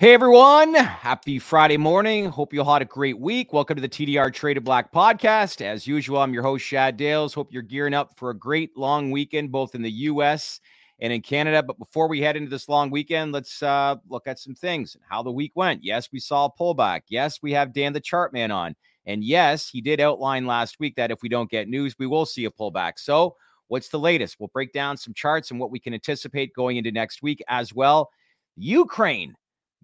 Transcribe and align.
Hey 0.00 0.14
everyone, 0.14 0.74
happy 0.74 1.40
Friday 1.40 1.76
morning. 1.76 2.26
Hope 2.26 2.52
you 2.52 2.62
all 2.62 2.72
had 2.72 2.82
a 2.82 2.84
great 2.84 3.18
week. 3.18 3.52
Welcome 3.52 3.74
to 3.74 3.82
the 3.82 3.88
TDR 3.88 4.32
Trade 4.32 4.54
To 4.54 4.60
Black 4.60 4.92
podcast. 4.92 5.60
As 5.60 5.88
usual, 5.88 6.18
I'm 6.18 6.32
your 6.32 6.44
host, 6.44 6.64
Shadd 6.64 6.96
Dales. 6.96 7.34
Hope 7.34 7.52
you're 7.52 7.62
gearing 7.62 7.94
up 7.94 8.16
for 8.16 8.30
a 8.30 8.38
great 8.38 8.76
long 8.76 9.10
weekend, 9.10 9.50
both 9.50 9.74
in 9.74 9.82
the 9.82 9.90
US 9.90 10.60
and 11.00 11.12
in 11.12 11.20
Canada. 11.20 11.64
But 11.64 11.80
before 11.80 12.06
we 12.06 12.20
head 12.20 12.36
into 12.36 12.48
this 12.48 12.68
long 12.68 12.90
weekend, 12.90 13.32
let's 13.32 13.60
uh, 13.60 13.96
look 14.08 14.28
at 14.28 14.38
some 14.38 14.54
things 14.54 14.94
and 14.94 15.02
how 15.08 15.20
the 15.20 15.32
week 15.32 15.50
went. 15.56 15.82
Yes, 15.82 16.10
we 16.12 16.20
saw 16.20 16.44
a 16.44 16.52
pullback. 16.52 17.00
Yes, 17.08 17.40
we 17.42 17.50
have 17.54 17.72
Dan 17.72 17.92
the 17.92 17.98
chart 17.98 18.32
man 18.32 18.52
on. 18.52 18.76
And 19.04 19.24
yes, 19.24 19.68
he 19.68 19.80
did 19.80 20.00
outline 20.00 20.46
last 20.46 20.78
week 20.78 20.94
that 20.94 21.10
if 21.10 21.22
we 21.22 21.28
don't 21.28 21.50
get 21.50 21.66
news, 21.66 21.96
we 21.98 22.06
will 22.06 22.24
see 22.24 22.44
a 22.44 22.52
pullback. 22.52 23.00
So, 23.00 23.34
what's 23.66 23.88
the 23.88 23.98
latest? 23.98 24.36
We'll 24.38 24.46
break 24.54 24.72
down 24.72 24.96
some 24.96 25.12
charts 25.12 25.50
and 25.50 25.58
what 25.58 25.72
we 25.72 25.80
can 25.80 25.92
anticipate 25.92 26.54
going 26.54 26.76
into 26.76 26.92
next 26.92 27.20
week 27.20 27.42
as 27.48 27.74
well. 27.74 28.10
Ukraine 28.56 29.34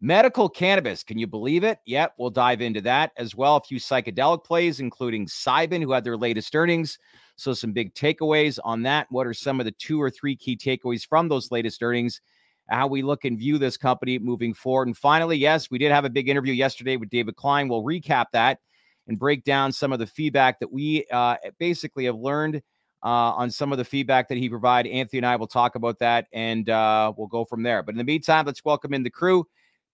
Medical 0.01 0.49
cannabis, 0.49 1.03
can 1.03 1.19
you 1.19 1.27
believe 1.27 1.65
it? 1.65 1.79
Yep, 1.87 2.15
we'll 2.19 2.31
dive 2.31 2.61
into 2.61 2.81
that 2.83 3.13
as 3.17 3.35
well. 3.35 3.57
A 3.57 3.61
few 3.61 3.79
psychedelic 3.79 4.45
plays, 4.45 4.81
including 4.81 5.27
Cybin, 5.27 5.83
who 5.83 5.93
had 5.93 6.05
their 6.05 6.17
latest 6.17 6.55
earnings. 6.55 6.99
So, 7.37 7.55
some 7.55 7.73
big 7.73 7.95
takeaways 7.95 8.59
on 8.65 8.83
that. 8.83 9.07
What 9.11 9.27
are 9.27 9.35
some 9.35 9.61
of 9.61 9.67
the 9.67 9.73
two 9.73 10.01
or 10.03 10.11
three 10.11 10.37
key 10.37 10.57
takeaways 10.57 11.07
from 11.07 11.29
those 11.29 11.51
latest 11.51 11.83
earnings? 11.83 12.21
How 12.69 12.87
we 12.87 13.03
look 13.03 13.25
and 13.25 13.39
view 13.39 13.57
this 13.59 13.77
company 13.77 14.19
moving 14.19 14.53
forward. 14.53 14.89
And 14.89 14.97
finally, 14.97 15.37
yes, 15.37 15.71
we 15.71 15.79
did 15.79 15.93
have 15.93 16.05
a 16.05 16.11
big 16.11 16.29
interview 16.29 16.55
yesterday 16.55 16.97
with 16.97 17.11
David 17.11 17.37
Klein. 17.37 17.69
We'll 17.69 17.83
recap 17.83 18.27
that 18.33 18.59
and 19.07 19.19
break 19.19 19.45
down 19.45 19.71
some 19.71 19.93
of 19.93 19.99
the 19.99 20.07
feedback 20.07 20.61
that 20.61 20.73
we 20.73 21.05
uh, 21.13 21.37
basically 21.59 22.07
have 22.07 22.17
learned 22.17 22.57
uh, 23.05 23.33
on 23.37 23.51
some 23.51 23.71
of 23.71 23.79
the 23.79 23.85
feedback 23.85 24.29
that 24.29 24.39
he 24.39 24.49
provided. 24.49 24.91
Anthony 24.91 25.19
and 25.19 25.27
I 25.27 25.37
will 25.37 25.47
talk 25.47 25.75
about 25.75 25.99
that 25.99 26.27
and 26.33 26.69
uh, 26.71 27.13
we'll 27.17 27.27
go 27.27 27.45
from 27.45 27.63
there. 27.63 27.83
But 27.83 27.93
in 27.93 27.99
the 27.99 28.05
meantime, 28.05 28.47
let's 28.47 28.65
welcome 28.65 28.95
in 28.95 29.03
the 29.03 29.11
crew. 29.11 29.47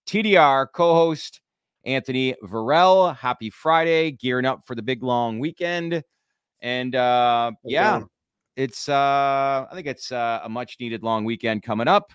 TDR 0.07 0.67
co 0.75 0.95
host 0.95 1.41
Anthony 1.85 2.35
Varrell. 2.45 3.17
Happy 3.17 3.51
Friday, 3.51 4.13
gearing 4.13 4.47
up 4.47 4.61
for 4.67 4.75
the 4.75 4.83
big 4.83 5.03
long 5.03 5.39
weekend. 5.39 6.03
And 6.61 6.95
uh, 6.95 7.53
yeah, 7.65 8.03
it's, 8.57 8.89
uh, 8.89 9.67
I 9.71 9.75
think 9.75 9.87
it's 9.87 10.13
uh, 10.13 10.41
a 10.45 10.49
much 10.49 10.77
needed 10.81 11.03
long 11.03 11.25
weekend 11.25 11.63
coming 11.63 11.89
up. 11.89 12.13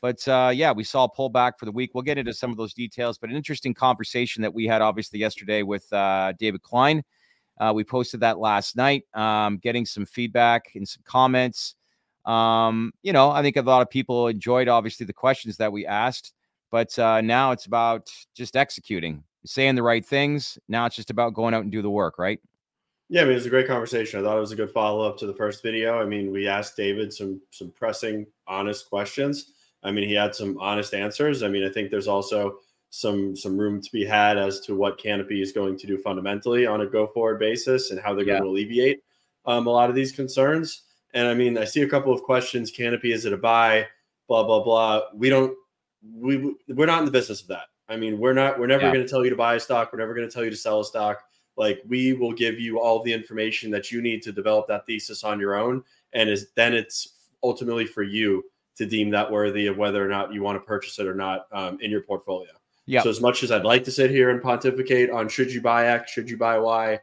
But 0.00 0.26
uh, 0.26 0.50
yeah, 0.52 0.72
we 0.72 0.82
saw 0.82 1.04
a 1.04 1.10
pullback 1.10 1.52
for 1.58 1.64
the 1.64 1.72
week. 1.72 1.90
We'll 1.94 2.02
get 2.02 2.18
into 2.18 2.34
some 2.34 2.50
of 2.50 2.56
those 2.56 2.74
details, 2.74 3.18
but 3.18 3.30
an 3.30 3.36
interesting 3.36 3.72
conversation 3.72 4.42
that 4.42 4.52
we 4.52 4.66
had 4.66 4.82
obviously 4.82 5.20
yesterday 5.20 5.62
with 5.62 5.90
uh, 5.92 6.32
David 6.38 6.62
Klein. 6.62 7.04
Uh, 7.60 7.72
we 7.72 7.84
posted 7.84 8.18
that 8.20 8.38
last 8.38 8.76
night, 8.76 9.04
um, 9.14 9.58
getting 9.58 9.86
some 9.86 10.04
feedback 10.04 10.72
and 10.74 10.88
some 10.88 11.02
comments. 11.04 11.76
Um, 12.24 12.92
you 13.02 13.12
know, 13.12 13.30
I 13.30 13.42
think 13.42 13.56
a 13.56 13.62
lot 13.62 13.82
of 13.82 13.90
people 13.90 14.26
enjoyed 14.26 14.66
obviously 14.66 15.06
the 15.06 15.12
questions 15.12 15.56
that 15.58 15.70
we 15.70 15.86
asked. 15.86 16.32
But 16.72 16.98
uh, 16.98 17.20
now 17.20 17.52
it's 17.52 17.66
about 17.66 18.10
just 18.34 18.56
executing, 18.56 19.22
saying 19.44 19.76
the 19.76 19.82
right 19.82 20.04
things. 20.04 20.58
Now 20.68 20.86
it's 20.86 20.96
just 20.96 21.10
about 21.10 21.34
going 21.34 21.54
out 21.54 21.62
and 21.62 21.70
do 21.70 21.82
the 21.82 21.90
work, 21.90 22.18
right? 22.18 22.40
Yeah, 23.10 23.20
I 23.20 23.24
mean, 23.24 23.32
it 23.32 23.36
was 23.36 23.46
a 23.46 23.50
great 23.50 23.68
conversation. 23.68 24.18
I 24.18 24.22
thought 24.22 24.38
it 24.38 24.40
was 24.40 24.52
a 24.52 24.56
good 24.56 24.70
follow 24.70 25.06
up 25.06 25.18
to 25.18 25.26
the 25.26 25.34
first 25.34 25.62
video. 25.62 26.00
I 26.00 26.06
mean, 26.06 26.32
we 26.32 26.48
asked 26.48 26.76
David 26.76 27.12
some 27.12 27.42
some 27.50 27.70
pressing, 27.72 28.26
honest 28.48 28.88
questions. 28.88 29.52
I 29.84 29.92
mean, 29.92 30.08
he 30.08 30.14
had 30.14 30.34
some 30.34 30.56
honest 30.58 30.94
answers. 30.94 31.42
I 31.42 31.48
mean, 31.48 31.62
I 31.62 31.68
think 31.68 31.90
there's 31.90 32.08
also 32.08 32.60
some 32.88 33.36
some 33.36 33.58
room 33.58 33.82
to 33.82 33.92
be 33.92 34.06
had 34.06 34.38
as 34.38 34.60
to 34.60 34.74
what 34.74 34.96
Canopy 34.96 35.42
is 35.42 35.52
going 35.52 35.76
to 35.76 35.86
do 35.86 35.98
fundamentally 35.98 36.64
on 36.64 36.80
a 36.80 36.86
go 36.86 37.06
forward 37.06 37.38
basis 37.38 37.90
and 37.90 38.00
how 38.00 38.14
they're 38.14 38.24
yeah. 38.24 38.38
going 38.38 38.44
to 38.44 38.48
alleviate 38.48 39.02
um, 39.44 39.66
a 39.66 39.70
lot 39.70 39.90
of 39.90 39.94
these 39.94 40.12
concerns. 40.12 40.84
And 41.12 41.28
I 41.28 41.34
mean, 41.34 41.58
I 41.58 41.64
see 41.64 41.82
a 41.82 41.88
couple 41.88 42.14
of 42.14 42.22
questions. 42.22 42.70
Canopy 42.70 43.12
is 43.12 43.26
it 43.26 43.34
a 43.34 43.36
buy? 43.36 43.88
Blah 44.26 44.44
blah 44.44 44.64
blah. 44.64 45.02
We 45.14 45.28
don't 45.28 45.54
we 46.02 46.54
we're 46.68 46.86
not 46.86 47.00
in 47.00 47.04
the 47.04 47.10
business 47.10 47.42
of 47.42 47.48
that. 47.48 47.66
I 47.88 47.96
mean, 47.96 48.18
we're 48.18 48.32
not 48.32 48.58
we're 48.58 48.66
never 48.66 48.84
yeah. 48.84 48.92
going 48.92 49.04
to 49.04 49.10
tell 49.10 49.24
you 49.24 49.30
to 49.30 49.36
buy 49.36 49.54
a 49.54 49.60
stock. 49.60 49.92
We're 49.92 49.98
never 49.98 50.14
going 50.14 50.28
to 50.28 50.32
tell 50.32 50.44
you 50.44 50.50
to 50.50 50.56
sell 50.56 50.80
a 50.80 50.84
stock. 50.84 51.24
Like 51.56 51.82
we 51.86 52.14
will 52.14 52.32
give 52.32 52.58
you 52.58 52.80
all 52.80 53.02
the 53.02 53.12
information 53.12 53.70
that 53.72 53.90
you 53.90 54.00
need 54.00 54.22
to 54.22 54.32
develop 54.32 54.66
that 54.68 54.86
thesis 54.86 55.24
on 55.24 55.38
your 55.38 55.54
own, 55.56 55.82
and 56.12 56.28
is 56.28 56.48
then 56.56 56.74
it's 56.74 57.14
ultimately 57.42 57.86
for 57.86 58.02
you 58.02 58.44
to 58.76 58.86
deem 58.86 59.10
that 59.10 59.30
worthy 59.30 59.66
of 59.66 59.76
whether 59.76 60.04
or 60.04 60.08
not 60.08 60.32
you 60.32 60.42
want 60.42 60.56
to 60.56 60.66
purchase 60.66 60.98
it 60.98 61.06
or 61.06 61.14
not 61.14 61.46
um, 61.52 61.78
in 61.80 61.90
your 61.90 62.02
portfolio. 62.02 62.50
Yeah. 62.86 63.02
So 63.02 63.10
as 63.10 63.20
much 63.20 63.42
as 63.42 63.52
I'd 63.52 63.64
like 63.64 63.84
to 63.84 63.90
sit 63.90 64.10
here 64.10 64.30
and 64.30 64.42
pontificate 64.42 65.10
on 65.10 65.28
should 65.28 65.52
you 65.52 65.60
buy 65.60 65.86
X, 65.88 66.10
should 66.10 66.28
you 66.28 66.36
buy 66.36 66.58
Y, 66.58 66.98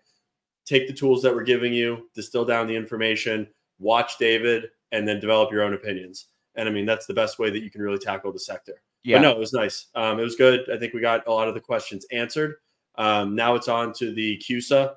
take 0.66 0.88
the 0.88 0.94
tools 0.94 1.22
that 1.22 1.34
we're 1.34 1.44
giving 1.44 1.74
you, 1.74 2.10
distill 2.16 2.44
down 2.44 2.68
the 2.68 2.76
information, 2.76 3.48
watch 3.78 4.18
David, 4.18 4.66
and 4.92 5.08
then 5.08 5.20
develop 5.20 5.52
your 5.52 5.62
own 5.62 5.74
opinions. 5.74 6.28
And 6.56 6.68
I 6.68 6.72
mean 6.72 6.86
that's 6.86 7.06
the 7.06 7.14
best 7.14 7.40
way 7.40 7.50
that 7.50 7.64
you 7.64 7.70
can 7.70 7.82
really 7.82 8.00
tackle 8.00 8.34
the 8.34 8.40
sector. 8.40 8.82
Yeah. 9.04 9.18
But 9.18 9.22
no, 9.24 9.32
it 9.32 9.40
was 9.40 9.54
nice. 9.54 9.88
Um, 9.96 10.20
it 10.20 10.24
was 10.24 10.36
good. 10.36 10.70
I 10.72 10.78
think 10.78 10.94
we 10.94 11.02
got 11.02 11.26
a 11.28 11.32
lot 11.32 11.48
of 11.48 11.54
the 11.54 11.62
questions 11.62 12.06
answered. 12.12 12.56
Um, 12.96 13.36
now 13.36 13.56
it's 13.56 13.68
on 13.68 13.94
to 13.94 14.14
the 14.14 14.38
CUSA 14.38 14.96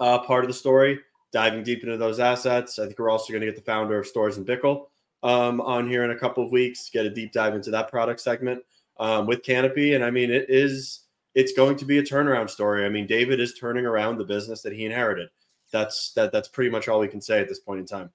uh, 0.00 0.18
part 0.20 0.44
of 0.44 0.48
the 0.48 0.54
story, 0.54 0.98
diving 1.30 1.62
deep 1.62 1.82
into 1.84 1.96
those 1.96 2.20
assets. 2.20 2.78
I 2.78 2.86
think 2.86 2.98
we're 2.98 3.10
also 3.10 3.32
going 3.32 3.42
to 3.42 3.46
get 3.46 3.56
the 3.56 3.62
founder 3.62 3.98
of 3.98 4.06
Storz 4.06 4.38
and 4.38 4.46
Bickel 4.46 4.86
um, 5.22 5.60
on 5.60 5.88
here 5.88 6.04
in 6.04 6.10
a 6.10 6.18
couple 6.18 6.44
of 6.44 6.50
weeks 6.50 6.86
to 6.86 6.90
get 6.90 7.06
a 7.06 7.10
deep 7.10 7.32
dive 7.32 7.54
into 7.54 7.70
that 7.70 7.88
product 7.88 8.20
segment 8.20 8.62
um, 8.98 9.26
with 9.26 9.42
Canopy. 9.42 9.94
And 9.94 10.04
I 10.04 10.10
mean, 10.10 10.30
it 10.30 10.46
is 10.48 11.00
it's 11.34 11.52
going 11.52 11.76
to 11.76 11.84
be 11.84 11.98
a 11.98 12.02
turnaround 12.02 12.50
story. 12.50 12.84
I 12.84 12.88
mean, 12.88 13.06
David 13.06 13.40
is 13.40 13.54
turning 13.54 13.86
around 13.86 14.18
the 14.18 14.24
business 14.24 14.62
that 14.62 14.72
he 14.72 14.84
inherited. 14.84 15.28
That's 15.70 16.12
that. 16.12 16.32
That's 16.32 16.48
pretty 16.48 16.70
much 16.70 16.88
all 16.88 17.00
we 17.00 17.08
can 17.08 17.20
say 17.20 17.40
at 17.40 17.48
this 17.48 17.60
point 17.60 17.80
in 17.80 17.86
time. 17.86 18.10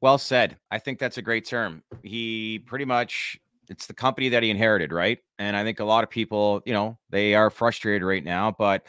Well 0.00 0.18
said. 0.18 0.58
I 0.70 0.78
think 0.78 0.98
that's 0.98 1.18
a 1.18 1.22
great 1.22 1.46
term. 1.46 1.82
He 2.02 2.60
pretty 2.66 2.84
much 2.84 3.38
it's 3.68 3.86
the 3.86 3.94
company 3.94 4.28
that 4.30 4.42
he 4.42 4.50
inherited, 4.50 4.92
right? 4.92 5.18
And 5.38 5.56
I 5.56 5.64
think 5.64 5.80
a 5.80 5.84
lot 5.84 6.04
of 6.04 6.10
people, 6.10 6.62
you 6.64 6.72
know, 6.72 6.98
they 7.10 7.34
are 7.34 7.50
frustrated 7.50 8.02
right 8.02 8.24
now, 8.24 8.54
but 8.58 8.86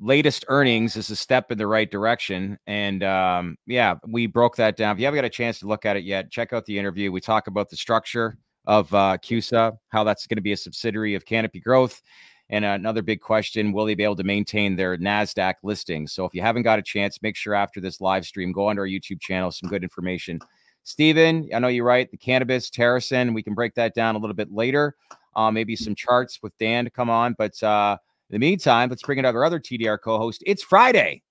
latest 0.00 0.44
earnings 0.48 0.96
is 0.96 1.10
a 1.10 1.16
step 1.16 1.50
in 1.50 1.58
the 1.58 1.66
right 1.66 1.90
direction. 1.90 2.58
And 2.66 3.02
um, 3.02 3.56
yeah, 3.66 3.94
we 4.06 4.26
broke 4.26 4.56
that 4.56 4.76
down. 4.76 4.94
If 4.94 5.00
you 5.00 5.06
haven't 5.06 5.18
got 5.18 5.24
a 5.24 5.30
chance 5.30 5.58
to 5.60 5.66
look 5.66 5.86
at 5.86 5.96
it 5.96 6.04
yet, 6.04 6.30
check 6.30 6.52
out 6.52 6.64
the 6.66 6.78
interview. 6.78 7.10
We 7.10 7.20
talk 7.20 7.46
about 7.46 7.70
the 7.70 7.76
structure 7.76 8.36
of 8.66 8.92
uh, 8.92 9.16
CUSA, 9.18 9.76
how 9.88 10.04
that's 10.04 10.26
going 10.26 10.36
to 10.36 10.42
be 10.42 10.52
a 10.52 10.56
subsidiary 10.56 11.14
of 11.14 11.24
Canopy 11.24 11.60
Growth. 11.60 12.02
And 12.50 12.64
another 12.64 13.02
big 13.02 13.20
question 13.20 13.72
will 13.72 13.84
they 13.84 13.94
be 13.94 14.04
able 14.04 14.16
to 14.16 14.24
maintain 14.24 14.76
their 14.76 14.96
NASDAQ 14.96 15.54
listing? 15.62 16.06
So 16.06 16.24
if 16.24 16.34
you 16.34 16.40
haven't 16.40 16.62
got 16.62 16.78
a 16.78 16.82
chance, 16.82 17.20
make 17.22 17.36
sure 17.36 17.54
after 17.54 17.80
this 17.80 18.00
live 18.00 18.24
stream, 18.24 18.52
go 18.52 18.68
onto 18.68 18.80
our 18.80 18.86
YouTube 18.86 19.20
channel, 19.20 19.50
some 19.50 19.68
good 19.68 19.82
information 19.82 20.40
Stephen, 20.88 21.46
I 21.54 21.58
know 21.58 21.68
you're 21.68 21.84
right. 21.84 22.10
The 22.10 22.16
cannabis, 22.16 22.70
Terracin, 22.70 23.34
we 23.34 23.42
can 23.42 23.52
break 23.52 23.74
that 23.74 23.94
down 23.94 24.14
a 24.14 24.18
little 24.18 24.34
bit 24.34 24.50
later. 24.50 24.96
Uh, 25.36 25.50
maybe 25.50 25.76
some 25.76 25.94
charts 25.94 26.38
with 26.42 26.56
Dan 26.56 26.86
to 26.86 26.90
come 26.90 27.10
on. 27.10 27.34
But 27.36 27.62
uh, 27.62 27.98
in 28.30 28.34
the 28.34 28.38
meantime, 28.38 28.88
let's 28.88 29.02
bring 29.02 29.18
in 29.18 29.26
our 29.26 29.44
other 29.44 29.60
TDR 29.60 29.98
co 30.02 30.16
host. 30.16 30.42
It's 30.46 30.62
Friday, 30.62 31.22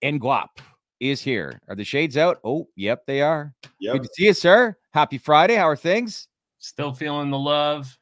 and 0.00 0.18
Guap 0.18 0.48
is 0.98 1.20
here. 1.20 1.60
Are 1.68 1.76
the 1.76 1.84
shades 1.84 2.16
out? 2.16 2.38
Oh, 2.42 2.68
yep, 2.74 3.04
they 3.06 3.20
are. 3.20 3.54
Yep. 3.80 3.92
Good 3.92 4.02
to 4.04 4.08
see 4.14 4.24
you, 4.24 4.32
sir. 4.32 4.78
Happy 4.94 5.18
Friday. 5.18 5.56
How 5.56 5.68
are 5.68 5.76
things? 5.76 6.28
Still 6.58 6.94
feeling 6.94 7.28
the 7.28 7.38
love. 7.38 7.94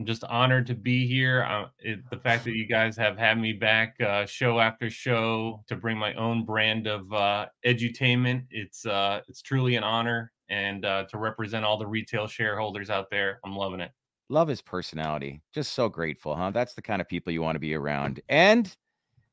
I'm 0.00 0.04
just 0.04 0.24
honored 0.24 0.66
to 0.66 0.74
be 0.74 1.06
here. 1.06 1.44
Uh, 1.44 1.66
it, 1.78 2.00
the 2.10 2.18
fact 2.18 2.42
that 2.42 2.56
you 2.56 2.66
guys 2.66 2.96
have 2.96 3.16
had 3.16 3.38
me 3.40 3.52
back 3.52 3.94
uh, 4.00 4.26
show 4.26 4.58
after 4.58 4.90
show 4.90 5.62
to 5.68 5.76
bring 5.76 5.96
my 5.96 6.12
own 6.14 6.44
brand 6.44 6.88
of 6.88 7.10
uh, 7.12 7.46
edutainment, 7.64 8.46
it's 8.50 8.84
uh, 8.84 9.20
it's 9.28 9.42
truly 9.42 9.76
an 9.76 9.84
honor 9.84 10.32
and 10.48 10.84
uh, 10.84 11.04
to 11.04 11.18
represent 11.18 11.64
all 11.64 11.78
the 11.78 11.86
retail 11.86 12.26
shareholders 12.26 12.90
out 12.90 13.10
there. 13.10 13.40
I'm 13.44 13.56
loving 13.56 13.80
it. 13.80 13.90
Love 14.28 14.48
his 14.48 14.60
personality. 14.60 15.40
Just 15.52 15.72
so 15.72 15.88
grateful, 15.88 16.34
huh? 16.34 16.50
That's 16.50 16.74
the 16.74 16.82
kind 16.82 17.00
of 17.00 17.08
people 17.08 17.32
you 17.32 17.42
want 17.42 17.56
to 17.56 17.60
be 17.60 17.74
around. 17.74 18.20
And 18.28 18.74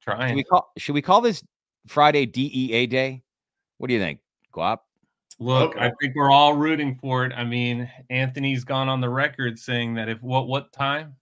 trying. 0.02 0.30
Should 0.30 0.36
we 0.36 0.44
call, 0.44 0.72
should 0.78 0.94
we 0.94 1.02
call 1.02 1.22
this 1.22 1.44
Friday 1.88 2.26
DEA 2.26 2.88
Day? 2.88 3.24
What 3.78 3.88
do 3.88 3.94
you 3.94 4.00
think, 4.00 4.20
Guap? 4.54 4.80
Look, 5.40 5.76
I 5.78 5.92
think 6.00 6.16
we're 6.16 6.32
all 6.32 6.56
rooting 6.56 6.96
for 7.02 7.26
it. 7.26 7.34
I 7.36 7.44
mean, 7.44 7.90
Anthony's 8.10 8.64
gone 8.64 8.88
on 8.88 9.02
the 9.02 9.10
record 9.10 9.58
saying 9.58 9.96
that 9.96 10.08
if 10.08 10.22
what 10.22 10.48
what 10.48 10.72
time? 10.72 11.16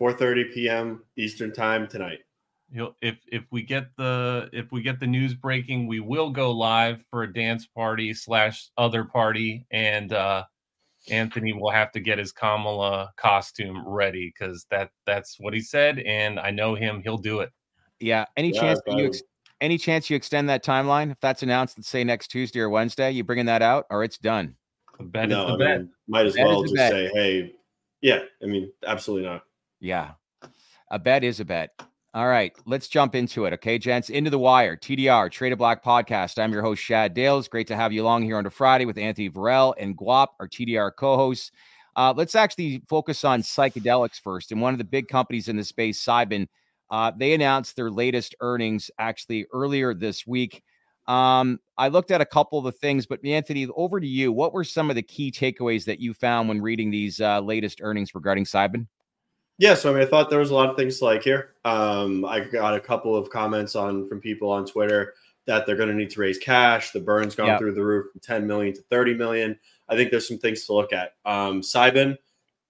4:30 0.00 0.54
p.m. 0.54 1.02
Eastern 1.16 1.52
time 1.52 1.88
tonight 1.88 2.20
he'll 2.72 2.96
if 3.00 3.18
if 3.30 3.44
we 3.50 3.62
get 3.62 3.94
the 3.96 4.48
if 4.52 4.72
we 4.72 4.82
get 4.82 4.98
the 4.98 5.06
news 5.06 5.34
breaking 5.34 5.86
we 5.86 6.00
will 6.00 6.30
go 6.30 6.50
live 6.50 7.04
for 7.10 7.22
a 7.22 7.32
dance 7.32 7.66
party 7.66 8.14
slash 8.14 8.68
other 8.76 9.04
party 9.04 9.66
and 9.70 10.12
uh 10.12 10.42
anthony 11.10 11.52
will 11.52 11.70
have 11.70 11.90
to 11.92 12.00
get 12.00 12.18
his 12.18 12.32
kamala 12.32 13.12
costume 13.16 13.86
ready 13.86 14.32
because 14.32 14.66
that 14.70 14.90
that's 15.06 15.36
what 15.38 15.52
he 15.52 15.60
said 15.60 15.98
and 16.00 16.38
i 16.40 16.50
know 16.50 16.74
him 16.74 17.00
he'll 17.02 17.18
do 17.18 17.40
it. 17.40 17.50
Yeah 18.00 18.24
any 18.36 18.52
yeah, 18.52 18.60
chance 18.60 18.80
you 18.88 19.06
ex- 19.06 19.22
any 19.60 19.78
chance 19.78 20.10
you 20.10 20.16
extend 20.16 20.48
that 20.48 20.64
timeline 20.64 21.10
if 21.10 21.20
that's 21.20 21.42
announced 21.42 21.78
let's 21.78 21.88
say 21.88 22.04
next 22.04 22.28
tuesday 22.28 22.60
or 22.60 22.70
wednesday 22.70 23.10
you 23.10 23.24
bringing 23.24 23.46
that 23.46 23.62
out 23.62 23.86
or 23.90 24.02
it's 24.04 24.18
done? 24.18 24.56
The 24.98 25.04
bet 25.04 25.28
no, 25.28 25.42
is 25.42 25.46
the 25.46 25.52
I 25.52 25.56
bet. 25.56 25.80
Mean, 25.80 25.90
might 26.08 26.26
as 26.26 26.34
bet 26.34 26.46
well 26.46 26.62
just 26.62 26.76
say 26.76 27.10
hey 27.12 27.54
yeah 28.00 28.20
i 28.42 28.46
mean 28.46 28.72
absolutely 28.86 29.28
not. 29.28 29.42
Yeah. 29.80 30.12
A 30.92 30.98
bet 30.98 31.24
is 31.24 31.40
a 31.40 31.44
bet 31.44 31.70
all 32.14 32.28
right, 32.28 32.52
let's 32.66 32.88
jump 32.88 33.14
into 33.14 33.46
it. 33.46 33.54
Okay, 33.54 33.78
gents, 33.78 34.10
into 34.10 34.28
the 34.28 34.38
wire. 34.38 34.76
TDR, 34.76 35.30
Trade 35.30 35.50
To 35.50 35.56
Black 35.56 35.82
Podcast. 35.82 36.38
I'm 36.38 36.52
your 36.52 36.60
host, 36.60 36.82
Shadd 36.82 37.14
Dales. 37.14 37.48
Great 37.48 37.66
to 37.68 37.76
have 37.76 37.90
you 37.90 38.02
along 38.02 38.24
here 38.24 38.36
on 38.36 38.44
a 38.44 38.50
Friday 38.50 38.84
with 38.84 38.98
Anthony 38.98 39.30
Varrell 39.30 39.72
and 39.78 39.96
Guap, 39.96 40.28
our 40.38 40.46
TDR 40.46 40.94
co 40.94 41.16
hosts. 41.16 41.52
Uh, 41.96 42.12
let's 42.14 42.34
actually 42.34 42.82
focus 42.86 43.24
on 43.24 43.40
psychedelics 43.40 44.20
first. 44.20 44.52
And 44.52 44.60
one 44.60 44.74
of 44.74 44.78
the 44.78 44.84
big 44.84 45.08
companies 45.08 45.48
in 45.48 45.56
the 45.56 45.64
space, 45.64 46.04
Cybin, 46.04 46.48
uh, 46.90 47.12
they 47.16 47.32
announced 47.32 47.76
their 47.76 47.90
latest 47.90 48.34
earnings 48.40 48.90
actually 48.98 49.46
earlier 49.54 49.94
this 49.94 50.26
week. 50.26 50.62
Um, 51.06 51.60
I 51.78 51.88
looked 51.88 52.10
at 52.10 52.20
a 52.20 52.26
couple 52.26 52.58
of 52.58 52.66
the 52.66 52.72
things, 52.72 53.06
but 53.06 53.24
Anthony, 53.24 53.66
over 53.74 53.98
to 54.00 54.06
you. 54.06 54.32
What 54.32 54.52
were 54.52 54.64
some 54.64 54.90
of 54.90 54.96
the 54.96 55.02
key 55.02 55.32
takeaways 55.32 55.86
that 55.86 55.98
you 55.98 56.12
found 56.12 56.50
when 56.50 56.60
reading 56.60 56.90
these 56.90 57.22
uh, 57.22 57.40
latest 57.40 57.80
earnings 57.82 58.14
regarding 58.14 58.44
Cybin? 58.44 58.86
Yeah, 59.58 59.74
so 59.74 59.90
I 59.90 59.94
mean, 59.94 60.02
I 60.02 60.06
thought 60.06 60.30
there 60.30 60.38
was 60.38 60.50
a 60.50 60.54
lot 60.54 60.70
of 60.70 60.76
things 60.76 60.98
to 60.98 61.04
like 61.04 61.22
here. 61.22 61.50
Um, 61.64 62.24
I 62.24 62.40
got 62.40 62.74
a 62.74 62.80
couple 62.80 63.14
of 63.14 63.30
comments 63.30 63.76
on 63.76 64.06
from 64.06 64.20
people 64.20 64.50
on 64.50 64.66
Twitter 64.66 65.14
that 65.46 65.66
they're 65.66 65.76
going 65.76 65.88
to 65.88 65.94
need 65.94 66.10
to 66.10 66.20
raise 66.20 66.38
cash. 66.38 66.92
The 66.92 67.00
burn's 67.00 67.34
gone 67.34 67.48
yep. 67.48 67.58
through 67.58 67.74
the 67.74 67.84
roof 67.84 68.10
from 68.12 68.20
10 68.20 68.46
million 68.46 68.74
to 68.74 68.82
30 68.82 69.14
million. 69.14 69.58
I 69.88 69.96
think 69.96 70.10
there's 70.10 70.28
some 70.28 70.38
things 70.38 70.64
to 70.66 70.72
look 70.72 70.92
at. 70.92 71.14
Um, 71.24 71.60
Cybin, 71.60 72.16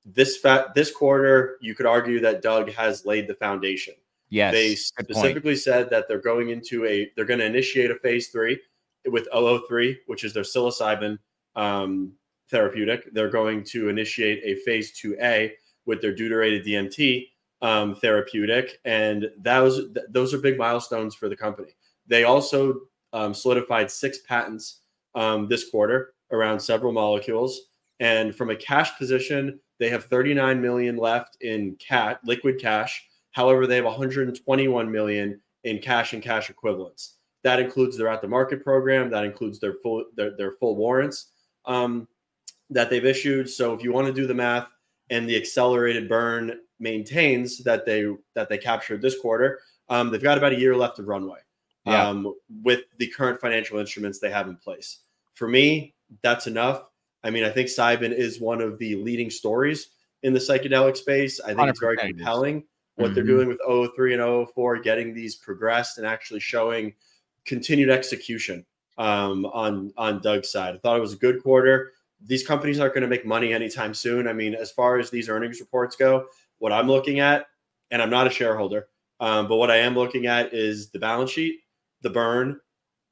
this 0.05 0.39
fat 0.39 0.75
this 0.75 0.91
quarter, 0.91 1.59
you 1.61 1.75
could 1.75 1.87
argue 1.87 2.21
that 2.21 2.43
Doug 2.43 2.71
has 2.73 3.07
laid 3.07 3.29
the 3.29 3.35
foundation. 3.35 3.95
Yes, 4.31 4.53
they 4.53 4.75
specifically 4.75 5.57
said 5.57 5.91
that 5.91 6.09
they're 6.09 6.19
going 6.19 6.49
into 6.49 6.87
a 6.87 7.11
they're 7.15 7.27
going 7.27 7.41
to 7.41 7.47
initiate 7.47 7.91
a 7.91 7.97
phase 7.97 8.29
three 8.29 8.59
with 9.07 9.29
003, 9.33 9.99
which 10.07 10.25
is 10.25 10.33
their 10.33 10.43
psilocybin 10.43 11.19
um, 11.55 12.13
therapeutic. 12.51 13.13
They're 13.13 13.31
going 13.31 13.63
to 13.65 13.91
initiate 13.91 14.43
a 14.43 14.61
phase 14.63 14.99
2A 14.99 15.51
with 15.87 16.01
their 16.01 16.15
deuterated 16.15 16.65
DMT 16.65 17.27
um, 17.63 17.95
therapeutic, 17.95 18.81
and 18.85 19.31
those 19.39 19.93
those 20.09 20.35
are 20.35 20.39
big 20.39 20.59
milestones 20.59 21.15
for 21.15 21.29
the 21.29 21.37
company. 21.37 21.71
They 22.07 22.25
also 22.25 22.81
um, 23.13 23.35
solidified 23.35 23.91
six 23.91 24.19
patents 24.29 24.81
um, 25.15 25.49
this 25.49 25.71
quarter 25.71 26.15
around 26.33 26.61
several 26.61 26.93
molecules, 26.93 27.61
and 28.01 28.35
from 28.35 28.51
a 28.51 28.57
cash 28.57 28.97
position, 28.99 29.61
they 29.79 29.89
have 29.89 30.05
39 30.05 30.61
million 30.61 30.97
left 30.97 31.37
in 31.41 31.77
cat 31.77 32.21
liquid 32.25 32.61
cash. 32.61 33.05
However, 33.33 33.67
they 33.67 33.77
have 33.77 33.85
121 33.85 34.91
million 34.91 35.41
in 35.65 35.79
cash 35.79 36.13
and 36.13 36.23
cash 36.23 36.51
equivalents. 36.51 37.17
That 37.45 37.61
includes 37.61 37.97
their 37.97 38.09
at 38.09 38.21
the 38.21 38.29
market 38.29 38.63
program. 38.63 39.11
That 39.11 39.25
includes 39.25 39.59
their 39.59 39.75
full 39.83 40.05
their, 40.17 40.37
their 40.37 40.53
full 40.53 40.77
warrants 40.77 41.31
um, 41.65 42.09
that 42.71 42.91
they've 42.91 43.05
issued. 43.05 43.49
So 43.49 43.73
if 43.73 43.83
you 43.83 43.93
want 43.93 44.07
to 44.07 44.13
do 44.13 44.27
the 44.27 44.35
math, 44.35 44.69
and 45.13 45.29
the 45.29 45.37
accelerated 45.37 46.09
burn 46.09 46.59
maintains 46.81 47.59
that 47.59 47.85
they 47.87 48.07
that 48.35 48.49
they 48.49 48.59
captured 48.59 49.03
this 49.03 49.19
quarter, 49.21 49.61
um, 49.89 50.11
they've 50.11 50.23
got 50.23 50.39
about 50.39 50.53
a 50.53 50.59
year 50.59 50.75
left 50.75 50.99
of 50.99 51.07
runway 51.07 51.39
yeah. 51.85 52.09
um, 52.09 52.35
with 52.63 52.81
the 52.99 53.07
current 53.09 53.41
financial 53.41 53.79
instruments 53.79 54.19
they 54.19 54.31
have 54.31 54.49
in 54.49 54.57
place. 54.57 55.01
For 55.35 55.47
me, 55.47 55.95
that's 56.23 56.47
enough. 56.47 56.85
I 57.23 57.31
mean, 57.31 57.45
I 57.45 57.51
think 57.51 57.69
Cybin 57.69 58.13
is 58.13 58.41
one 58.41 58.61
of 58.61 58.79
the 58.79 58.97
leading 58.97 59.31
stories 59.31 59.91
in 60.23 60.33
the 60.33 60.41
psychedelic 60.41 60.97
space. 60.97 61.41
I 61.41 61.55
think 61.55 61.69
it's 61.69 61.81
very 61.81 61.97
compelling 61.97 62.65
what 62.97 63.07
mm-hmm. 63.07 63.15
they're 63.15 63.25
doing 63.25 63.49
with 63.49 63.61
003 63.95 64.15
and 64.15 64.49
004, 64.49 64.79
getting 64.81 65.15
these 65.15 65.37
progressed 65.37 65.99
and 65.99 66.07
actually 66.07 66.41
showing 66.41 66.95
continued 67.45 67.91
execution 67.91 68.65
um, 68.99 69.45
on 69.47 69.93
on 69.97 70.21
Doug's 70.21 70.51
side. 70.51 70.75
I 70.75 70.79
thought 70.79 70.97
it 70.97 71.01
was 71.01 71.13
a 71.13 71.19
good 71.19 71.43
quarter 71.43 71.93
these 72.27 72.47
companies 72.47 72.81
aren't 72.81 72.95
going 72.95 73.03
to 73.03 73.09
make 73.09 73.27
money 73.27 73.53
anytime 73.53 73.95
soon. 73.95 74.29
I 74.29 74.33
mean, 74.33 74.55
as 74.55 74.71
far 74.71 74.99
as 74.99 75.11
these 75.11 75.29
earnings 75.29 75.61
reports 75.61 75.97
go, 75.97 76.27
what 76.59 76.73
I'm 76.73 76.89
looking 76.89 77.21
at, 77.21 77.47
and 77.91 78.01
I'm 78.01 78.11
not 78.11 78.27
a 78.27 78.31
shareholder, 78.31 78.89
um, 79.21 79.49
but 79.49 79.57
what 79.57 79.71
I 79.71 79.77
am 79.77 79.95
looking 79.95 80.27
at 80.27 80.53
is 80.53 80.91
the 80.91 80.99
balance 80.99 81.31
sheet, 81.31 81.61
the 82.03 82.11
burn, 82.11 82.61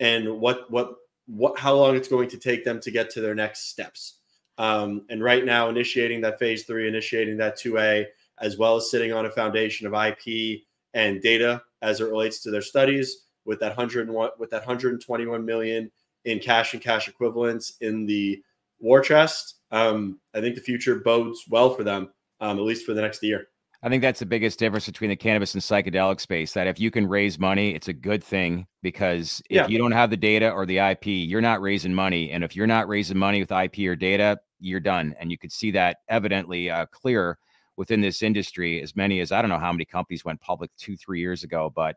and 0.01 0.41
what 0.41 0.71
what 0.71 0.95
what 1.27 1.59
how 1.59 1.75
long 1.75 1.97
it's 1.97 2.09
going 2.09 2.29
to 2.31 2.39
take 2.39 2.65
them 2.65 2.81
to 2.81 2.91
get 2.91 3.11
to 3.11 3.21
their 3.21 3.35
next 3.35 3.69
steps. 3.69 4.17
Um, 4.59 5.07
and 5.09 5.23
right 5.23 5.45
now, 5.45 5.69
initiating 5.69 6.21
that 6.23 6.39
phase 6.39 6.65
three, 6.65 6.89
initiating 6.89 7.37
that 7.39 7.57
two 7.57 7.79
A, 7.79 8.07
as 8.41 8.59
well 8.59 8.77
as 8.77 8.91
sitting 8.91 9.13
on 9.13 9.27
a 9.27 9.31
foundation 9.31 9.87
of 9.87 9.95
IP 9.95 10.63
and 10.95 11.23
data 11.23 11.63
as 11.83 12.01
it 12.01 12.05
relates 12.05 12.41
to 12.43 12.51
their 12.51 12.63
studies, 12.63 13.25
with 13.45 13.61
that 13.61 13.75
hundred 13.75 14.11
with 14.39 14.51
that 14.51 14.67
121 14.67 15.45
million 15.45 15.91
in 16.25 16.39
cash 16.39 16.75
and 16.75 16.83
cash 16.83 17.09
equivalents 17.09 17.75
in 17.81 18.07
the 18.07 18.43
war 18.81 19.01
chest, 19.01 19.61
um, 19.71 20.21
I 20.35 20.41
think 20.41 20.55
the 20.55 20.61
future 20.61 20.97
bodes 20.97 21.45
well 21.49 21.75
for 21.75 21.85
them, 21.85 22.11
um, 22.41 22.59
at 22.59 22.65
least 22.65 22.85
for 22.85 22.95
the 22.95 23.03
next 23.03 23.23
year. 23.23 23.47
I 23.83 23.89
think 23.89 24.03
that's 24.03 24.21
the 24.21 24.27
biggest 24.27 24.59
difference 24.59 24.85
between 24.85 25.09
the 25.09 25.17
cannabis 25.17 25.55
and 25.55 25.63
psychedelic 25.63 26.21
space. 26.21 26.53
That 26.53 26.67
if 26.67 26.79
you 26.79 26.91
can 26.91 27.07
raise 27.07 27.39
money, 27.39 27.75
it's 27.75 27.89
a 27.89 27.95
good 27.95 28.23
thing 28.23 28.67
because 28.83 29.43
if 29.49 29.57
yeah. 29.57 29.67
you 29.69 29.79
don't 29.79 29.93
have 29.93 30.11
the 30.11 30.19
data 30.19 30.51
or 30.51 30.67
the 30.67 30.79
IP, 30.79 31.07
you're 31.07 31.41
not 31.41 31.63
raising 31.63 31.95
money. 31.95 32.31
And 32.31 32.45
if 32.45 32.55
you're 32.55 32.67
not 32.67 32.89
raising 32.89 33.17
money 33.17 33.41
with 33.41 33.51
IP 33.51 33.79
or 33.89 33.97
data, 33.97 34.39
you're 34.59 34.81
done. 34.81 35.15
And 35.19 35.31
you 35.31 35.39
could 35.39 35.53
see 35.53 35.71
that 35.71 35.99
evidently 36.11 36.69
uh, 36.69 36.87
clear 36.87 37.39
within 37.77 38.03
this 38.03 38.23
industry. 38.23 38.83
As 38.83 38.95
many 38.95 39.21
as 39.21 39.33
I 39.33 39.41
don't 39.41 39.49
know 39.49 39.59
how 39.59 39.73
many 39.73 39.87
companies 39.87 40.27
went 40.27 40.43
public 40.43 40.71
two, 40.77 40.97
three 40.99 41.21
years 41.21 41.43
ago, 41.43 41.73
but 41.75 41.97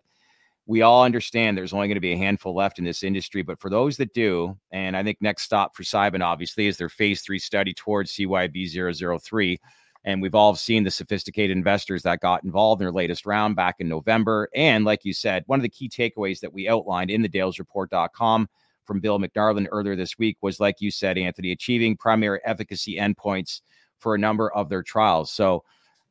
we 0.66 0.82
all 0.82 1.04
understand 1.04 1.58
there's 1.58 1.74
only 1.74 1.88
going 1.88 1.96
to 1.96 2.02
be 2.02 2.14
a 2.14 2.18
handful 2.18 2.56
left 2.56 2.80
in 2.80 2.86
this 2.86 3.04
industry, 3.04 3.42
but 3.42 3.60
for 3.60 3.70
those 3.70 3.98
that 3.98 4.14
do, 4.14 4.58
and 4.72 4.96
I 4.96 5.04
think 5.04 5.18
next 5.20 5.44
stop 5.44 5.76
for 5.76 5.84
Cybin 5.84 6.24
obviously 6.24 6.68
is 6.68 6.78
their 6.78 6.90
phase 6.90 7.22
three 7.22 7.40
study 7.40 7.74
towards 7.74 8.14
CYB 8.14 9.20
003. 9.22 9.60
And 10.06 10.22
we've 10.22 10.36
all 10.36 10.56
seen 10.56 10.84
the 10.84 10.92
sophisticated 10.92 11.56
investors 11.56 12.04
that 12.04 12.20
got 12.20 12.44
involved 12.44 12.82
in 12.82 12.86
their 12.86 12.94
latest 12.94 13.26
round 13.26 13.56
back 13.56 13.76
in 13.80 13.88
November. 13.88 14.50
And 14.54 14.84
like 14.84 15.06
you 15.06 15.14
said, 15.14 15.44
one 15.48 15.60
of 15.60 15.64
the 15.64 15.70
key 15.70 15.90
takeaways 15.90 16.42
that 16.42 16.52
we 16.52 16.68
outlined 16.68 17.10
in 17.10 17.22
the 17.22 17.30
dalesreport.com 17.30 18.50
from 18.86 19.00
Bill 19.00 19.20
McNarland 19.20 19.68
earlier 19.72 19.96
this 19.96 20.18
week 20.18 20.38
was, 20.42 20.60
like 20.60 20.76
you 20.80 20.92
said, 20.92 21.18
Anthony, 21.18 21.52
achieving 21.52 21.96
primary 21.96 22.42
efficacy 22.44 22.98
endpoints 22.98 23.62
for 24.00 24.14
a 24.14 24.20
number 24.20 24.52
of 24.52 24.68
their 24.68 24.84
trials. 24.84 25.32
So, 25.32 25.64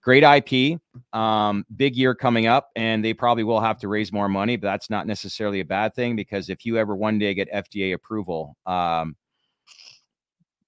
great 0.03 0.25
IP, 0.25 0.81
um, 1.17 1.65
big 1.77 1.97
year 1.97 2.15
coming 2.15 2.47
up, 2.47 2.71
and 2.77 3.05
they 3.05 3.15
probably 3.15 3.45
will 3.45 3.61
have 3.61 3.79
to 3.79 3.89
raise 3.89 4.13
more 4.13 4.29
money, 4.29 4.57
but 4.57 4.67
that's 4.67 4.91
not 4.91 5.07
necessarily 5.07 5.61
a 5.61 5.65
bad 5.65 5.95
thing 5.95 6.17
because 6.17 6.51
if 6.51 6.67
you 6.67 6.77
ever 6.77 6.95
one 6.95 7.19
day 7.19 7.33
get 7.33 7.51
FDA 7.53 7.95
approval, 7.95 8.57
um, 8.67 9.17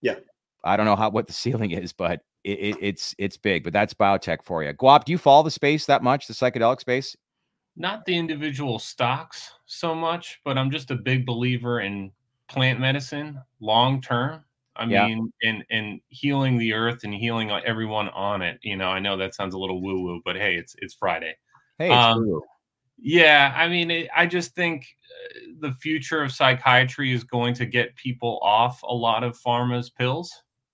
yeah, 0.01 0.17
I 0.63 0.77
don't 0.77 0.87
know 0.87 0.97
how 0.97 1.11
what 1.11 1.27
the 1.27 1.33
ceiling 1.45 1.73
is, 1.73 1.93
but 1.93 2.21
it, 2.45 2.59
it, 2.59 2.77
it's 2.81 3.15
it's 3.19 3.37
big. 3.37 3.65
But 3.65 3.73
that's 3.73 3.93
biotech 3.93 4.45
for 4.45 4.63
you. 4.63 4.73
Guap, 4.73 5.05
do 5.05 5.13
you 5.13 5.19
follow 5.19 5.43
the 5.43 5.51
space 5.51 5.87
that 5.87 6.03
much, 6.03 6.27
the 6.27 6.35
psychedelic 6.35 6.81
space? 6.81 7.17
Not 7.77 8.05
the 8.05 8.17
individual 8.17 8.79
stocks 8.79 9.51
so 9.67 9.97
much, 9.97 10.41
but 10.45 10.57
I'm 10.57 10.71
just 10.71 10.93
a 10.93 10.95
big 10.95 11.27
believer 11.27 11.81
in 11.81 12.13
plant 12.47 12.79
medicine 12.79 13.41
long 13.61 14.01
term 14.01 14.45
I 14.77 14.87
yeah. 14.87 15.07
mean, 15.07 15.33
and 15.43 15.65
and 15.71 16.01
healing 16.09 16.59
the 16.59 16.73
earth 16.73 17.05
and 17.05 17.15
healing 17.15 17.51
everyone 17.51 18.09
on 18.11 18.43
it. 18.43 18.59
You 18.63 18.77
know, 18.77 18.89
I 18.89 18.99
know 18.99 19.17
that 19.17 19.35
sounds 19.35 19.55
a 19.55 19.59
little 19.59 19.81
woo 19.81 20.03
woo, 20.03 20.23
but 20.25 20.37
hey, 20.37 20.57
it's 20.57 20.75
it's 20.79 20.95
Friday. 20.95 21.37
Hey, 21.79 21.93
it's 21.93 21.97
um, 21.97 22.41
yeah, 22.99 23.53
I 23.57 23.69
mean, 23.69 23.91
it, 23.91 24.09
I 24.17 24.27
just 24.27 24.55
think 24.55 24.87
uh, 25.11 25.39
the 25.61 25.73
future 25.73 26.23
of 26.23 26.33
psychiatry 26.33 27.13
is 27.13 27.25
going 27.25 27.55
to 27.55 27.67
get 27.67 27.95
people 27.97 28.39
off 28.43 28.83
a 28.83 28.95
lot 28.95 29.25
of 29.25 29.39
pharma's 29.39 29.91
pills, 29.91 30.33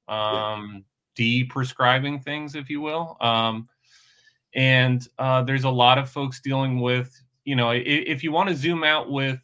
um, 0.08 0.84
de-prescribing 1.16 2.20
things, 2.20 2.54
if 2.54 2.68
you 2.70 2.80
will. 2.80 3.16
Um, 3.20 3.68
and 4.54 5.06
uh, 5.18 5.42
there's 5.42 5.64
a 5.64 5.70
lot 5.70 5.98
of 5.98 6.10
folks 6.10 6.40
dealing 6.40 6.80
with, 6.80 7.10
you 7.44 7.56
know, 7.56 7.70
if, 7.70 7.84
if 7.86 8.24
you 8.24 8.32
want 8.32 8.48
to 8.48 8.54
zoom 8.54 8.84
out 8.84 9.10
with 9.10 9.40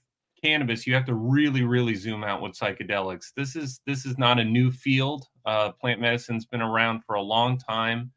cannabis, 0.46 0.86
you 0.86 0.94
have 0.94 1.04
to 1.06 1.14
really, 1.14 1.64
really 1.64 1.94
zoom 1.94 2.22
out 2.22 2.40
with 2.40 2.52
psychedelics. 2.52 3.32
This 3.34 3.56
is 3.56 3.80
this 3.86 4.06
is 4.06 4.16
not 4.16 4.38
a 4.38 4.44
new 4.44 4.70
field. 4.70 5.26
Uh, 5.44 5.72
plant 5.72 6.00
medicine's 6.00 6.46
been 6.46 6.62
around 6.62 7.02
for 7.04 7.16
a 7.16 7.22
long 7.22 7.58
time. 7.58 8.12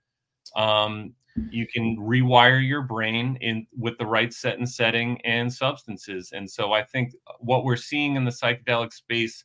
Um, 0.55 1.13
you 1.51 1.67
can 1.67 1.97
rewire 1.97 2.65
your 2.65 2.81
brain 2.81 3.37
in 3.41 3.65
with 3.77 3.97
the 3.97 4.05
right 4.05 4.33
set 4.33 4.57
and 4.57 4.69
setting 4.69 5.19
and 5.21 5.51
substances. 5.51 6.31
And 6.33 6.49
so 6.49 6.73
I 6.73 6.83
think 6.83 7.13
what 7.39 7.63
we're 7.63 7.75
seeing 7.75 8.15
in 8.15 8.25
the 8.25 8.31
psychedelic 8.31 8.93
space 8.93 9.43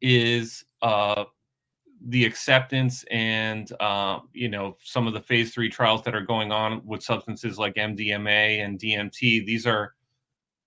is 0.00 0.64
uh, 0.82 1.24
the 2.08 2.24
acceptance 2.24 3.04
and 3.10 3.70
uh, 3.80 4.20
you 4.32 4.48
know 4.48 4.76
some 4.82 5.06
of 5.06 5.14
the 5.14 5.20
phase 5.20 5.54
three 5.54 5.70
trials 5.70 6.02
that 6.02 6.14
are 6.14 6.20
going 6.20 6.52
on 6.52 6.82
with 6.84 7.02
substances 7.02 7.58
like 7.58 7.74
MDMA 7.76 8.62
and 8.62 8.78
DMT. 8.78 9.46
These 9.46 9.66
are 9.66 9.94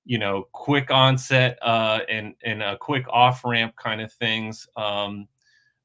you 0.09 0.17
know 0.17 0.47
quick 0.53 0.89
onset 0.89 1.59
uh, 1.61 1.99
and 2.09 2.33
and 2.43 2.63
a 2.63 2.75
quick 2.75 3.05
off 3.09 3.45
ramp 3.45 3.75
kind 3.75 4.01
of 4.01 4.11
things 4.11 4.67
um, 4.75 5.27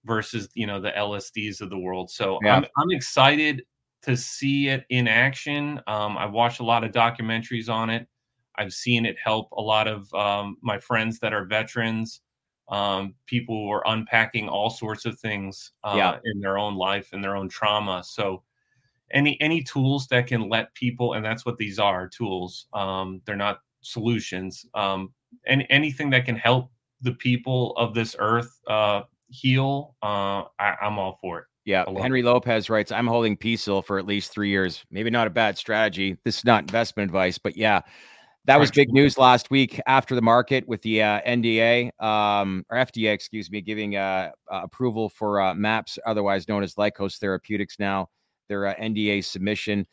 versus 0.07 0.49
you 0.54 0.66
know 0.66 0.81
the 0.81 0.93
LSDs 0.93 1.61
of 1.61 1.69
the 1.69 1.78
world. 1.78 2.11
So 2.11 2.38
yeah. 2.43 2.57
I'm 2.57 2.64
I'm 2.78 2.90
excited 2.90 3.64
to 4.00 4.16
see 4.16 4.69
it 4.69 4.87
in 4.88 5.07
action. 5.09 5.78
Um, 5.87 6.16
I've 6.16 6.33
watched 6.33 6.61
a 6.61 6.64
lot 6.64 6.85
of 6.85 6.90
documentaries 6.90 7.69
on 7.69 7.90
it. 7.90 8.09
I've 8.57 8.73
seen 8.73 9.04
it 9.04 9.16
help 9.23 9.52
a 9.52 9.61
lot 9.61 9.87
of 9.87 10.12
um, 10.14 10.57
my 10.62 10.78
friends 10.78 11.19
that 11.19 11.35
are 11.35 11.45
veterans, 11.45 12.23
um, 12.69 13.14
people 13.26 13.54
who 13.54 13.71
are 13.73 13.83
unpacking 13.87 14.49
all 14.49 14.71
sorts 14.71 15.04
of 15.04 15.19
things 15.19 15.73
uh, 15.83 15.95
yeah. 15.99 16.19
in 16.25 16.40
their 16.40 16.57
own 16.57 16.76
life 16.76 17.11
and 17.12 17.23
their 17.23 17.37
own 17.37 17.50
trauma. 17.50 18.02
So 18.02 18.43
any 19.11 19.38
any 19.43 19.62
tools 19.62 20.07
that 20.07 20.28
can 20.28 20.49
let 20.49 20.73
people, 20.73 21.12
and 21.12 21.23
that's 21.23 21.45
what 21.45 21.59
these 21.59 21.78
are 21.78 22.09
tools. 22.09 22.69
Um, 22.73 23.21
they're 23.26 23.37
not 23.37 23.59
solutions 23.85 24.67
um, 24.75 25.12
and 25.47 25.64
anything 25.71 26.11
that 26.11 26.25
can 26.25 26.37
help 26.37 26.71
the 27.03 27.12
people 27.12 27.75
of 27.76 27.95
this 27.95 28.17
earth 28.19 28.61
uh, 28.69 29.03
heal 29.29 29.95
uh, 30.03 30.45
I, 30.59 30.75
i'm 30.83 30.99
all 30.99 31.19
for 31.21 31.41
it 31.41 31.45
Yeah, 31.67 31.85
Henry 31.99 32.21
it. 32.21 32.26
Lopez 32.26 32.69
writes, 32.69 32.93
"I'm 32.93 33.07
holding 33.07 33.38
PCIL 33.38 33.83
for 33.87 33.99
at 33.99 34.05
least 34.05 34.31
three 34.31 34.50
years. 34.50 34.85
Maybe 34.91 35.09
not 35.09 35.26
a 35.26 35.31
bad 35.31 35.57
strategy. 35.57 36.19
This 36.23 36.37
is 36.37 36.45
not 36.45 36.64
investment 36.64 37.09
advice, 37.09 37.38
but 37.38 37.57
yeah, 37.57 37.81
that 38.47 38.61
was 38.61 38.71
big 38.71 38.93
news 38.93 39.17
last 39.17 39.50
week 39.50 39.81
after 39.87 40.14
the 40.14 40.23
market 40.23 40.69
with 40.69 40.83
the 40.83 41.03
uh, 41.03 41.21
NDA 41.26 41.91
um, 42.03 42.64
or 42.69 42.76
FDA, 42.76 43.12
excuse 43.12 43.50
me, 43.50 43.62
giving 43.62 43.97
uh, 43.97 44.33
uh, 44.53 44.61
approval 44.64 45.09
for 45.09 45.41
uh, 45.41 45.55
MAPS, 45.55 45.99
otherwise 46.05 46.47
known 46.47 46.62
as 46.62 46.75
Lykos 46.75 47.19
Therapeutics. 47.19 47.79
Now 47.79 48.11
their 48.49 48.67
uh, 48.67 48.75
NDA 48.75 49.25
submission. 49.25 49.87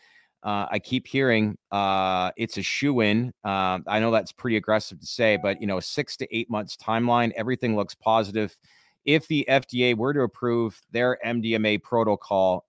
Uh, 0.44 0.66
I 0.72 0.80
keep 0.80 1.06
hearing 1.08 1.58
it's 1.72 2.58
a 2.58 2.64
shoe 2.64 3.02
in. 3.02 3.34
Um, 3.44 3.84
I 3.88 4.00
know 4.00 4.12
that's 4.12 4.32
pretty 4.32 4.58
aggressive 4.58 5.00
to 5.00 5.06
say, 5.06 5.38
but 5.42 5.62
you 5.62 5.68
know, 5.68 5.80
six 5.80 6.18
to 6.18 6.36
eight 6.36 6.50
months 6.50 6.76
timeline. 6.76 7.32
Everything 7.36 7.76
looks 7.76 7.96
positive. 7.96 8.58
If 9.06 9.28
the 9.28 9.46
FDA 9.50 9.96
were 9.96 10.14
to 10.14 10.22
approve 10.22 10.80
their 10.92 11.18
MDMA 11.26 11.82
protocol, 11.82 12.66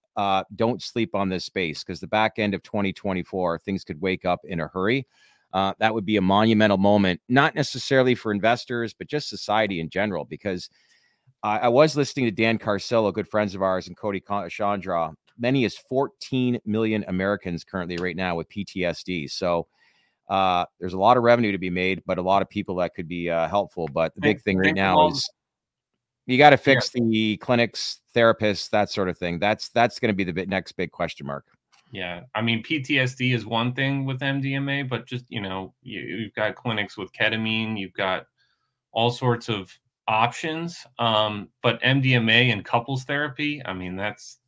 don't 0.55 0.83
sleep 0.83 1.15
on 1.15 1.29
this 1.29 1.45
space 1.45 1.83
because 1.83 2.01
the 2.01 2.07
back 2.07 2.39
end 2.39 2.55
of 2.55 2.63
2024, 2.63 3.59
things 3.61 3.85
could 3.85 4.01
wake 4.01 4.25
up 4.25 4.41
in 4.45 4.61
a 4.61 4.69
hurry. 4.69 5.07
Uh, 5.53 5.75
that 5.79 5.93
would 5.93 6.07
be 6.07 6.17
a 6.17 6.23
monumental 6.23 6.79
moment, 6.79 7.21
not 7.29 7.55
necessarily 7.55 8.15
for 8.15 8.33
investors, 8.33 8.95
but 8.95 9.07
just 9.07 9.29
society 9.29 9.81
in 9.81 9.91
general. 9.91 10.25
Because 10.25 10.71
I, 11.43 11.59
I 11.59 11.69
was 11.69 11.95
listening 11.97 12.25
to 12.27 12.31
Dan 12.31 12.59
Carcillo, 12.59 13.13
good 13.13 13.29
friends 13.29 13.55
of 13.55 13.63
ours, 13.63 13.87
and 13.87 13.97
Cody 13.97 14.23
Chandra. 14.49 15.13
Many 15.39 15.65
as 15.65 15.77
14 15.77 16.61
million 16.65 17.05
Americans 17.09 17.65
currently 17.65 17.97
right 17.97 18.17
now 18.17 18.37
with 18.37 18.49
PTSD. 18.49 19.31
So 19.31 19.67
uh, 20.29 20.65
there's 20.81 20.95
a 20.95 20.99
lot 20.99 21.17
of 21.17 21.23
revenue 21.23 21.53
to 21.53 21.59
be 21.59 21.71
made, 21.71 22.03
but 22.07 22.19
a 22.19 22.23
lot 22.23 22.43
of 22.43 22.49
people 22.49 22.77
that 22.77 22.95
could 22.95 23.09
be 23.09 23.29
uh, 23.29 23.49
helpful. 23.49 23.89
But 23.93 24.15
the 24.15 24.21
big 24.21 24.41
thing 24.41 24.59
right 24.59 24.75
now 24.75 25.09
is 25.09 25.29
you 26.27 26.39
got 26.39 26.51
to 26.51 26.57
fix 26.57 26.91
yeah. 26.95 27.03
the 27.05 27.37
clinics, 27.39 28.01
therapists, 28.15 28.71
that 28.71 28.91
sort 28.91 29.09
of 29.09 29.19
thing. 29.19 29.39
That's 29.39 29.69
that's 29.71 29.99
going 29.99 30.15
to 30.17 30.25
be 30.25 30.31
the 30.31 30.47
next 30.47 30.73
big 30.73 30.91
question 30.91 31.27
mark. 31.27 31.45
Yeah, 31.91 32.23
I 32.35 32.41
mean 32.41 32.63
PTSD 32.63 33.35
is 33.35 33.45
one 33.45 33.75
thing 33.75 34.07
with 34.07 34.21
MDMA, 34.21 34.89
but 34.89 35.07
just 35.07 35.27
you 35.29 35.43
know 35.43 35.75
you, 35.83 36.01
you've 36.01 36.35
got 36.35 36.55
clinics 36.55 36.97
with 36.97 37.13
ketamine, 37.13 37.79
you've 37.79 37.93
got 37.93 38.27
all 38.93 39.11
sorts 39.11 39.49
of 39.49 39.71
options. 40.09 40.79
Um, 40.99 41.49
but 41.63 41.83
MDMA 41.83 42.53
and 42.53 42.65
couples 42.65 43.05
therapy, 43.05 43.61
I 43.67 43.75
mean 43.75 43.97
that's 43.97 44.39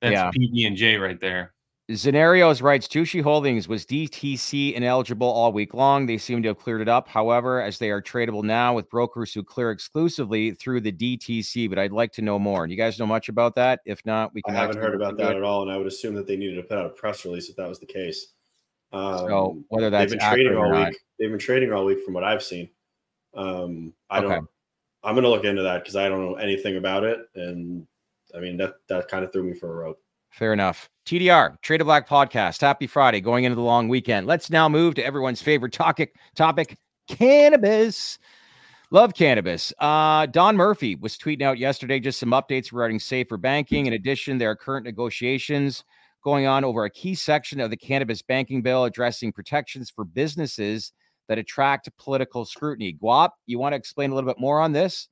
that's 0.00 0.12
yeah. 0.12 0.30
PB 0.30 0.66
and 0.66 0.76
J 0.76 0.96
right 0.96 1.20
there. 1.20 1.54
Zenarios 1.90 2.62
writes 2.62 2.88
Jushi 2.88 3.22
Holdings 3.22 3.68
was 3.68 3.86
DTC 3.86 4.74
ineligible 4.74 5.28
all 5.28 5.52
week 5.52 5.72
long. 5.72 6.04
They 6.04 6.18
seem 6.18 6.42
to 6.42 6.48
have 6.48 6.58
cleared 6.58 6.80
it 6.80 6.88
up. 6.88 7.06
However, 7.06 7.62
as 7.62 7.78
they 7.78 7.90
are 7.90 8.02
tradable 8.02 8.42
now 8.42 8.74
with 8.74 8.90
brokers 8.90 9.32
who 9.32 9.44
clear 9.44 9.70
exclusively 9.70 10.50
through 10.50 10.80
the 10.80 10.90
DTC, 10.90 11.70
but 11.70 11.78
I'd 11.78 11.92
like 11.92 12.10
to 12.14 12.22
know 12.22 12.40
more. 12.40 12.66
Do 12.66 12.72
you 12.72 12.76
guys 12.76 12.98
know 12.98 13.06
much 13.06 13.28
about 13.28 13.54
that? 13.54 13.80
If 13.86 14.04
not, 14.04 14.34
we 14.34 14.42
can. 14.42 14.56
I 14.56 14.62
haven't 14.62 14.78
heard 14.78 14.96
about 14.96 15.16
that 15.18 15.28
good. 15.28 15.36
at 15.36 15.42
all, 15.44 15.62
and 15.62 15.70
I 15.70 15.76
would 15.76 15.86
assume 15.86 16.16
that 16.16 16.26
they 16.26 16.36
needed 16.36 16.56
to 16.56 16.64
put 16.64 16.76
out 16.76 16.86
a 16.86 16.90
press 16.90 17.24
release 17.24 17.48
if 17.48 17.54
that 17.54 17.68
was 17.68 17.78
the 17.78 17.86
case. 17.86 18.32
Um, 18.92 19.18
so 19.18 19.62
whether 19.68 19.88
that's 19.88 20.10
they've 20.10 20.18
been 20.18 20.28
trading 20.28 20.56
all 20.56 20.72
week, 20.72 20.98
they've 21.20 21.30
been 21.30 21.38
trading 21.38 21.72
all 21.72 21.84
week 21.84 22.04
from 22.04 22.14
what 22.14 22.24
I've 22.24 22.42
seen. 22.42 22.68
Um, 23.36 23.94
I 24.10 24.18
okay. 24.18 24.28
don't. 24.28 24.48
I'm 25.04 25.14
going 25.14 25.22
to 25.22 25.30
look 25.30 25.44
into 25.44 25.62
that 25.62 25.84
because 25.84 25.94
I 25.94 26.08
don't 26.08 26.24
know 26.24 26.34
anything 26.34 26.78
about 26.78 27.04
it, 27.04 27.20
and 27.36 27.86
I 28.36 28.40
mean 28.40 28.56
that 28.58 28.74
that 28.88 29.08
kind 29.08 29.24
of 29.24 29.32
threw 29.32 29.44
me 29.44 29.54
for 29.54 29.72
a 29.72 29.76
rope. 29.76 29.98
Fair 30.30 30.52
enough. 30.52 30.90
TDR, 31.06 31.60
Trade 31.62 31.78
To 31.78 31.84
Black 31.84 32.06
podcast. 32.06 32.60
Happy 32.60 32.86
Friday, 32.86 33.20
going 33.20 33.44
into 33.44 33.54
the 33.54 33.62
long 33.62 33.88
weekend. 33.88 34.26
Let's 34.26 34.50
now 34.50 34.68
move 34.68 34.94
to 34.96 35.04
everyone's 35.04 35.40
favorite 35.40 35.72
topic, 35.72 36.14
topic 36.34 36.76
cannabis. 37.08 38.18
Love 38.90 39.14
cannabis. 39.14 39.72
Uh, 39.78 40.26
Don 40.26 40.56
Murphy 40.56 40.94
was 40.96 41.16
tweeting 41.16 41.42
out 41.42 41.58
yesterday 41.58 41.98
just 41.98 42.20
some 42.20 42.30
updates 42.30 42.70
regarding 42.70 43.00
safer 43.00 43.36
banking. 43.36 43.86
In 43.86 43.94
addition, 43.94 44.36
there 44.36 44.50
are 44.50 44.56
current 44.56 44.84
negotiations 44.84 45.84
going 46.22 46.46
on 46.46 46.64
over 46.64 46.84
a 46.84 46.90
key 46.90 47.14
section 47.14 47.60
of 47.60 47.70
the 47.70 47.76
cannabis 47.76 48.20
banking 48.20 48.60
bill 48.60 48.84
addressing 48.84 49.32
protections 49.32 49.90
for 49.90 50.04
businesses 50.04 50.92
that 51.28 51.38
attract 51.38 51.88
political 51.98 52.44
scrutiny. 52.44 52.96
Guap, 53.02 53.30
you 53.46 53.58
want 53.58 53.72
to 53.72 53.76
explain 53.76 54.10
a 54.10 54.14
little 54.14 54.28
bit 54.28 54.40
more 54.40 54.60
on 54.60 54.72
this? 54.72 55.08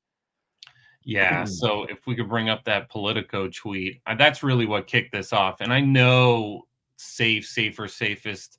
Yeah. 1.04 1.42
Mm. 1.42 1.48
So 1.48 1.84
if 1.84 2.06
we 2.06 2.16
could 2.16 2.28
bring 2.28 2.48
up 2.48 2.64
that 2.64 2.88
Politico 2.88 3.48
tweet, 3.48 4.00
uh, 4.06 4.14
that's 4.14 4.42
really 4.42 4.66
what 4.66 4.86
kicked 4.86 5.12
this 5.12 5.32
off. 5.32 5.60
And 5.60 5.72
I 5.72 5.80
know 5.80 6.62
safe, 6.96 7.46
safer, 7.46 7.88
safest 7.88 8.58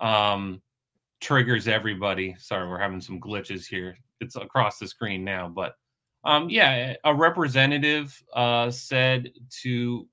um, 0.00 0.60
triggers 1.20 1.66
everybody. 1.66 2.36
Sorry, 2.38 2.68
we're 2.68 2.78
having 2.78 3.00
some 3.00 3.20
glitches 3.20 3.66
here. 3.66 3.96
It's 4.20 4.36
across 4.36 4.78
the 4.78 4.86
screen 4.86 5.24
now, 5.24 5.48
but 5.48 5.74
um, 6.24 6.50
yeah, 6.50 6.94
a 7.04 7.14
representative 7.14 8.20
uh, 8.34 8.70
said 8.70 9.30
to 9.62 10.06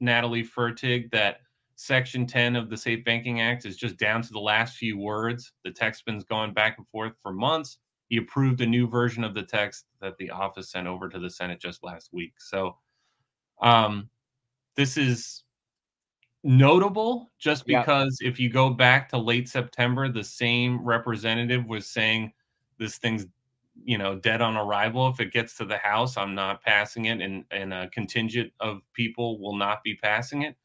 Natalie 0.00 0.44
Fertig 0.44 1.10
that 1.12 1.38
Section 1.76 2.26
10 2.26 2.56
of 2.56 2.68
the 2.68 2.76
Safe 2.76 3.04
Banking 3.04 3.40
Act 3.40 3.64
is 3.64 3.76
just 3.76 3.96
down 3.96 4.22
to 4.22 4.32
the 4.32 4.40
last 4.40 4.76
few 4.76 4.98
words. 4.98 5.52
The 5.64 5.70
text's 5.70 6.02
been 6.02 6.22
going 6.28 6.52
back 6.52 6.78
and 6.78 6.88
forth 6.88 7.12
for 7.22 7.32
months 7.32 7.78
he 8.08 8.18
approved 8.18 8.60
a 8.60 8.66
new 8.66 8.86
version 8.86 9.24
of 9.24 9.34
the 9.34 9.42
text 9.42 9.86
that 10.00 10.16
the 10.18 10.30
office 10.30 10.70
sent 10.70 10.86
over 10.86 11.08
to 11.08 11.18
the 11.18 11.30
Senate 11.30 11.60
just 11.60 11.82
last 11.82 12.12
week. 12.12 12.34
So 12.38 12.76
um, 13.60 14.08
this 14.76 14.96
is 14.96 15.42
notable 16.44 17.32
just 17.38 17.66
because 17.66 18.18
yeah. 18.20 18.28
if 18.28 18.38
you 18.38 18.48
go 18.48 18.70
back 18.70 19.08
to 19.08 19.18
late 19.18 19.48
September, 19.48 20.08
the 20.08 20.22
same 20.22 20.84
representative 20.84 21.66
was 21.66 21.86
saying 21.86 22.32
this 22.78 22.98
thing's 22.98 23.26
you 23.84 23.98
know 23.98 24.16
dead 24.16 24.40
on 24.40 24.56
arrival 24.56 25.08
if 25.08 25.20
it 25.20 25.32
gets 25.32 25.54
to 25.56 25.64
the 25.64 25.76
house 25.76 26.16
i'm 26.16 26.34
not 26.34 26.62
passing 26.62 27.06
it 27.06 27.20
and 27.20 27.44
and 27.50 27.74
a 27.74 27.88
contingent 27.90 28.50
of 28.60 28.80
people 28.94 29.38
will 29.38 29.54
not 29.54 29.82
be 29.82 29.94
passing 29.96 30.42
it 30.42 30.56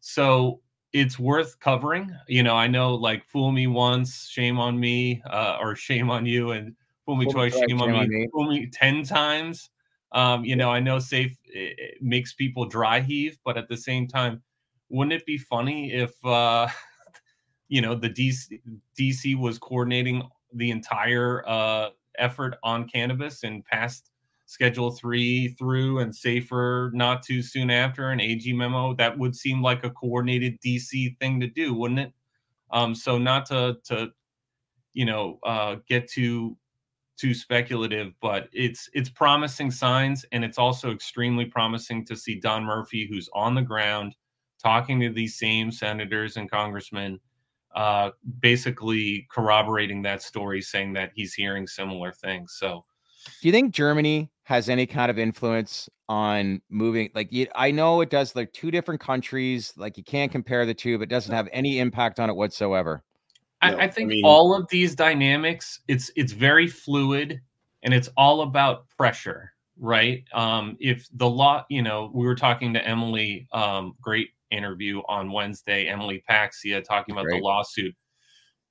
so 0.00 0.60
it's 0.92 1.18
worth 1.18 1.58
covering 1.60 2.14
you 2.26 2.42
know 2.42 2.54
i 2.54 2.66
know 2.66 2.94
like 2.94 3.24
fool 3.26 3.52
me 3.52 3.66
once 3.66 4.26
shame 4.28 4.58
on 4.58 4.78
me 4.78 5.22
uh, 5.30 5.56
or 5.60 5.74
shame 5.74 6.10
on 6.10 6.26
you 6.26 6.50
and 6.50 6.74
fool 7.08 7.16
me 7.16 7.24
twice, 7.24 7.58
shame 7.58 7.80
on 7.80 8.08
me. 8.10 8.28
Fool 8.32 8.50
me 8.50 8.68
ten 8.70 9.02
times. 9.02 9.70
Um, 10.12 10.44
you 10.44 10.56
know, 10.56 10.70
I 10.70 10.78
know 10.78 10.98
safe 10.98 11.34
makes 12.02 12.34
people 12.34 12.66
dry 12.66 13.00
heave, 13.00 13.38
but 13.46 13.56
at 13.56 13.66
the 13.68 13.78
same 13.78 14.06
time, 14.06 14.42
wouldn't 14.90 15.14
it 15.14 15.24
be 15.24 15.38
funny 15.38 15.90
if 15.92 16.12
uh, 16.22 16.68
you 17.68 17.80
know 17.80 17.94
the 17.94 18.10
DC 18.10 18.60
DC 18.98 19.38
was 19.38 19.58
coordinating 19.58 20.22
the 20.52 20.70
entire 20.70 21.48
uh, 21.48 21.88
effort 22.18 22.56
on 22.62 22.86
cannabis 22.86 23.42
and 23.42 23.64
passed 23.64 24.10
Schedule 24.44 24.90
Three 24.90 25.48
through 25.58 26.00
and 26.00 26.14
safer 26.14 26.90
not 26.92 27.22
too 27.22 27.40
soon 27.40 27.70
after 27.70 28.10
an 28.10 28.20
AG 28.20 28.52
memo? 28.52 28.94
That 28.94 29.16
would 29.18 29.34
seem 29.34 29.62
like 29.62 29.82
a 29.82 29.90
coordinated 29.90 30.60
DC 30.60 31.18
thing 31.18 31.40
to 31.40 31.46
do, 31.46 31.72
wouldn't 31.72 32.00
it? 32.00 32.12
Um, 32.70 32.94
so 32.94 33.16
not 33.16 33.46
to 33.46 33.78
to 33.84 34.10
you 34.92 35.06
know 35.06 35.38
uh, 35.42 35.76
get 35.88 36.06
to 36.10 36.54
too 37.18 37.34
speculative, 37.34 38.12
but 38.22 38.48
it's 38.52 38.88
it's 38.92 39.08
promising 39.08 39.70
signs, 39.70 40.24
and 40.32 40.44
it's 40.44 40.58
also 40.58 40.92
extremely 40.92 41.44
promising 41.44 42.04
to 42.06 42.16
see 42.16 42.38
Don 42.40 42.64
Murphy, 42.64 43.08
who's 43.10 43.28
on 43.34 43.54
the 43.54 43.62
ground, 43.62 44.14
talking 44.62 45.00
to 45.00 45.10
these 45.10 45.38
same 45.38 45.70
senators 45.70 46.36
and 46.36 46.50
congressmen, 46.50 47.18
uh, 47.74 48.10
basically 48.40 49.26
corroborating 49.30 50.02
that 50.02 50.22
story, 50.22 50.62
saying 50.62 50.92
that 50.94 51.10
he's 51.14 51.34
hearing 51.34 51.66
similar 51.66 52.12
things. 52.12 52.54
So, 52.58 52.84
do 53.40 53.48
you 53.48 53.52
think 53.52 53.74
Germany 53.74 54.30
has 54.44 54.68
any 54.68 54.86
kind 54.86 55.10
of 55.10 55.18
influence 55.18 55.88
on 56.08 56.62
moving? 56.70 57.10
Like, 57.14 57.32
you, 57.32 57.48
I 57.54 57.70
know 57.70 58.00
it 58.00 58.10
does. 58.10 58.36
Like 58.36 58.52
two 58.52 58.70
different 58.70 59.00
countries, 59.00 59.72
like 59.76 59.96
you 59.96 60.04
can't 60.04 60.32
compare 60.32 60.64
the 60.64 60.74
two, 60.74 60.98
but 60.98 61.04
it 61.04 61.10
doesn't 61.10 61.34
have 61.34 61.48
any 61.52 61.80
impact 61.80 62.20
on 62.20 62.30
it 62.30 62.36
whatsoever. 62.36 63.02
I, 63.60 63.74
I 63.74 63.88
think 63.88 64.06
I 64.06 64.14
mean, 64.14 64.24
all 64.24 64.54
of 64.54 64.68
these 64.68 64.94
dynamics, 64.94 65.80
it's 65.88 66.10
it's 66.16 66.32
very 66.32 66.66
fluid 66.66 67.40
and 67.82 67.94
it's 67.94 68.08
all 68.16 68.42
about 68.42 68.88
pressure, 68.96 69.52
right? 69.78 70.24
Um, 70.32 70.76
if 70.80 71.06
the 71.14 71.28
law, 71.28 71.64
you 71.68 71.82
know, 71.82 72.10
we 72.14 72.26
were 72.26 72.34
talking 72.34 72.72
to 72.74 72.86
Emily, 72.86 73.48
um, 73.52 73.94
great 74.00 74.28
interview 74.50 75.00
on 75.08 75.32
Wednesday, 75.32 75.86
Emily 75.86 76.22
Paxhia 76.28 76.82
talking 76.82 77.12
about 77.12 77.24
great. 77.24 77.40
the 77.40 77.44
lawsuit. 77.44 77.94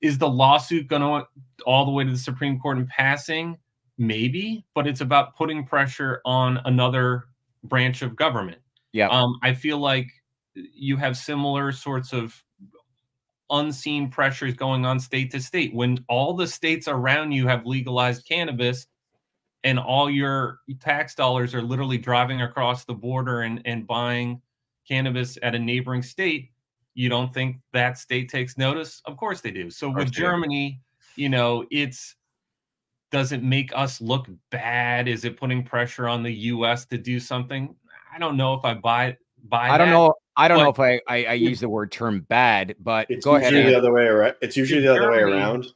Is 0.02 0.18
the 0.18 0.30
lawsuit 0.30 0.88
going 0.88 1.02
to 1.02 1.28
all 1.66 1.86
the 1.86 1.92
way 1.92 2.04
to 2.04 2.12
the 2.12 2.18
Supreme 2.18 2.60
Court 2.60 2.78
and 2.78 2.88
passing? 2.88 3.58
Maybe, 3.98 4.64
but 4.76 4.86
it's 4.86 5.02
about 5.02 5.36
putting 5.36 5.66
pressure 5.66 6.22
on 6.24 6.60
another 6.66 7.26
branch 7.64 8.04
of 8.04 8.16
government. 8.16 8.60
Yeah. 8.92 9.10
Um, 9.10 9.40
I 9.42 9.54
feel 9.54 9.80
like 9.80 10.08
you 10.54 10.98
have 10.98 11.18
similar 11.18 11.72
sorts 11.72 12.14
of 12.14 12.44
unseen 13.50 14.10
pressures 14.10 14.54
going 14.54 14.86
on 14.86 15.00
state 15.00 15.32
to 15.32 15.42
state. 15.42 15.74
When 15.74 16.04
all 16.10 16.34
the 16.34 16.48
states 16.48 16.88
around 16.88 17.32
you 17.32 17.48
have 17.48 17.66
legalized 17.66 18.28
cannabis 18.28 18.88
and 19.64 19.80
all 19.80 20.10
your 20.10 20.60
tax 20.80 21.16
dollars 21.16 21.54
are 21.56 21.62
literally 21.62 21.98
driving 21.98 22.42
across 22.42 22.86
the 22.86 22.94
border 22.94 23.42
and, 23.42 23.62
and 23.66 23.88
buying 23.88 24.42
cannabis 24.88 25.38
at 25.44 25.56
a 25.56 25.60
neighboring 25.60 26.02
state, 26.02 26.52
you 26.94 27.10
don't 27.10 27.34
think 27.34 27.58
that 27.74 27.98
state 27.98 28.30
takes 28.30 28.58
notice? 28.58 29.02
Of 29.06 29.18
course 29.18 29.42
they 29.42 29.52
do. 29.52 29.70
So 29.70 29.90
with 29.90 30.12
Germany, 30.12 30.82
you 31.16 31.30
know, 31.30 31.66
it's 31.70 32.16
does 33.12 33.32
it 33.32 33.44
make 33.44 33.72
us 33.76 34.02
look 34.02 34.28
bad? 34.50 35.08
Is 35.08 35.24
it 35.24 35.38
putting 35.38 35.64
pressure 35.64 36.08
on 36.08 36.24
the 36.24 36.34
US 36.34 36.86
to 36.88 36.98
do 36.98 37.20
something? 37.20 37.74
I 38.14 38.20
don't 38.20 38.36
know 38.36 38.54
if 38.54 38.66
I 38.66 38.74
buy 38.74 39.18
buy. 39.44 39.70
I 39.70 39.78
don't 39.78 39.88
that. 39.88 39.94
know. 39.94 40.14
I 40.38 40.48
don't 40.48 40.60
know 40.60 40.70
if 40.70 40.80
I, 40.80 41.02
I 41.08 41.26
I 41.26 41.34
use 41.34 41.60
the 41.60 41.68
word 41.70 41.92
term 41.92 42.22
bad, 42.30 42.76
but 42.80 43.08
It's 43.10 43.26
go 43.26 43.36
usually 43.38 43.62
Ann. 43.62 43.66
the 43.68 43.78
other 43.78 43.92
way 43.92 44.04
around. 44.04 44.36
It's 44.42 44.56
usually 44.56 44.82
the 44.82 44.96
other 44.96 45.12
way 45.12 45.20
around. 45.20 45.68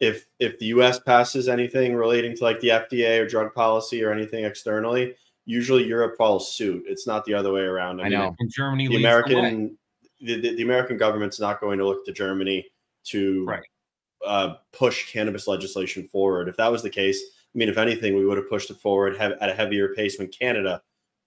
If 0.00 0.26
if 0.40 0.58
the 0.58 0.66
U.S. 0.66 0.98
passes 0.98 1.48
anything 1.48 1.94
relating 1.94 2.34
to 2.36 2.42
like 2.42 2.58
the 2.60 2.68
FDA 2.68 3.20
or 3.20 3.26
drug 3.28 3.54
policy 3.54 4.02
or 4.02 4.10
anything 4.12 4.44
externally, 4.44 5.14
usually 5.44 5.84
Europe 5.84 6.14
follows 6.18 6.52
suit. 6.52 6.84
It's 6.88 7.06
not 7.06 7.24
the 7.24 7.34
other 7.34 7.52
way 7.52 7.60
around. 7.60 8.00
I 8.00 8.08
know. 8.08 8.34
And 8.40 8.50
Germany 8.50 8.88
the 8.88 8.94
leads 8.96 9.02
the 9.02 9.06
way. 9.06 9.10
American 9.40 9.78
the, 10.20 10.40
the, 10.40 10.54
the 10.56 10.62
American 10.62 10.96
government's 10.96 11.38
not 11.38 11.60
going 11.60 11.78
to 11.78 11.86
look 11.86 12.04
to 12.06 12.12
Germany 12.12 12.66
to 13.04 13.44
Right. 13.44 13.62
uh, 14.26 14.54
push 14.72 15.10
cannabis 15.12 15.46
legislation 15.46 16.08
forward. 16.08 16.48
If 16.48 16.56
that 16.56 16.70
was 16.72 16.82
the 16.82 16.90
case, 16.90 17.20
I 17.54 17.58
mean, 17.58 17.68
if 17.68 17.76
anything, 17.76 18.14
we 18.16 18.24
would 18.24 18.38
have 18.38 18.48
pushed 18.48 18.70
it 18.70 18.78
forward 18.78 19.16
at 19.16 19.48
a 19.50 19.52
heavier 19.54 19.94
pace 19.94 20.18
when 20.18 20.28
Canada 20.28 20.80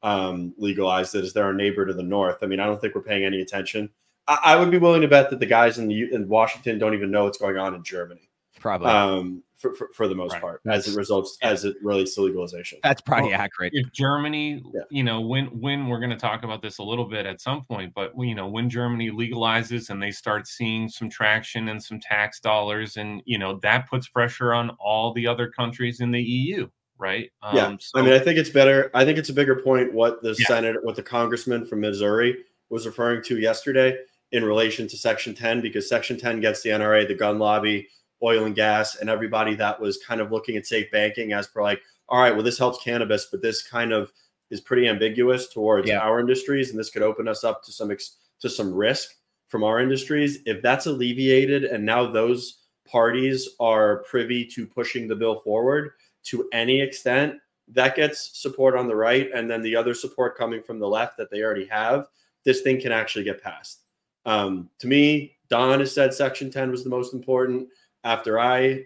um, 0.05 0.53
legalized 0.57 1.15
it, 1.15 1.23
as 1.23 1.33
they're 1.33 1.45
our 1.45 1.53
neighbor 1.53 1.85
to 1.85 1.93
the 1.93 2.03
north. 2.03 2.37
I 2.41 2.45
mean, 2.45 2.59
I 2.59 2.65
don't 2.65 2.79
think 2.79 2.93
we're 2.95 3.01
paying 3.01 3.25
any 3.25 3.41
attention. 3.41 3.89
I, 4.27 4.37
I 4.43 4.55
would 4.55 4.71
be 4.71 4.77
willing 4.77 5.01
to 5.01 5.07
bet 5.07 5.29
that 5.31 5.39
the 5.39 5.45
guys 5.45 5.77
in, 5.79 5.87
the, 5.87 5.95
U- 5.95 6.09
in 6.13 6.27
Washington 6.27 6.77
don't 6.77 6.93
even 6.93 7.09
know 7.11 7.23
what's 7.25 7.37
going 7.39 7.57
on 7.57 7.73
in 7.73 7.83
Germany 7.83 8.29
Probably 8.59 8.87
um, 8.89 9.43
for, 9.55 9.73
for, 9.73 9.89
for 9.93 10.07
the 10.07 10.15
most 10.15 10.33
Right. 10.33 10.41
part, 10.41 10.61
as 10.67 10.87
it 10.87 10.95
results 10.95 11.37
Yeah. 11.41 11.49
as 11.49 11.65
it 11.65 11.75
relates 11.83 12.15
to 12.15 12.21
legalization. 12.21 12.79
that's 12.83 13.01
probably 13.01 13.31
Well, 13.31 13.41
accurate. 13.41 13.71
if 13.75 13.91
Germany, 13.91 14.63
Yeah. 14.73 14.81
you 14.89 15.03
know, 15.03 15.21
when 15.21 15.45
when 15.59 15.87
we're 15.87 15.99
going 15.99 16.09
to 16.11 16.15
talk 16.17 16.43
about 16.43 16.61
this 16.61 16.77
a 16.79 16.83
little 16.83 17.05
bit 17.05 17.25
at 17.25 17.41
some 17.41 17.63
point, 17.63 17.91
but 17.95 18.11
you 18.17 18.33
know, 18.35 18.47
when 18.47 18.69
Germany 18.69 19.09
legalizes 19.11 19.89
and 19.89 20.01
they 20.01 20.11
start 20.11 20.47
seeing 20.47 20.87
some 20.89 21.09
traction 21.09 21.69
and 21.69 21.81
some 21.83 21.99
tax 21.99 22.39
dollars, 22.39 22.97
and 22.97 23.21
you 23.25 23.37
know, 23.39 23.59
that 23.63 23.89
puts 23.89 24.07
pressure 24.07 24.53
on 24.53 24.69
all 24.79 25.13
the 25.13 25.25
other 25.27 25.49
countries 25.49 25.99
in 25.99 26.11
the 26.11 26.21
EU, 26.21 26.67
right? 26.97 27.31
Yeah, 27.53 27.67
Um, 27.67 27.79
so, 27.79 27.99
I 27.99 28.01
mean, 28.03 28.13
I 28.13 28.19
think 28.19 28.37
it's 28.37 28.49
better. 28.49 28.89
I 28.93 29.03
think 29.05 29.17
it's 29.17 29.29
a 29.29 29.33
bigger 29.33 29.55
point 29.55 29.93
what 29.93 30.21
the 30.21 30.35
Yeah. 30.39 30.47
senator, 30.47 30.81
what 30.81 30.95
the 30.95 31.03
congressman 31.03 31.65
from 31.65 31.81
Missouri 31.81 32.45
was 32.69 32.85
referring 32.85 33.21
to 33.23 33.37
yesterday 33.39 33.97
in 34.31 34.43
relation 34.43 34.87
to 34.87 34.97
Section 34.97 35.33
10, 35.35 35.61
because 35.61 35.87
Section 35.87 36.17
10 36.17 36.39
gets 36.39 36.61
the 36.61 36.69
NRA, 36.71 37.05
the 37.05 37.13
gun 37.13 37.37
lobby, 37.39 37.87
oil 38.23 38.45
and 38.45 38.55
gas, 38.55 38.95
and 38.95 39.09
everybody 39.09 39.55
that 39.55 39.79
was 39.79 39.97
kind 39.97 40.21
of 40.21 40.31
looking 40.31 40.55
at 40.57 40.65
safe 40.65 40.89
banking 40.91 41.33
as 41.33 41.47
per 41.47 41.61
like, 41.61 41.81
all 42.09 42.19
right, 42.21 42.33
well, 42.33 42.43
this 42.43 42.57
helps 42.57 42.83
cannabis, 42.83 43.25
but 43.25 43.41
this 43.41 43.61
kind 43.61 43.91
of 43.91 44.11
is 44.51 44.61
pretty 44.61 44.87
ambiguous 44.87 45.47
towards 45.47 45.87
Yeah. 45.89 45.99
our 45.99 46.19
industries, 46.19 46.69
and 46.69 46.79
this 46.79 46.89
could 46.89 47.01
open 47.01 47.27
us 47.27 47.43
up 47.43 47.63
to 47.63 47.71
some 47.71 47.91
ex- 47.91 48.17
to 48.41 48.49
some 48.49 48.73
risk 48.73 49.15
from 49.47 49.63
our 49.63 49.79
industries. 49.79 50.39
If 50.45 50.61
that's 50.61 50.85
alleviated, 50.85 51.63
and 51.65 51.85
now 51.85 52.05
those 52.09 52.59
parties 52.85 53.49
are 53.59 54.03
privy 54.03 54.45
to 54.45 54.67
pushing 54.67 55.07
the 55.07 55.15
bill 55.15 55.35
forward 55.39 55.91
to 56.25 56.47
any 56.51 56.81
extent, 56.81 57.35
that 57.69 57.95
gets 57.95 58.39
support 58.39 58.75
on 58.75 58.87
the 58.87 58.95
right, 58.95 59.29
and 59.33 59.49
then 59.49 59.61
the 59.61 59.75
other 59.75 59.93
support 59.93 60.37
coming 60.37 60.61
from 60.61 60.79
the 60.79 60.87
left 60.87 61.17
that 61.17 61.31
they 61.31 61.41
already 61.41 61.65
have, 61.65 62.07
this 62.43 62.61
thing 62.61 62.79
can 62.79 62.91
actually 62.91 63.23
get 63.23 63.41
passed. 63.41 63.81
Um, 64.25 64.69
to 64.79 64.87
me, 64.87 65.37
Don 65.49 65.79
has 65.79 65.91
said 65.93 66.13
Section 66.13 66.51
10 66.51 66.69
was 66.71 66.83
the 66.83 66.89
most 66.89 67.13
important. 67.13 67.67
After 68.03 68.39
I 68.39 68.85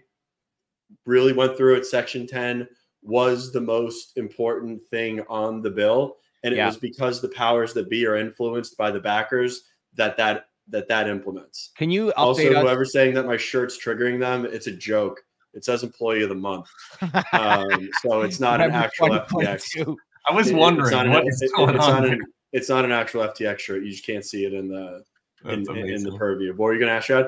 really 1.06 1.32
went 1.32 1.56
through 1.56 1.76
it, 1.76 1.86
Section 1.86 2.26
10 2.26 2.68
was 3.02 3.52
the 3.52 3.60
most 3.60 4.16
important 4.16 4.82
thing 4.82 5.22
on 5.28 5.62
the 5.62 5.70
bill, 5.70 6.16
and 6.42 6.52
it 6.54 6.58
Yeah. 6.58 6.66
was 6.66 6.76
because 6.76 7.20
the 7.20 7.28
powers 7.30 7.72
that 7.74 7.88
be 7.88 8.06
are 8.06 8.16
influenced 8.16 8.76
by 8.76 8.90
the 8.90 9.00
backers 9.00 9.64
that 9.94 10.16
that 10.16 10.46
that 10.68 10.86
that 10.88 11.08
implements. 11.08 11.72
Can 11.76 11.90
you 11.90 12.12
Also, 12.12 12.42
us? 12.54 12.62
whoever's 12.62 12.92
saying 12.92 13.14
that 13.14 13.26
my 13.26 13.36
shirt's 13.36 13.76
triggering 13.82 14.20
them, 14.20 14.44
it's 14.44 14.68
a 14.68 14.72
joke. 14.72 15.24
It 15.54 15.64
says 15.64 15.82
employee 15.82 16.22
of 16.22 16.28
the 16.28 16.34
month. 16.34 16.68
Um, 17.32 17.88
so 18.02 18.22
it's 18.22 18.40
not 18.40 18.60
an 18.60 18.70
actual 18.72 19.08
FTX. 19.10 19.96
I 20.28 20.32
was 20.34 20.48
It- 20.48 20.50
it's 20.50 20.58
wondering 20.58 20.90
not 20.92 21.06
an- 21.06 21.12
what 21.12 21.26
is 21.26 21.42
it- 21.42 21.50
going 21.56 21.74
it's 21.74 21.84
on. 21.84 22.02
not 22.02 22.12
an- 22.12 22.24
it's 22.52 22.68
not 22.68 22.84
an 22.84 22.92
actual 22.92 23.22
FTX 23.22 23.58
shirt. 23.60 23.82
You 23.84 23.90
just 23.90 24.04
can't 24.04 24.24
see 24.24 24.44
it 24.44 24.52
in 24.52 24.68
the 24.68 25.02
in, 25.44 25.60
in, 25.70 25.88
in 25.88 26.02
the 26.02 26.12
purview. 26.18 26.50
What 26.50 26.66
were 26.66 26.72
you 26.74 26.78
going 26.80 26.90
to 26.90 26.94
ask, 26.96 27.06
Shadd? 27.06 27.26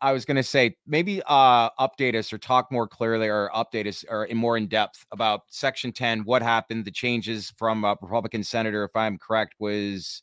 I 0.00 0.12
was 0.12 0.24
going 0.24 0.36
to 0.38 0.42
say 0.42 0.76
maybe 0.86 1.20
uh 1.26 1.68
update 1.78 2.14
us 2.14 2.32
or 2.32 2.38
talk 2.38 2.72
more 2.72 2.88
clearly 2.88 3.28
or 3.28 3.50
update 3.54 3.86
us 3.86 4.02
or 4.08 4.24
in 4.24 4.36
more 4.38 4.56
in 4.56 4.66
depth 4.66 5.04
about 5.12 5.42
Section 5.48 5.92
10. 5.92 6.20
What 6.20 6.40
happened? 6.42 6.84
The 6.86 6.90
changes 6.90 7.52
from 7.58 7.84
uh, 7.84 7.96
Republican 8.00 8.42
Senator, 8.42 8.84
if 8.84 8.96
I'm 8.96 9.18
correct, 9.18 9.56
was 9.58 10.22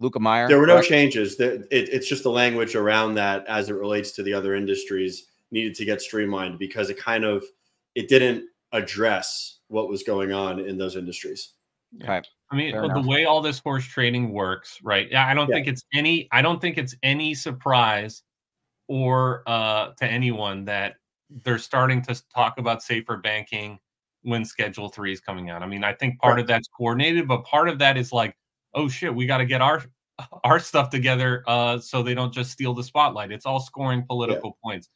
Luetkemeyer. 0.00 0.48
There 0.48 0.58
were 0.58 0.66
no 0.66 0.76
correct? 0.76 0.88
changes. 0.88 1.36
There- 1.36 1.56
It, 1.70 1.90
it's 1.90 2.08
just 2.08 2.22
the 2.22 2.30
language 2.30 2.74
around 2.74 3.14
that 3.16 3.44
as 3.46 3.68
it 3.68 3.74
relates 3.74 4.12
to 4.12 4.22
the 4.22 4.32
other 4.32 4.54
industries 4.54 5.26
needed 5.50 5.74
to 5.76 5.84
get 5.84 6.00
streamlined 6.00 6.58
because 6.58 6.90
it 6.90 6.98
kind 6.98 7.24
of 7.24 7.44
it 7.94 8.08
didn't 8.08 8.44
address 8.72 9.58
what 9.68 9.88
was 9.88 10.02
going 10.02 10.32
on 10.32 10.60
in 10.60 10.78
those 10.78 10.96
industries. 10.96 11.54
Okay. 12.02 12.22
I 12.52 12.56
mean, 12.56 12.72
Fair 12.72 12.82
the 12.82 12.86
enough. 12.88 13.06
way 13.06 13.24
all 13.24 13.40
this 13.40 13.58
horse 13.58 13.84
trading 13.84 14.32
works, 14.32 14.78
right? 14.82 15.08
Yeah, 15.10 15.26
I 15.26 15.34
don't 15.34 15.48
Yeah. 15.48 15.56
think 15.56 15.66
it's 15.68 15.84
any. 15.94 16.28
I 16.32 16.42
don't 16.42 16.60
think 16.60 16.78
it's 16.78 16.94
any 17.02 17.34
surprise 17.34 18.22
or 18.88 19.42
uh, 19.46 19.92
to 19.98 20.04
anyone 20.06 20.64
that 20.66 20.96
they're 21.44 21.58
starting 21.58 22.02
to 22.02 22.20
talk 22.34 22.58
about 22.58 22.82
safer 22.82 23.16
banking 23.16 23.78
when 24.22 24.44
Schedule 24.44 24.88
Three 24.88 25.12
is 25.12 25.20
coming 25.20 25.48
out. 25.50 25.62
I 25.62 25.66
mean, 25.66 25.84
I 25.84 25.92
think 25.94 26.18
part 26.20 26.38
of 26.40 26.46
that's 26.46 26.68
coordinated, 26.68 27.26
but 27.28 27.44
part 27.44 27.68
of 27.68 27.78
that 27.78 27.96
is 27.96 28.12
like, 28.12 28.36
oh 28.74 28.88
shit, 28.88 29.14
we 29.14 29.26
got 29.26 29.38
to 29.38 29.46
get 29.46 29.60
our 29.60 29.82
our 30.44 30.58
stuff 30.60 30.90
together 30.90 31.42
uh, 31.46 31.78
so 31.78 32.02
they 32.02 32.14
don't 32.14 32.32
just 32.34 32.50
steal 32.50 32.74
the 32.74 32.82
spotlight. 32.84 33.30
It's 33.32 33.46
all 33.46 33.60
scoring 33.60 34.04
political 34.06 34.58
points. 34.62 34.88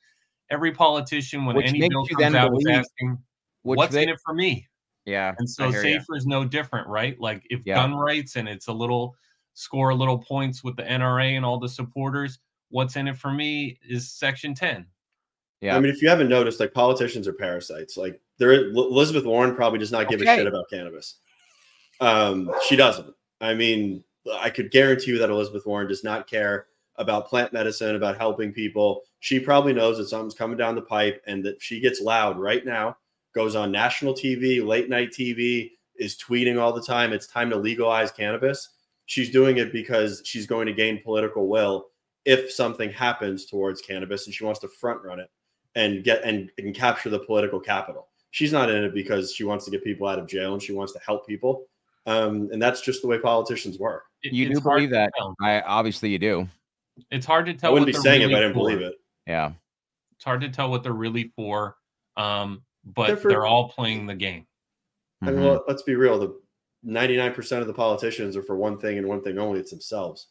Every 0.50 0.72
politician, 0.72 1.44
when 1.46 1.56
Which 1.56 1.66
any 1.68 1.80
makes 1.80 1.94
bill 1.94 2.02
you 2.08 2.16
comes 2.16 2.22
then 2.32 2.36
out, 2.36 2.52
is 2.52 2.64
believe- 2.64 2.76
asking, 2.78 3.18
Which 3.62 3.78
"What's 3.78 3.94
they, 3.94 4.02
in 4.04 4.08
it 4.10 4.18
for 4.24 4.34
me?" 4.34 4.68
yeah. 5.06 5.34
And 5.38 5.48
so 5.48 5.70
hear 5.70 5.84
ya. 5.84 5.98
safer 6.00 6.16
is 6.16 6.26
no 6.26 6.44
different, 6.44 6.86
right? 6.88 7.18
Like 7.20 7.46
if 7.50 7.62
Yeah. 7.64 7.76
gun 7.76 7.94
rights 7.94 8.36
and 8.36 8.48
it's 8.48 8.66
a 8.68 8.72
little 8.72 9.16
score 9.54 9.90
a 9.90 9.94
little 9.94 10.18
points 10.18 10.62
with 10.64 10.76
the 10.76 10.82
NRA 10.82 11.36
and 11.36 11.44
all 11.44 11.58
the 11.58 11.68
supporters, 11.68 12.38
what's 12.70 12.96
in 12.96 13.06
it 13.08 13.16
for 13.16 13.30
me 13.32 13.78
is 13.88 14.10
section 14.12 14.54
10. 14.54 14.86
Yeah. 15.60 15.76
I 15.76 15.80
mean, 15.80 15.90
if 15.92 16.02
you 16.02 16.08
haven't 16.08 16.28
noticed, 16.28 16.58
like 16.60 16.74
politicians 16.74 17.26
are 17.28 17.32
parasites. 17.32 17.96
Like 17.96 18.20
there, 18.38 18.52
Elizabeth 18.70 19.24
Warren 19.24 19.54
probably 19.54 19.78
does 19.78 19.92
not 19.92 20.08
give 20.08 20.20
a 20.20 20.24
shit 20.24 20.46
about 20.46 20.64
cannabis. 20.70 21.16
Um, 22.00 22.50
she 22.66 22.74
doesn't. 22.76 23.14
I 23.40 23.54
mean, 23.54 24.02
I 24.40 24.50
could 24.50 24.70
guarantee 24.70 25.12
you 25.12 25.18
that 25.18 25.30
Elizabeth 25.30 25.64
Warren 25.66 25.86
does 25.86 26.02
not 26.04 26.26
care 26.26 26.66
about 26.96 27.28
plant 27.28 27.52
medicine, 27.52 27.96
about 27.96 28.16
helping 28.18 28.52
people. 28.52 29.02
She 29.20 29.40
probably 29.40 29.72
knows 29.72 29.98
that 29.98 30.08
something's 30.08 30.34
coming 30.34 30.56
down 30.56 30.74
the 30.74 30.82
pipe, 30.82 31.22
and 31.26 31.44
that 31.44 31.60
she 31.60 31.80
gets 31.80 32.00
loud 32.00 32.38
right 32.38 32.64
now, 32.64 32.96
goes 33.34 33.54
on 33.56 33.72
national 33.72 34.14
TV, 34.14 34.64
late 34.64 34.88
night 34.88 35.10
TV, 35.10 35.70
is 35.96 36.16
tweeting 36.16 36.60
all 36.60 36.72
the 36.72 36.82
time. 36.82 37.12
It's 37.12 37.26
time 37.26 37.50
to 37.50 37.56
legalize 37.56 38.10
cannabis. 38.10 38.70
She's 39.06 39.30
doing 39.30 39.58
it 39.58 39.72
because 39.72 40.22
she's 40.24 40.46
going 40.46 40.66
to 40.66 40.72
gain 40.72 41.02
political 41.02 41.48
will 41.48 41.86
if 42.24 42.50
something 42.50 42.90
happens 42.90 43.46
towards 43.46 43.80
cannabis, 43.82 44.26
and 44.26 44.34
she 44.34 44.44
wants 44.44 44.60
to 44.60 44.68
front 44.68 45.02
run 45.04 45.20
it 45.20 45.30
and 45.74 46.04
get 46.04 46.22
and, 46.24 46.50
and 46.58 46.74
capture 46.74 47.10
the 47.10 47.18
political 47.18 47.60
capital. 47.60 48.08
She's 48.30 48.52
not 48.52 48.70
in 48.70 48.82
it 48.84 48.94
because 48.94 49.32
she 49.32 49.44
wants 49.44 49.64
to 49.66 49.70
get 49.70 49.84
people 49.84 50.08
out 50.08 50.18
of 50.18 50.26
jail 50.26 50.54
and 50.54 50.62
she 50.62 50.72
wants 50.72 50.92
to 50.94 50.98
help 51.06 51.26
people. 51.26 51.66
Um, 52.06 52.48
and 52.52 52.60
that's 52.60 52.80
just 52.80 53.00
the 53.02 53.08
way 53.08 53.18
politicians 53.18 53.78
work. 53.78 54.04
It- 54.22 54.32
You 54.32 54.46
do 54.46 54.52
it's 54.52 54.60
hard 54.60 54.76
believe 54.78 54.90
that. 54.90 55.12
I 55.40 55.60
obviously 55.60 56.10
you 56.10 56.18
do. 56.18 56.48
It's 57.10 57.26
hard 57.26 57.46
to 57.46 57.54
tell. 57.54 57.58
I 57.58 57.60
tell. 57.60 57.72
wouldn't 57.72 57.86
what 57.86 57.86
be 57.88 57.92
they're 57.92 58.02
saying 58.02 58.22
it, 58.22 58.24
really 58.26 58.34
but 58.34 58.38
I 58.38 58.40
didn't 58.42 58.54
for. 58.54 58.58
believe 58.58 58.80
it. 58.80 58.94
Yeah. 59.26 59.52
It's 60.16 60.24
hard 60.24 60.40
to 60.42 60.48
tell 60.48 60.70
what 60.70 60.82
they're 60.82 60.92
really 60.92 61.32
for. 61.36 61.76
Um, 62.16 62.62
but 62.84 63.06
They're 63.22 63.30
they're, 63.30 63.46
all 63.46 63.68
playing 63.70 64.06
the 64.06 64.14
game. 64.14 64.46
I 65.22 65.26
mean, 65.30 65.36
Mhm. 65.40 65.60
let's 65.66 65.82
be 65.82 65.94
real. 65.94 66.18
The 66.18 66.38
99% 66.84 67.60
of 67.62 67.66
the 67.66 67.72
politicians 67.72 68.36
are 68.36 68.42
for 68.42 68.56
one 68.56 68.78
thing 68.78 68.98
and 68.98 69.06
one 69.08 69.22
thing 69.22 69.38
only. 69.38 69.58
It's 69.58 69.70
themselves. 69.70 70.28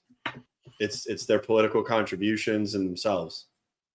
It's 0.80 1.06
it's 1.08 1.26
their 1.26 1.39
political 1.39 1.84
contributions 1.84 2.76
and 2.76 2.88
themselves. 2.88 3.47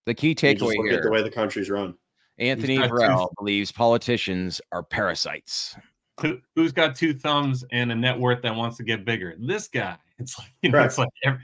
The 0.06 0.14
key 0.14 0.34
takeaway 0.34 0.76
look 0.76 0.92
at 0.92 1.02
the 1.02 1.10
way 1.10 1.22
the 1.22 1.30
country's 1.30 1.70
run. 1.70 1.94
Anthony 2.38 2.78
got 2.78 2.90
Burrell 2.90 3.32
believes 3.38 3.72
politicians 3.72 4.60
are 4.72 4.82
parasites. 4.82 5.76
Who, 6.20 6.38
who's 6.56 6.72
got 6.72 6.94
two 6.96 7.14
thumbs 7.14 7.64
and 7.72 7.90
a 7.92 7.94
net 7.94 8.18
worth 8.18 8.42
that 8.42 8.54
wants 8.54 8.76
to 8.78 8.82
get 8.84 9.04
bigger? 9.04 9.34
This 9.38 9.68
guy. 9.68 9.96
It's 10.18 10.36
like 10.38 10.48
you 10.62 10.70
know, 10.70 10.78
Correct. 10.78 10.90
it's 10.92 10.98
like 10.98 11.08
every, 11.24 11.40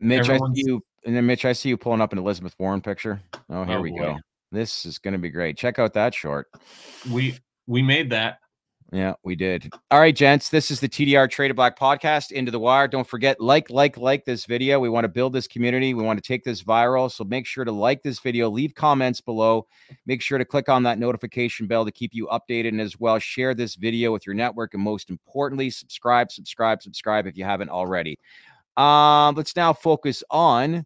Mitch, 0.00 0.28
I 0.28 0.38
see 0.38 0.62
you, 0.66 0.82
and 1.04 1.14
then 1.16 1.26
Mitch, 1.26 1.44
I 1.44 1.52
see 1.52 1.68
you 1.68 1.76
pulling 1.76 2.00
up 2.00 2.12
an 2.12 2.18
Elizabeth 2.18 2.54
Warren 2.58 2.80
picture. 2.80 3.20
Oh, 3.50 3.64
here 3.64 3.78
Oh, 3.78 3.80
we 3.80 3.90
boy. 3.90 3.98
go. 3.98 4.16
This 4.50 4.86
is 4.86 4.98
going 4.98 5.12
to 5.12 5.18
be 5.18 5.30
great. 5.30 5.56
Check 5.58 5.78
out 5.78 5.92
that 5.94 6.14
short. 6.14 6.48
we 7.12 7.38
we 7.66 7.82
made 7.82 8.10
that. 8.10 8.38
Yeah, 8.90 9.12
we 9.22 9.36
did. 9.36 9.70
All 9.90 10.00
right, 10.00 10.16
gents. 10.16 10.48
This 10.48 10.70
is 10.70 10.80
the 10.80 10.88
TDR 10.88 11.28
Trade 11.28 11.48
To 11.48 11.54
Black 11.54 11.78
podcast. 11.78 12.32
Into 12.32 12.50
the 12.50 12.58
wire. 12.58 12.88
Don't 12.88 13.06
forget, 13.06 13.38
like, 13.38 13.68
like, 13.68 13.98
like 13.98 14.24
this 14.24 14.46
video. 14.46 14.80
We 14.80 14.88
want 14.88 15.04
to 15.04 15.08
build 15.08 15.34
this 15.34 15.46
community. 15.46 15.92
We 15.92 16.02
want 16.02 16.16
to 16.16 16.26
take 16.26 16.42
this 16.42 16.62
viral. 16.62 17.12
So 17.12 17.22
make 17.24 17.44
sure 17.44 17.66
to 17.66 17.72
like 17.72 18.02
this 18.02 18.18
video. 18.20 18.48
Leave 18.48 18.74
comments 18.74 19.20
below. 19.20 19.66
Make 20.06 20.22
sure 20.22 20.38
to 20.38 20.44
click 20.46 20.70
on 20.70 20.82
that 20.84 20.98
notification 20.98 21.66
bell 21.66 21.84
to 21.84 21.92
keep 21.92 22.14
you 22.14 22.28
updated, 22.28 22.68
and 22.68 22.80
as 22.80 22.98
well, 22.98 23.18
share 23.18 23.52
this 23.52 23.74
video 23.74 24.10
with 24.10 24.24
your 24.24 24.34
network. 24.34 24.72
And 24.72 24.82
most 24.82 25.10
importantly, 25.10 25.68
subscribe, 25.68 26.32
subscribe, 26.32 26.80
subscribe 26.82 27.26
if 27.26 27.36
you 27.36 27.44
haven't 27.44 27.68
already. 27.68 28.18
Um, 28.78 29.34
let's 29.34 29.56
now 29.56 29.72
focus 29.72 30.22
on 30.30 30.84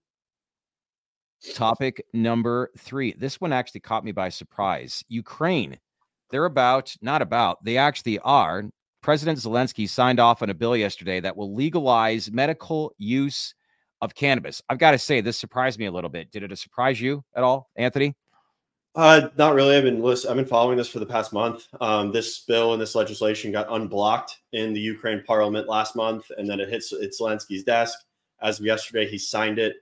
topic 1.54 2.04
number 2.12 2.70
three. 2.78 3.12
This 3.12 3.40
one 3.40 3.52
actually 3.52 3.80
caught 3.80 4.04
me 4.04 4.12
by 4.12 4.28
surprise. 4.28 5.04
Ukraine 5.08 5.78
they're 6.30 6.46
about 6.46 6.96
not 7.02 7.22
about 7.22 7.62
they 7.62 7.76
actually 7.76 8.18
are 8.20 8.64
President 9.02 9.38
Zelensky 9.38 9.88
signed 9.88 10.20
off 10.20 10.42
on 10.42 10.50
a 10.50 10.54
bill 10.54 10.76
yesterday 10.76 11.20
that 11.20 11.36
will 11.36 11.54
legalize 11.54 12.30
medical 12.30 12.92
use 12.98 13.54
of 14.00 14.14
cannabis. 14.14 14.62
I've 14.68 14.78
got 14.78 14.92
to 14.92 14.98
say, 14.98 15.20
this 15.20 15.36
surprised 15.36 15.78
me 15.78 15.86
a 15.86 15.90
little 15.90 16.08
bit. 16.08 16.30
Did 16.30 16.44
it 16.44 16.56
surprise 16.56 17.00
you 17.00 17.24
at 17.34 17.42
all, 17.42 17.68
Anthony? 17.76 18.14
Uh, 18.94 19.28
not 19.38 19.54
really. 19.54 19.76
I've 19.76 19.84
been 19.84 20.02
list- 20.02 20.26
I've 20.26 20.36
been 20.36 20.44
following 20.44 20.76
this 20.76 20.88
for 20.88 20.98
the 20.98 21.06
past 21.06 21.32
month. 21.32 21.66
Um, 21.80 22.12
this 22.12 22.40
bill 22.40 22.74
and 22.74 22.82
this 22.82 22.94
legislation 22.94 23.50
got 23.50 23.72
unblocked 23.72 24.40
in 24.52 24.74
the 24.74 24.80
Ukraine 24.80 25.22
Parliament 25.26 25.66
last 25.66 25.96
month, 25.96 26.30
and 26.36 26.48
then 26.48 26.60
it 26.60 26.68
hits 26.68 26.92
it's 26.92 27.20
Zelensky's 27.20 27.64
desk. 27.64 27.98
As 28.42 28.60
of 28.60 28.66
yesterday, 28.66 29.06
he 29.06 29.16
signed 29.16 29.58
it 29.58 29.76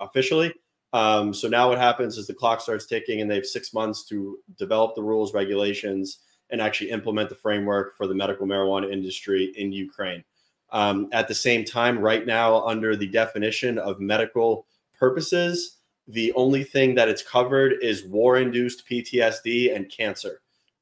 officially. 0.00 0.52
Um, 0.92 1.32
so 1.32 1.46
now 1.46 1.68
what 1.68 1.78
happens 1.78 2.18
is 2.18 2.26
the 2.26 2.34
clock 2.34 2.60
starts 2.60 2.86
ticking, 2.86 3.20
and 3.20 3.30
they 3.30 3.36
have 3.36 3.46
six 3.46 3.72
months 3.72 4.04
to 4.06 4.38
develop 4.58 4.96
the 4.96 5.02
rules, 5.02 5.32
regulations, 5.32 6.18
and 6.50 6.60
actually 6.60 6.90
implement 6.90 7.28
the 7.28 7.36
framework 7.36 7.96
for 7.96 8.08
the 8.08 8.14
medical 8.14 8.46
marijuana 8.46 8.90
industry 8.90 9.52
in 9.56 9.70
Ukraine. 9.70 10.24
Um, 10.72 11.08
at 11.12 11.28
the 11.28 11.34
same 11.34 11.64
time, 11.64 11.98
right 12.00 12.26
now, 12.26 12.66
under 12.66 12.96
the 12.96 13.06
definition 13.06 13.78
of 13.78 14.00
medical 14.00 14.66
purposes, 14.98 15.76
the 16.12 16.32
only 16.34 16.64
thing 16.64 16.94
that 16.94 17.08
it's 17.08 17.22
covered 17.22 17.74
is 17.82 18.04
war 18.04 18.38
induced 18.38 18.88
PTSD 18.88 19.74
and 19.74 19.90
cancer. 19.90 20.40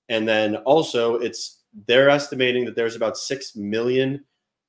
And 0.08 0.26
then 0.26 0.56
also, 0.56 1.16
it's 1.16 1.62
they're 1.86 2.08
estimating 2.08 2.64
that 2.64 2.74
there's 2.74 2.96
about 2.96 3.18
6 3.18 3.56
million 3.56 4.24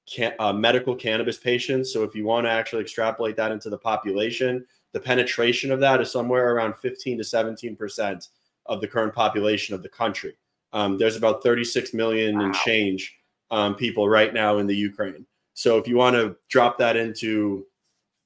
can, 0.05 0.33
uh, 0.39 0.51
medical 0.51 0.95
cannabis 0.95 1.37
patients. 1.37 1.93
So 1.93 2.03
if 2.03 2.13
you 2.13 2.25
want 2.25 2.45
to 2.45 2.51
actually 2.51 2.81
extrapolate 2.81 3.37
that 3.37 3.51
into 3.51 3.69
the 3.69 3.77
population, 3.77 4.65
the 4.91 4.99
penetration 4.99 5.71
of 5.71 5.79
that 5.79 6.01
is 6.01 6.11
somewhere 6.11 6.53
around 6.53 6.75
15 6.75 7.17
to 7.19 7.23
17 7.23 7.75
percent 7.75 8.27
of 8.65 8.81
the 8.81 8.87
current 8.87 9.13
population 9.13 9.73
of 9.73 9.83
the 9.83 9.89
country. 9.89 10.35
Um, 10.73 10.97
there's 10.97 11.15
about 11.15 11.41
36 11.41 11.93
million 11.93 12.37
wow. 12.37 12.45
and 12.45 12.53
change 12.55 13.17
um, 13.51 13.75
people 13.75 14.07
right 14.07 14.33
now 14.33 14.57
in 14.57 14.67
the 14.67 14.75
Ukraine. 14.75 15.25
So 15.53 15.77
if 15.77 15.87
you 15.87 15.95
want 15.95 16.15
to 16.15 16.35
drop 16.49 16.77
that 16.77 16.95
into 16.95 17.65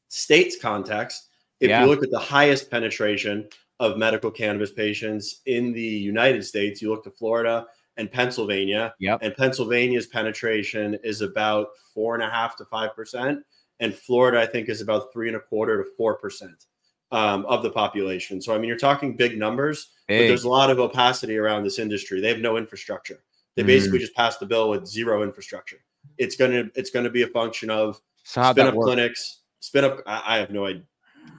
states 0.09 0.57
context, 0.61 1.29
if 1.63 1.69
yeah. 1.69 1.81
you 1.81 1.89
look 1.89 2.03
at 2.03 2.11
the 2.11 2.19
highest 2.19 2.69
penetration 2.69 3.47
of 3.79 3.97
medical 3.97 4.29
cannabis 4.29 4.71
patients 4.71 5.41
in 5.45 5.71
the 5.71 5.81
United 5.81 6.43
States, 6.43 6.81
you 6.81 6.89
look 6.89 7.05
to 7.05 7.09
Florida 7.09 7.65
and 7.95 8.11
Pennsylvania. 8.11 8.93
Yep. 8.99 9.19
And 9.21 9.33
Pennsylvania's 9.35 10.07
penetration 10.07 10.97
is 11.03 11.21
about 11.21 11.67
four 11.93 12.15
and 12.15 12.23
a 12.23 12.29
half 12.29 12.57
to 12.57 12.65
five 12.65 12.93
percent, 12.93 13.39
and 13.79 13.95
Florida, 13.95 14.41
I 14.41 14.45
think, 14.45 14.67
is 14.67 14.81
about 14.81 15.13
three 15.13 15.29
and 15.29 15.37
a 15.37 15.39
quarter 15.39 15.81
to 15.81 15.89
four 15.95 16.15
percent 16.15 16.65
um, 17.13 17.45
of 17.45 17.63
the 17.63 17.69
population. 17.69 18.41
So 18.41 18.53
I 18.53 18.57
mean, 18.57 18.67
you're 18.67 18.77
talking 18.77 19.15
big 19.15 19.37
numbers, 19.39 19.89
big. 20.09 20.19
but 20.19 20.27
there's 20.27 20.43
a 20.43 20.49
lot 20.49 20.69
of 20.69 20.79
opacity 20.79 21.37
around 21.37 21.63
this 21.63 21.79
industry. 21.79 22.19
They 22.19 22.27
have 22.27 22.39
no 22.39 22.57
infrastructure. 22.57 23.23
They 23.55 23.63
mm. 23.63 23.67
basically 23.67 23.99
just 23.99 24.15
passed 24.15 24.41
the 24.41 24.45
bill 24.45 24.69
with 24.69 24.85
zero 24.85 25.23
infrastructure. 25.23 25.77
It's 26.17 26.35
gonna 26.35 26.65
it's 26.75 26.89
gonna 26.89 27.09
be 27.09 27.23
a 27.23 27.27
function 27.27 27.69
of 27.69 28.01
so 28.25 28.51
spin 28.51 28.67
up 28.67 28.75
work? 28.75 28.85
clinics, 28.85 29.39
spin 29.61 29.85
up. 29.85 29.99
I, 30.05 30.35
I, 30.35 30.37
have 30.39 30.51
no 30.51 30.65
idea. 30.65 30.83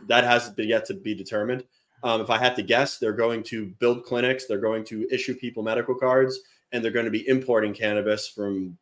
That 0.07 0.25
has 0.25 0.51
been 0.51 0.69
yet 0.69 0.85
to 0.87 0.95
be 0.95 1.15
determined. 1.15 1.65
Um, 2.03 2.21
if 2.21 2.29
I 2.29 2.37
had 2.37 2.55
to 2.57 2.63
guess, 2.63 2.99
they're 2.99 3.13
going 3.13 3.43
to 3.45 3.67
build 3.79 4.05
clinics. 4.05 4.47
They're 4.47 4.59
going 4.59 4.85
to 4.87 5.09
issue 5.11 5.35
people 5.35 5.63
medical 5.63 5.95
cards, 5.95 6.39
and 6.73 6.85
they're 6.85 6.93
going 6.93 7.07
to 7.07 7.11
be 7.11 7.27
importing 7.27 7.73
cannabis 7.73 8.29
from 8.29 8.77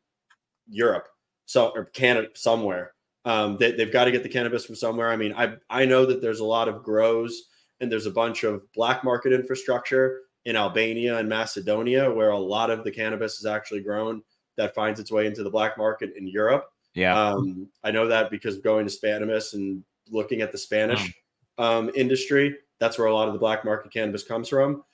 Europe, 0.69 1.09
so 1.47 1.71
or 1.75 1.87
Canada 1.87 2.29
somewhere. 2.35 2.95
Um, 3.25 3.57
they, 3.59 3.77
have 3.79 3.93
got 3.93 4.07
to 4.07 4.11
get 4.11 4.25
the 4.25 4.29
cannabis 4.29 4.65
from 4.65 4.75
somewhere. 4.75 5.11
I 5.11 5.17
mean, 5.17 5.33
I 5.37 5.55
I 5.71 5.85
know 5.85 6.05
that 6.07 6.21
there's 6.21 6.41
a 6.41 6.45
lot 6.45 6.69
of 6.69 6.83
grows 6.83 7.45
and 7.81 7.91
there's 7.91 8.07
a 8.07 8.11
bunch 8.11 8.45
of 8.45 8.62
black 8.73 9.05
market 9.05 9.33
infrastructure 9.33 10.21
in 10.45 10.57
Albania 10.57 11.19
and 11.19 11.29
Macedonia 11.29 12.11
where 12.11 12.31
a 12.31 12.38
lot 12.38 12.71
of 12.71 12.83
the 12.83 12.91
cannabis 12.91 13.38
is 13.38 13.47
actually 13.47 13.83
grown 13.83 14.23
that 14.57 14.75
finds 14.75 14.99
its 14.99 15.12
way 15.12 15.27
into 15.27 15.43
the 15.43 15.51
black 15.51 15.79
market 15.79 16.15
in 16.17 16.27
Europe. 16.27 16.67
Yeah, 16.95 17.19
um, 17.19 17.69
I 17.85 17.91
know 17.91 18.09
that 18.09 18.31
because 18.31 18.59
going 18.59 18.87
to 18.87 18.93
Spannabis 18.93 19.55
and 19.55 19.85
looking 20.12 20.40
at 20.40 20.53
the 20.53 20.59
Spanish 20.59 21.12
um, 21.59 21.90
industry, 21.96 22.57
that's 22.79 22.98
where 22.98 23.09
a 23.09 23.14
lot 23.14 23.27
of 23.27 23.35
the 23.35 23.40
black 23.40 23.64
market 23.64 23.92
cannabis 23.92 24.22
comes 24.22 24.48
from. 24.48 24.85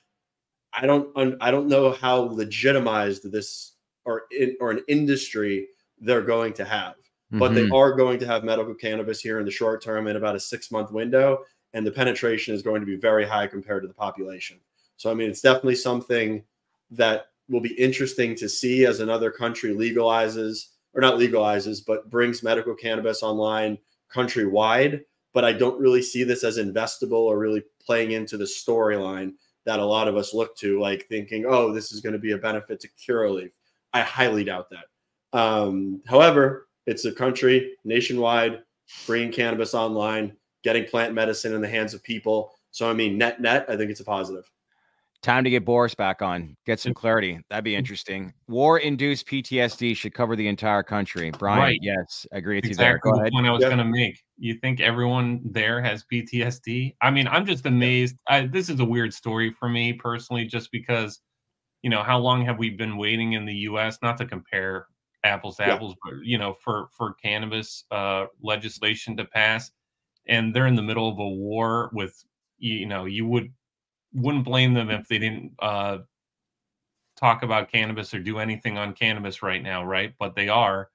I 0.72 0.86
don't 0.86 1.10
I 1.40 1.50
don't 1.50 1.68
know 1.68 1.92
how 1.92 2.16
legitimized 2.20 3.30
this 3.30 3.72
or 4.04 4.24
in, 4.30 4.56
or 4.60 4.70
an 4.70 4.84
industry 4.88 5.68
they're 6.00 6.22
going 6.22 6.52
to 6.54 6.64
have 6.64 6.94
but 7.30 7.52
mm-hmm. 7.52 7.68
they 7.68 7.76
are 7.76 7.92
going 7.92 8.18
to 8.18 8.26
have 8.26 8.44
medical 8.44 8.74
cannabis 8.74 9.20
here 9.20 9.38
in 9.38 9.44
the 9.44 9.50
short 9.50 9.82
term 9.82 10.06
in 10.06 10.16
about 10.16 10.36
a 10.36 10.40
six 10.40 10.70
month 10.70 10.90
window. 10.90 11.44
And 11.74 11.86
the 11.86 11.90
penetration 11.90 12.54
is 12.54 12.62
going 12.62 12.80
to 12.80 12.86
be 12.86 12.96
very 12.96 13.26
high 13.26 13.46
compared 13.46 13.82
to 13.82 13.88
the 13.88 13.94
population. 13.94 14.58
So, 14.96 15.10
I 15.10 15.14
mean, 15.14 15.28
it's 15.28 15.42
definitely 15.42 15.74
something 15.74 16.42
that 16.90 17.26
will 17.50 17.60
be 17.60 17.74
interesting 17.74 18.34
to 18.36 18.48
see 18.48 18.86
as 18.86 19.00
another 19.00 19.30
country 19.30 19.74
legalizes 19.74 20.68
or 20.94 21.02
not 21.02 21.18
legalizes, 21.18 21.84
but 21.86 22.08
brings 22.08 22.42
medical 22.42 22.74
cannabis 22.74 23.22
online 23.22 23.76
countrywide. 24.14 25.02
But 25.34 25.44
I 25.44 25.52
don't 25.52 25.78
really 25.78 26.02
see 26.02 26.24
this 26.24 26.42
as 26.42 26.58
investable 26.58 27.12
or 27.12 27.38
really 27.38 27.62
playing 27.84 28.12
into 28.12 28.36
the 28.36 28.44
storyline 28.44 29.34
that 29.66 29.78
a 29.78 29.84
lot 29.84 30.08
of 30.08 30.16
us 30.16 30.32
look 30.32 30.56
to, 30.56 30.80
like 30.80 31.06
thinking, 31.08 31.44
oh, 31.46 31.72
this 31.72 31.92
is 31.92 32.00
going 32.00 32.14
to 32.14 32.18
be 32.18 32.32
a 32.32 32.38
benefit 32.38 32.80
to 32.80 32.88
Curaleaf. 32.88 33.50
I 33.92 34.00
highly 34.00 34.44
doubt 34.44 34.68
that. 34.70 35.38
Um, 35.38 36.00
however, 36.06 36.68
it's 36.86 37.04
a 37.04 37.12
country 37.12 37.74
nationwide 37.84 38.62
bringing 39.06 39.30
cannabis 39.30 39.74
online, 39.74 40.34
getting 40.64 40.84
plant 40.86 41.12
medicine 41.12 41.54
in 41.54 41.60
the 41.60 41.68
hands 41.68 41.92
of 41.92 42.02
people. 42.02 42.52
So, 42.70 42.88
I 42.88 42.94
mean, 42.94 43.18
net, 43.18 43.40
net, 43.40 43.66
I 43.68 43.76
think 43.76 43.90
it's 43.90 44.00
a 44.00 44.04
positive. 44.04 44.50
Time 45.20 45.42
to 45.42 45.50
get 45.50 45.64
Boris 45.64 45.96
back 45.96 46.22
on, 46.22 46.56
get 46.64 46.78
some 46.78 46.94
clarity. 46.94 47.40
That'd 47.50 47.64
be 47.64 47.74
interesting. 47.74 48.32
War 48.46 48.78
induced 48.78 49.26
PTSD 49.26 49.96
should 49.96 50.14
cover 50.14 50.36
the 50.36 50.46
entire 50.46 50.84
country. 50.84 51.32
Brian, 51.32 51.58
right. 51.58 51.78
yes, 51.82 52.24
I 52.32 52.38
agree 52.38 52.56
with 52.56 52.66
exactly 52.66 53.10
you 53.10 53.16
there. 53.16 53.24
Go 53.24 53.24
the 53.24 53.30
point 53.32 53.46
I 53.46 53.50
was 53.50 53.62
yeah. 53.62 53.68
going 53.68 53.78
to 53.78 53.84
make. 53.84 54.22
You 54.36 54.54
think 54.54 54.78
everyone 54.78 55.40
there 55.44 55.82
has 55.82 56.04
PTSD? 56.12 56.94
I 57.02 57.10
mean, 57.10 57.26
I'm 57.26 57.44
just 57.44 57.66
amazed. 57.66 58.14
I, 58.28 58.46
this 58.46 58.68
is 58.68 58.78
a 58.78 58.84
weird 58.84 59.12
story 59.12 59.52
for 59.58 59.68
me 59.68 59.92
personally, 59.92 60.44
just 60.44 60.70
because, 60.70 61.20
you 61.82 61.90
know, 61.90 62.04
how 62.04 62.18
long 62.18 62.44
have 62.44 62.58
we 62.58 62.70
been 62.70 62.96
waiting 62.96 63.32
in 63.32 63.44
the 63.44 63.54
U.S. 63.54 63.98
Not 64.00 64.18
to 64.18 64.24
compare 64.24 64.86
apples 65.24 65.56
to 65.56 65.64
yeah. 65.64 65.74
apples, 65.74 65.96
but 66.04 66.14
you 66.22 66.38
know, 66.38 66.54
for 66.62 66.88
for 66.96 67.14
cannabis 67.14 67.84
uh, 67.90 68.26
legislation 68.40 69.16
to 69.16 69.24
pass, 69.24 69.72
and 70.28 70.54
they're 70.54 70.68
in 70.68 70.76
the 70.76 70.82
middle 70.82 71.08
of 71.08 71.18
a 71.18 71.28
war 71.28 71.90
with, 71.92 72.14
you 72.58 72.86
know, 72.86 73.06
you 73.06 73.26
would 73.26 73.52
wouldn't 74.12 74.44
blame 74.44 74.74
them 74.74 74.90
if 74.90 75.08
they 75.08 75.18
didn't 75.18 75.52
uh, 75.60 75.98
talk 77.16 77.42
about 77.42 77.70
cannabis 77.70 78.14
or 78.14 78.20
do 78.20 78.38
anything 78.38 78.78
on 78.78 78.94
cannabis 78.94 79.42
right 79.42 79.62
now, 79.62 79.84
right? 79.84 80.14
But 80.18 80.34
they 80.34 80.48
are, 80.48 80.88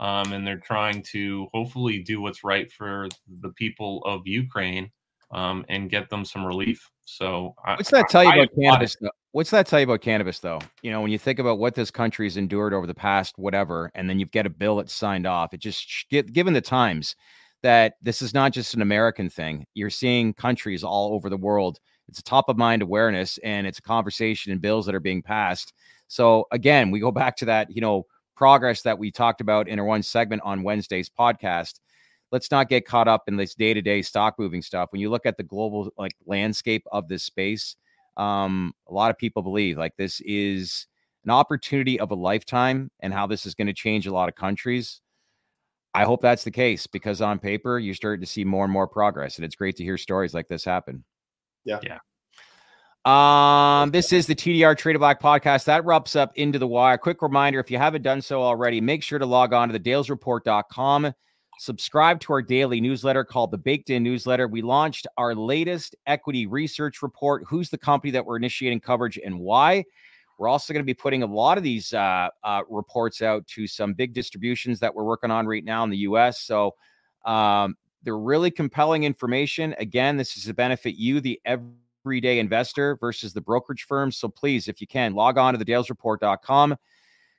um, 0.00 0.32
and 0.32 0.46
they're 0.46 0.58
trying 0.58 1.02
to 1.12 1.48
hopefully 1.52 2.02
do 2.02 2.20
what's 2.20 2.44
right 2.44 2.70
for 2.70 3.08
the 3.40 3.50
people 3.50 4.02
of 4.04 4.26
Ukraine 4.26 4.90
um, 5.30 5.64
and 5.68 5.90
get 5.90 6.10
them 6.10 6.24
some 6.24 6.44
relief. 6.44 6.90
So, 7.04 7.54
what's 7.64 7.90
that 7.90 8.08
tell 8.08 8.24
you 8.24 8.30
I, 8.30 8.34
about 8.34 8.48
I, 8.58 8.62
cannabis? 8.62 8.96
What's 9.32 9.50
that 9.50 9.66
tell 9.66 9.78
you 9.78 9.84
about 9.84 10.00
cannabis, 10.00 10.40
though? 10.40 10.60
You 10.82 10.90
know, 10.90 11.00
when 11.00 11.10
you 11.10 11.18
think 11.18 11.38
about 11.38 11.58
what 11.58 11.74
this 11.74 11.90
country 11.90 12.26
has 12.26 12.36
endured 12.36 12.74
over 12.74 12.86
the 12.86 12.94
past 12.94 13.38
whatever, 13.38 13.90
and 13.94 14.08
then 14.08 14.18
you 14.18 14.26
get 14.26 14.46
a 14.46 14.50
bill 14.50 14.76
that's 14.76 14.92
signed 14.92 15.26
off, 15.26 15.54
it 15.54 15.60
just 15.60 16.06
given 16.10 16.54
the 16.54 16.60
times 16.60 17.14
that 17.62 17.94
this 18.02 18.22
is 18.22 18.34
not 18.34 18.52
just 18.52 18.74
an 18.74 18.82
American 18.82 19.28
thing. 19.28 19.66
You're 19.74 19.90
seeing 19.90 20.32
countries 20.32 20.84
all 20.84 21.12
over 21.12 21.28
the 21.28 21.36
world. 21.36 21.78
It's 22.08 22.18
a 22.18 22.24
top 22.24 22.48
of 22.48 22.56
mind 22.56 22.82
awareness, 22.82 23.38
and 23.38 23.66
it's 23.66 23.78
a 23.78 23.82
conversation 23.82 24.52
and 24.52 24.60
bills 24.60 24.86
that 24.86 24.94
are 24.94 25.00
being 25.00 25.22
passed. 25.22 25.72
So 26.08 26.46
again, 26.52 26.90
we 26.90 27.00
go 27.00 27.10
back 27.10 27.36
to 27.38 27.44
that, 27.46 27.70
you 27.70 27.80
know, 27.80 28.06
progress 28.34 28.82
that 28.82 28.98
we 28.98 29.10
talked 29.10 29.40
about 29.40 29.68
in 29.68 29.78
our 29.78 29.84
one 29.84 30.02
segment 30.02 30.42
on 30.44 30.62
Wednesday's 30.62 31.10
podcast. 31.10 31.80
Let's 32.30 32.50
not 32.50 32.68
get 32.68 32.86
caught 32.86 33.08
up 33.08 33.24
in 33.26 33.36
this 33.36 33.54
day-to-day 33.54 34.02
stock 34.02 34.34
moving 34.38 34.62
stuff. 34.62 34.90
When 34.92 35.00
you 35.00 35.10
look 35.10 35.26
at 35.26 35.36
the 35.36 35.42
global 35.42 35.90
like 35.98 36.14
landscape 36.26 36.84
of 36.92 37.08
this 37.08 37.24
space 37.24 37.76
um, 38.18 38.74
a 38.88 38.92
lot 38.92 39.10
of 39.10 39.16
people 39.16 39.42
believe 39.42 39.78
like 39.78 39.96
this 39.96 40.20
is 40.22 40.86
an 41.24 41.30
opportunity 41.30 41.98
of 42.00 42.10
a 42.10 42.16
lifetime 42.16 42.90
and 43.00 43.14
how 43.14 43.26
this 43.26 43.46
is 43.46 43.54
going 43.54 43.68
to 43.68 43.72
change 43.72 44.06
a 44.06 44.12
lot 44.12 44.28
of 44.28 44.34
countries. 44.34 45.00
I 45.94 46.04
hope 46.04 46.20
that's 46.20 46.44
the 46.44 46.50
case 46.50 46.86
because 46.86 47.22
on 47.22 47.38
paper 47.38 47.78
you're 47.78 47.94
starting 47.94 48.20
to 48.20 48.30
see 48.30 48.44
more 48.44 48.64
and 48.64 48.72
more 48.72 48.86
progress 48.86 49.36
and 49.36 49.44
it's 49.44 49.56
great 49.56 49.76
to 49.76 49.84
hear 49.84 49.96
stories 49.96 50.34
like 50.34 50.48
this 50.48 50.64
happen 50.64 51.04
yeah 51.64 51.80
yeah 51.82 51.98
um, 53.04 53.90
this 53.90 54.12
is 54.12 54.26
the 54.26 54.34
TDR 54.34 54.76
Trade 54.76 54.98
Black 54.98 55.22
podcast. 55.22 55.64
That 55.64 55.82
wraps 55.86 56.14
up 56.14 56.32
into 56.34 56.58
the 56.58 56.66
wire. 56.66 56.98
Quick 56.98 57.22
reminder 57.22 57.58
if 57.58 57.70
you 57.70 57.78
haven't 57.78 58.02
done 58.02 58.20
so 58.20 58.42
already, 58.42 58.82
make 58.82 59.02
sure 59.02 59.18
to 59.18 59.24
log 59.24 59.54
on 59.54 59.68
to 59.68 59.72
the 59.72 59.80
dalesreport.com 59.80 61.14
subscribe 61.58 62.20
to 62.20 62.32
our 62.32 62.40
daily 62.40 62.80
newsletter 62.80 63.24
called 63.24 63.50
the 63.50 63.58
Baked 63.58 63.90
In 63.90 64.02
Newsletter. 64.02 64.48
We 64.48 64.62
launched 64.62 65.06
our 65.16 65.34
latest 65.34 65.96
equity 66.06 66.46
research 66.46 67.02
report. 67.02 67.44
Who's 67.48 67.68
the 67.68 67.78
company 67.78 68.12
that 68.12 68.24
we're 68.24 68.36
initiating 68.36 68.80
coverage 68.80 69.18
and 69.22 69.38
why? 69.38 69.84
We're 70.38 70.48
also 70.48 70.72
going 70.72 70.82
to 70.82 70.86
be 70.86 70.94
putting 70.94 71.24
a 71.24 71.26
lot 71.26 71.58
of 71.58 71.64
these 71.64 71.92
uh, 71.92 72.28
uh, 72.44 72.62
reports 72.70 73.22
out 73.22 73.46
to 73.48 73.66
some 73.66 73.92
big 73.92 74.14
distributions 74.14 74.78
that 74.80 74.94
we're 74.94 75.04
working 75.04 75.32
on 75.32 75.46
right 75.46 75.64
now 75.64 75.82
in 75.82 75.90
the 75.90 75.98
US. 75.98 76.40
So 76.42 76.76
um, 77.26 77.76
they're 78.02 78.18
really 78.18 78.50
compelling 78.50 79.04
information. 79.04 79.74
Again, 79.78 80.16
this 80.16 80.36
is 80.36 80.44
to 80.44 80.54
benefit 80.54 80.94
you, 80.94 81.20
the 81.20 81.40
everyday 81.44 82.38
investor, 82.38 82.96
versus 82.96 83.32
the 83.32 83.40
brokerage 83.40 83.84
firms. 83.84 84.16
So 84.16 84.28
please, 84.28 84.68
if 84.68 84.80
you 84.80 84.86
can, 84.86 85.14
log 85.14 85.38
on 85.38 85.54
to 85.54 85.58
the 85.58 85.64
dalesreport.com 85.64 86.76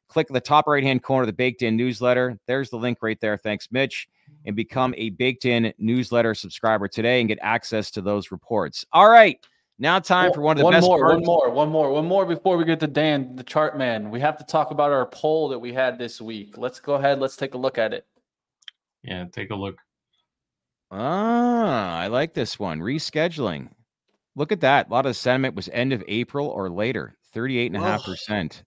Click 0.09 0.27
the 0.27 0.41
top 0.41 0.67
right 0.67 0.83
hand 0.83 1.03
corner 1.03 1.21
of 1.21 1.27
the 1.27 1.33
Baked 1.33 1.61
In 1.61 1.77
newsletter. 1.77 2.39
There's 2.47 2.71
the 2.71 2.77
link 2.77 2.97
right 3.01 3.19
there. 3.21 3.37
Thanks, 3.37 3.67
Mitch. 3.71 4.09
And 4.45 4.55
become 4.55 4.95
a 4.97 5.11
Baked 5.11 5.45
In 5.45 5.71
newsletter 5.77 6.33
subscriber 6.33 6.87
today 6.87 7.19
and 7.19 7.29
get 7.29 7.37
access 7.43 7.91
to 7.91 8.01
those 8.01 8.31
reports. 8.31 8.83
All 8.91 9.09
right. 9.09 9.37
Now, 9.77 9.99
time 9.99 10.33
for 10.33 10.41
one 10.41 10.57
of 10.57 10.59
the 10.59 10.63
one 10.65 10.73
best 10.73 10.85
more, 10.85 11.05
one 11.05 11.23
more, 11.23 11.49
one 11.51 11.69
more, 11.69 11.91
one 11.91 12.05
more 12.05 12.25
before 12.25 12.57
we 12.57 12.65
get 12.65 12.81
to 12.81 12.87
Dan, 12.87 13.35
the 13.35 13.43
chart 13.43 13.77
man. 13.77 14.09
We 14.09 14.19
have 14.19 14.35
to 14.37 14.43
talk 14.43 14.71
about 14.71 14.91
our 14.91 15.05
poll 15.05 15.47
that 15.49 15.59
we 15.59 15.71
had 15.71 15.97
this 15.97 16.19
week. 16.19 16.57
Let's 16.57 16.79
go 16.79 16.95
ahead. 16.95 17.19
Let's 17.19 17.37
take 17.37 17.53
a 17.53 17.57
look 17.57 17.77
at 17.77 17.93
it. 17.93 18.05
Yeah, 19.03 19.25
take 19.31 19.51
a 19.51 19.55
look. 19.55 19.77
Ah, 20.91 21.99
I 21.99 22.07
like 22.07 22.33
this 22.33 22.57
one. 22.57 22.79
Rescheduling. 22.79 23.69
Look 24.35 24.51
at 24.51 24.61
that. 24.61 24.87
A 24.87 24.91
lot 24.91 25.05
of 25.05 25.15
sentiment 25.15 25.55
was 25.55 25.69
end 25.69 25.93
of 25.93 26.03
April 26.07 26.47
or 26.47 26.69
later. 26.69 27.15
38.5%. 27.35 28.63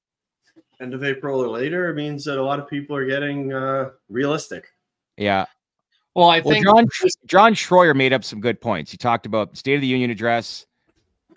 End 0.81 0.95
of 0.95 1.05
April 1.05 1.41
or 1.43 1.49
later 1.49 1.89
it 1.91 1.95
means 1.95 2.25
that 2.25 2.39
a 2.39 2.43
lot 2.43 2.59
of 2.59 2.69
people 2.69 2.97
are 2.97 3.07
getting 3.07 3.53
uh, 3.53 3.91
realistic. 4.09 4.67
Yeah. 5.17 5.47
Well, 6.15 6.29
I 6.29 6.41
Well, 6.41 6.53
think 6.53 6.67
John 6.67 6.87
John 7.27 7.55
Schroyer 7.55 7.95
made 7.97 8.13
up 8.13 8.25
some 8.25 8.41
good 8.41 8.61
points. 8.61 8.91
He 8.91 8.97
talked 8.97 9.25
about 9.25 9.57
State 9.57 9.77
of 9.77 9.81
the 9.81 9.87
Union 9.87 10.11
address, 10.11 10.67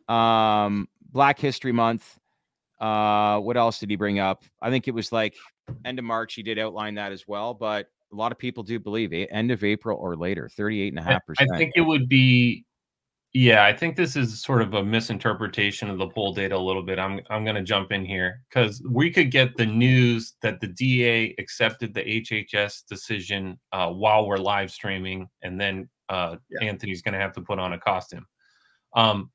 um, 0.09 0.89
Black 1.11 1.39
History 1.39 1.71
Month. 1.71 2.17
Uh, 2.79 3.39
what 3.39 3.55
else 3.55 3.79
did 3.79 3.89
he 3.89 3.95
bring 3.95 4.19
up? 4.19 4.43
I 4.61 4.69
think 4.69 4.87
it 4.87 4.93
was 4.93 5.11
like 5.11 5.35
end 5.85 5.97
of 5.97 6.05
March. 6.05 6.33
He 6.33 6.43
did 6.43 6.59
outline 6.59 6.95
that 6.95 7.11
as 7.13 7.25
well, 7.27 7.53
but 7.53 7.87
a 8.11 8.15
lot 8.15 8.31
of 8.31 8.37
people 8.37 8.63
do 8.63 8.79
believe 8.79 9.11
end 9.13 9.51
of 9.51 9.63
April 9.63 9.97
or 9.97 10.15
later, 10.15 10.49
38.5%. 10.57 11.19
I 11.39 11.57
think 11.57 11.73
it 11.75 11.81
would 11.81 12.07
be 12.07 12.65
yeah, 13.37 13.65
I 13.65 13.73
think 13.73 13.97
this 13.97 14.15
is 14.15 14.41
sort 14.41 14.61
of 14.61 14.75
a 14.75 14.83
misinterpretation 14.83 15.89
of 15.89 15.97
the 15.97 16.07
poll 16.07 16.33
data 16.33 16.55
a 16.55 16.57
little 16.57 16.81
bit. 16.81 16.97
I'm 16.97 17.19
I'm 17.29 17.43
going 17.43 17.57
to 17.57 17.63
jump 17.63 17.91
in 17.91 18.05
here 18.05 18.41
cuz 18.49 18.81
we 18.89 19.11
could 19.11 19.29
get 19.29 19.57
the 19.57 19.65
news 19.65 20.35
that 20.41 20.61
the 20.61 20.67
DA 20.67 21.35
accepted 21.37 21.93
the 21.93 22.01
HHS 22.01 22.85
decision 22.87 23.59
uh, 23.73 23.91
while 23.91 24.25
we're 24.25 24.37
live 24.37 24.71
streaming 24.71 25.27
and 25.41 25.59
then 25.59 25.89
uh, 26.07 26.37
Yeah. 26.49 26.69
Anthony's 26.69 27.01
going 27.01 27.13
to 27.13 27.19
have 27.19 27.33
to 27.33 27.41
put 27.41 27.59
on 27.59 27.73
a 27.73 27.79
costume. 27.79 28.25
Um, 28.93 29.31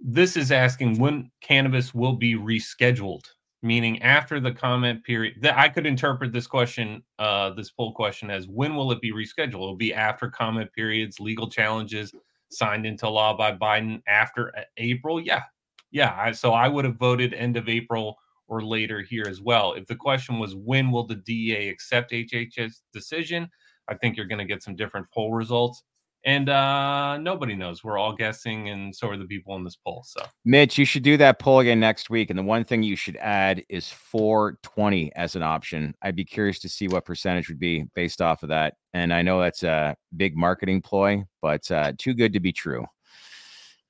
this 0.00 0.36
is 0.36 0.50
asking 0.50 0.98
when 0.98 1.30
cannabis 1.42 1.92
will 1.92 2.14
be 2.14 2.34
rescheduled, 2.34 3.26
meaning 3.62 4.02
after 4.02 4.40
the 4.40 4.52
comment 4.52 5.04
period. 5.04 5.34
That 5.40 5.56
I 5.56 5.68
could 5.68 5.86
interpret 5.86 6.32
this 6.32 6.46
question, 6.46 7.02
uh, 7.18 7.50
this 7.50 7.70
poll 7.70 7.92
question, 7.92 8.30
as 8.30 8.48
when 8.48 8.74
will 8.74 8.92
it 8.92 9.00
be 9.00 9.12
rescheduled? 9.12 9.54
It'll 9.54 9.76
be 9.76 9.94
after 9.94 10.28
comment 10.28 10.72
periods, 10.72 11.20
legal 11.20 11.48
challenges 11.48 12.12
signed 12.50 12.84
into 12.84 13.08
law 13.08 13.36
by 13.36 13.52
Biden 13.52 14.02
after 14.06 14.52
April. 14.76 15.20
Yeah, 15.20 15.42
yeah. 15.90 16.14
I, 16.18 16.32
so 16.32 16.52
I 16.52 16.68
would 16.68 16.84
have 16.84 16.96
voted 16.96 17.34
end 17.34 17.56
of 17.56 17.68
April 17.68 18.16
or 18.48 18.62
later 18.62 19.00
here 19.00 19.24
as 19.28 19.40
well. 19.40 19.72
If 19.74 19.86
the 19.86 19.96
question 19.96 20.38
was 20.38 20.54
when 20.54 20.90
will 20.90 21.06
the 21.06 21.14
DEA 21.14 21.68
accept 21.68 22.12
HHS 22.12 22.82
decision, 22.92 23.48
I 23.88 23.94
think 23.94 24.16
you're 24.16 24.26
going 24.26 24.38
to 24.38 24.44
get 24.44 24.62
some 24.62 24.76
different 24.76 25.06
poll 25.12 25.32
results. 25.32 25.82
And 26.24 26.48
uh, 26.48 27.18
nobody 27.18 27.56
knows. 27.56 27.82
We're 27.82 27.98
all 27.98 28.14
guessing, 28.14 28.68
and 28.68 28.94
so 28.94 29.08
are 29.08 29.16
the 29.16 29.24
people 29.24 29.56
in 29.56 29.64
this 29.64 29.76
poll. 29.76 30.04
So 30.06 30.24
Mitch, 30.44 30.78
you 30.78 30.84
should 30.84 31.02
do 31.02 31.16
that 31.16 31.40
poll 31.40 31.58
again 31.58 31.80
next 31.80 32.10
week. 32.10 32.30
And 32.30 32.38
the 32.38 32.44
one 32.44 32.64
thing 32.64 32.84
you 32.84 32.94
should 32.94 33.16
add 33.16 33.64
is 33.68 33.90
420 33.90 35.12
as 35.16 35.34
an 35.34 35.42
option. 35.42 35.94
I'd 36.02 36.14
be 36.14 36.24
curious 36.24 36.60
to 36.60 36.68
see 36.68 36.86
what 36.86 37.04
percentage 37.04 37.48
would 37.48 37.58
be 37.58 37.86
based 37.94 38.22
off 38.22 38.44
of 38.44 38.50
that. 38.50 38.74
And 38.94 39.12
I 39.12 39.22
know 39.22 39.40
that's 39.40 39.64
a 39.64 39.96
big 40.16 40.36
marketing 40.36 40.80
ploy, 40.80 41.24
but 41.40 41.68
uh, 41.70 41.92
too 41.98 42.14
good 42.14 42.32
to 42.34 42.40
be 42.40 42.52
true. 42.52 42.86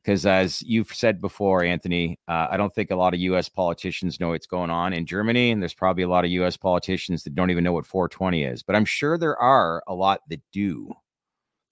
Because 0.02 0.26
as 0.26 0.62
you've 0.62 0.92
said 0.92 1.20
before, 1.20 1.62
Anthony, 1.62 2.18
uh, 2.26 2.48
I 2.50 2.56
don't 2.56 2.74
think 2.74 2.90
a 2.90 2.96
lot 2.96 3.14
of 3.14 3.20
U.S. 3.20 3.48
politicians 3.48 4.18
know 4.18 4.30
what's 4.30 4.48
going 4.48 4.70
on 4.70 4.92
in 4.92 5.06
Germany, 5.06 5.52
and 5.52 5.62
there's 5.62 5.74
probably 5.74 6.02
a 6.02 6.08
lot 6.08 6.24
of 6.24 6.30
U.S. 6.32 6.56
politicians 6.56 7.22
that 7.22 7.36
don't 7.36 7.50
even 7.50 7.62
know 7.62 7.72
what 7.72 7.86
420 7.86 8.42
is. 8.42 8.62
But 8.64 8.74
I'm 8.74 8.84
sure 8.84 9.16
there 9.16 9.36
are 9.36 9.82
a 9.86 9.94
lot 9.94 10.22
that 10.28 10.40
do. 10.52 10.92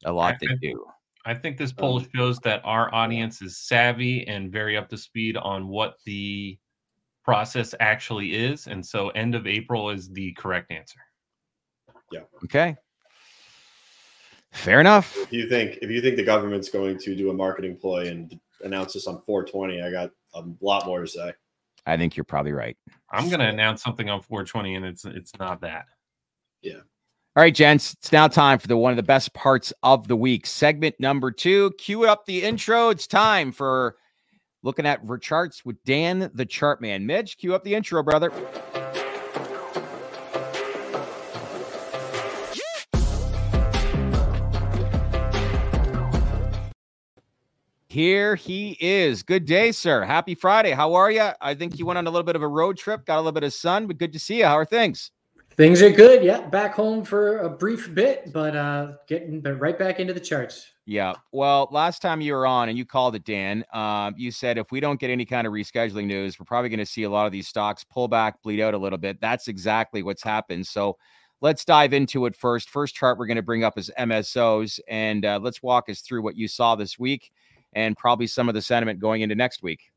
A 0.04 0.12
lot 0.12 0.36
they 0.40 0.54
do. 0.60 0.84
I 1.24 1.34
think 1.34 1.58
this 1.58 1.72
poll 1.72 1.98
Um, 1.98 2.08
shows 2.14 2.38
that 2.40 2.62
our 2.64 2.92
audience 2.94 3.42
is 3.42 3.58
savvy 3.58 4.26
and 4.26 4.50
very 4.50 4.76
up 4.76 4.88
to 4.88 4.96
speed 4.96 5.36
on 5.36 5.68
what 5.68 5.96
the 6.06 6.58
process 7.24 7.74
actually 7.80 8.34
is. 8.34 8.66
And 8.66 8.84
so 8.84 9.10
end 9.10 9.34
of 9.34 9.46
April 9.46 9.90
is 9.90 10.08
the 10.08 10.32
correct 10.32 10.72
answer. 10.72 11.00
Yeah. 12.10 12.22
Okay. 12.44 12.76
Fair 14.52 14.80
enough. 14.80 15.16
If 15.16 15.32
you 15.32 15.48
think 15.48 15.78
if 15.82 15.90
you 15.90 16.00
think 16.00 16.16
the 16.16 16.24
government's 16.24 16.70
going 16.70 16.98
to 16.98 17.14
do 17.14 17.30
a 17.30 17.34
marketing 17.34 17.76
ploy 17.76 18.08
and 18.08 18.40
announce 18.64 18.94
this 18.94 19.06
on 19.06 19.20
420, 19.22 19.82
I 19.82 19.90
got 19.90 20.10
a 20.34 20.42
lot 20.60 20.86
more 20.86 21.02
to 21.02 21.06
say. 21.06 21.32
I 21.86 21.96
think 21.96 22.16
you're 22.16 22.24
probably 22.24 22.52
right. 22.52 22.76
I'm 23.10 23.28
going 23.28 23.40
to 23.40 23.48
announce 23.48 23.82
something 23.82 24.10
on 24.10 24.22
420 24.22 24.74
and 24.74 24.86
it's 24.86 25.04
it's 25.04 25.38
not 25.38 25.60
that. 25.60 25.84
All 27.40 27.44
right, 27.44 27.54
gents, 27.54 27.94
it's 27.94 28.12
now 28.12 28.28
time 28.28 28.58
for 28.58 28.66
the 28.66 28.76
one 28.76 28.92
of 28.92 28.96
the 28.96 29.02
best 29.02 29.32
parts 29.32 29.72
of 29.82 30.06
the 30.08 30.14
week. 30.14 30.44
Segment 30.44 30.94
number 31.00 31.30
two. 31.30 31.70
Cue 31.78 32.04
up 32.04 32.26
the 32.26 32.42
intro. 32.42 32.90
It's 32.90 33.06
time 33.06 33.50
for 33.50 33.96
looking 34.62 34.84
at 34.84 35.00
charts 35.22 35.64
with 35.64 35.82
Dan 35.84 36.30
the 36.34 36.44
chart 36.44 36.82
man. 36.82 37.06
Mitch, 37.06 37.38
cue 37.38 37.54
up 37.54 37.64
the 37.64 37.74
intro, 37.74 38.02
brother. 38.02 38.30
Here 47.88 48.36
he 48.36 48.76
is. 48.78 49.22
Good 49.22 49.46
day, 49.46 49.72
sir. 49.72 50.04
Happy 50.04 50.34
Friday. 50.34 50.72
How 50.72 50.92
are 50.92 51.10
you? 51.10 51.30
I 51.40 51.54
think 51.54 51.78
you 51.78 51.86
went 51.86 51.96
on 51.96 52.06
a 52.06 52.10
little 52.10 52.26
bit 52.26 52.36
of 52.36 52.42
a 52.42 52.48
road 52.48 52.76
trip, 52.76 53.06
got 53.06 53.16
a 53.16 53.22
little 53.22 53.32
bit 53.32 53.44
of 53.44 53.54
sun, 53.54 53.86
but 53.86 53.96
good 53.96 54.12
to 54.12 54.18
see 54.18 54.40
you. 54.40 54.44
How 54.44 54.58
are 54.58 54.66
things? 54.66 55.10
Things 55.56 55.82
are 55.82 55.90
good. 55.90 56.24
Yeah, 56.24 56.40
back 56.40 56.74
home 56.74 57.04
for 57.04 57.38
a 57.38 57.50
brief 57.50 57.94
bit, 57.94 58.32
but 58.32 58.56
uh 58.56 58.92
getting 59.06 59.40
but 59.40 59.60
right 59.60 59.78
back 59.78 60.00
into 60.00 60.14
the 60.14 60.20
charts. 60.20 60.72
Yeah. 60.86 61.14
Well, 61.30 61.68
last 61.70 62.02
time 62.02 62.20
you 62.20 62.32
were 62.32 62.46
on 62.46 62.68
and 62.68 62.76
you 62.76 62.84
called 62.84 63.14
it, 63.14 63.24
Dan, 63.24 63.64
um, 63.72 64.14
you 64.16 64.32
said 64.32 64.58
if 64.58 64.72
we 64.72 64.80
don't 64.80 64.98
get 64.98 65.10
any 65.10 65.24
kind 65.24 65.46
of 65.46 65.52
rescheduling 65.52 66.06
news, 66.06 66.40
we're 66.40 66.46
probably 66.46 66.68
going 66.68 66.80
to 66.80 66.86
see 66.86 67.04
a 67.04 67.10
lot 67.10 67.26
of 67.26 67.32
these 67.32 67.46
stocks 67.46 67.84
pull 67.84 68.08
back, 68.08 68.42
bleed 68.42 68.60
out 68.60 68.74
a 68.74 68.78
little 68.78 68.98
bit. 68.98 69.20
That's 69.20 69.46
exactly 69.46 70.02
what's 70.02 70.22
happened. 70.22 70.66
So 70.66 70.96
let's 71.40 71.64
dive 71.64 71.92
into 71.92 72.26
it 72.26 72.34
first. 72.34 72.70
First 72.70 72.94
chart 72.96 73.18
we're 73.18 73.26
going 73.26 73.36
to 73.36 73.42
bring 73.42 73.62
up 73.62 73.78
is 73.78 73.90
MSOS, 73.98 74.80
and 74.88 75.24
uh, 75.24 75.38
let's 75.40 75.62
walk 75.62 75.88
us 75.88 76.00
through 76.00 76.22
what 76.22 76.36
you 76.36 76.48
saw 76.48 76.74
this 76.74 76.98
week 76.98 77.30
and 77.74 77.96
probably 77.96 78.26
some 78.26 78.48
of 78.48 78.54
the 78.54 78.62
sentiment 78.62 78.98
going 78.98 79.20
into 79.20 79.34
next 79.34 79.62
week. 79.62 79.92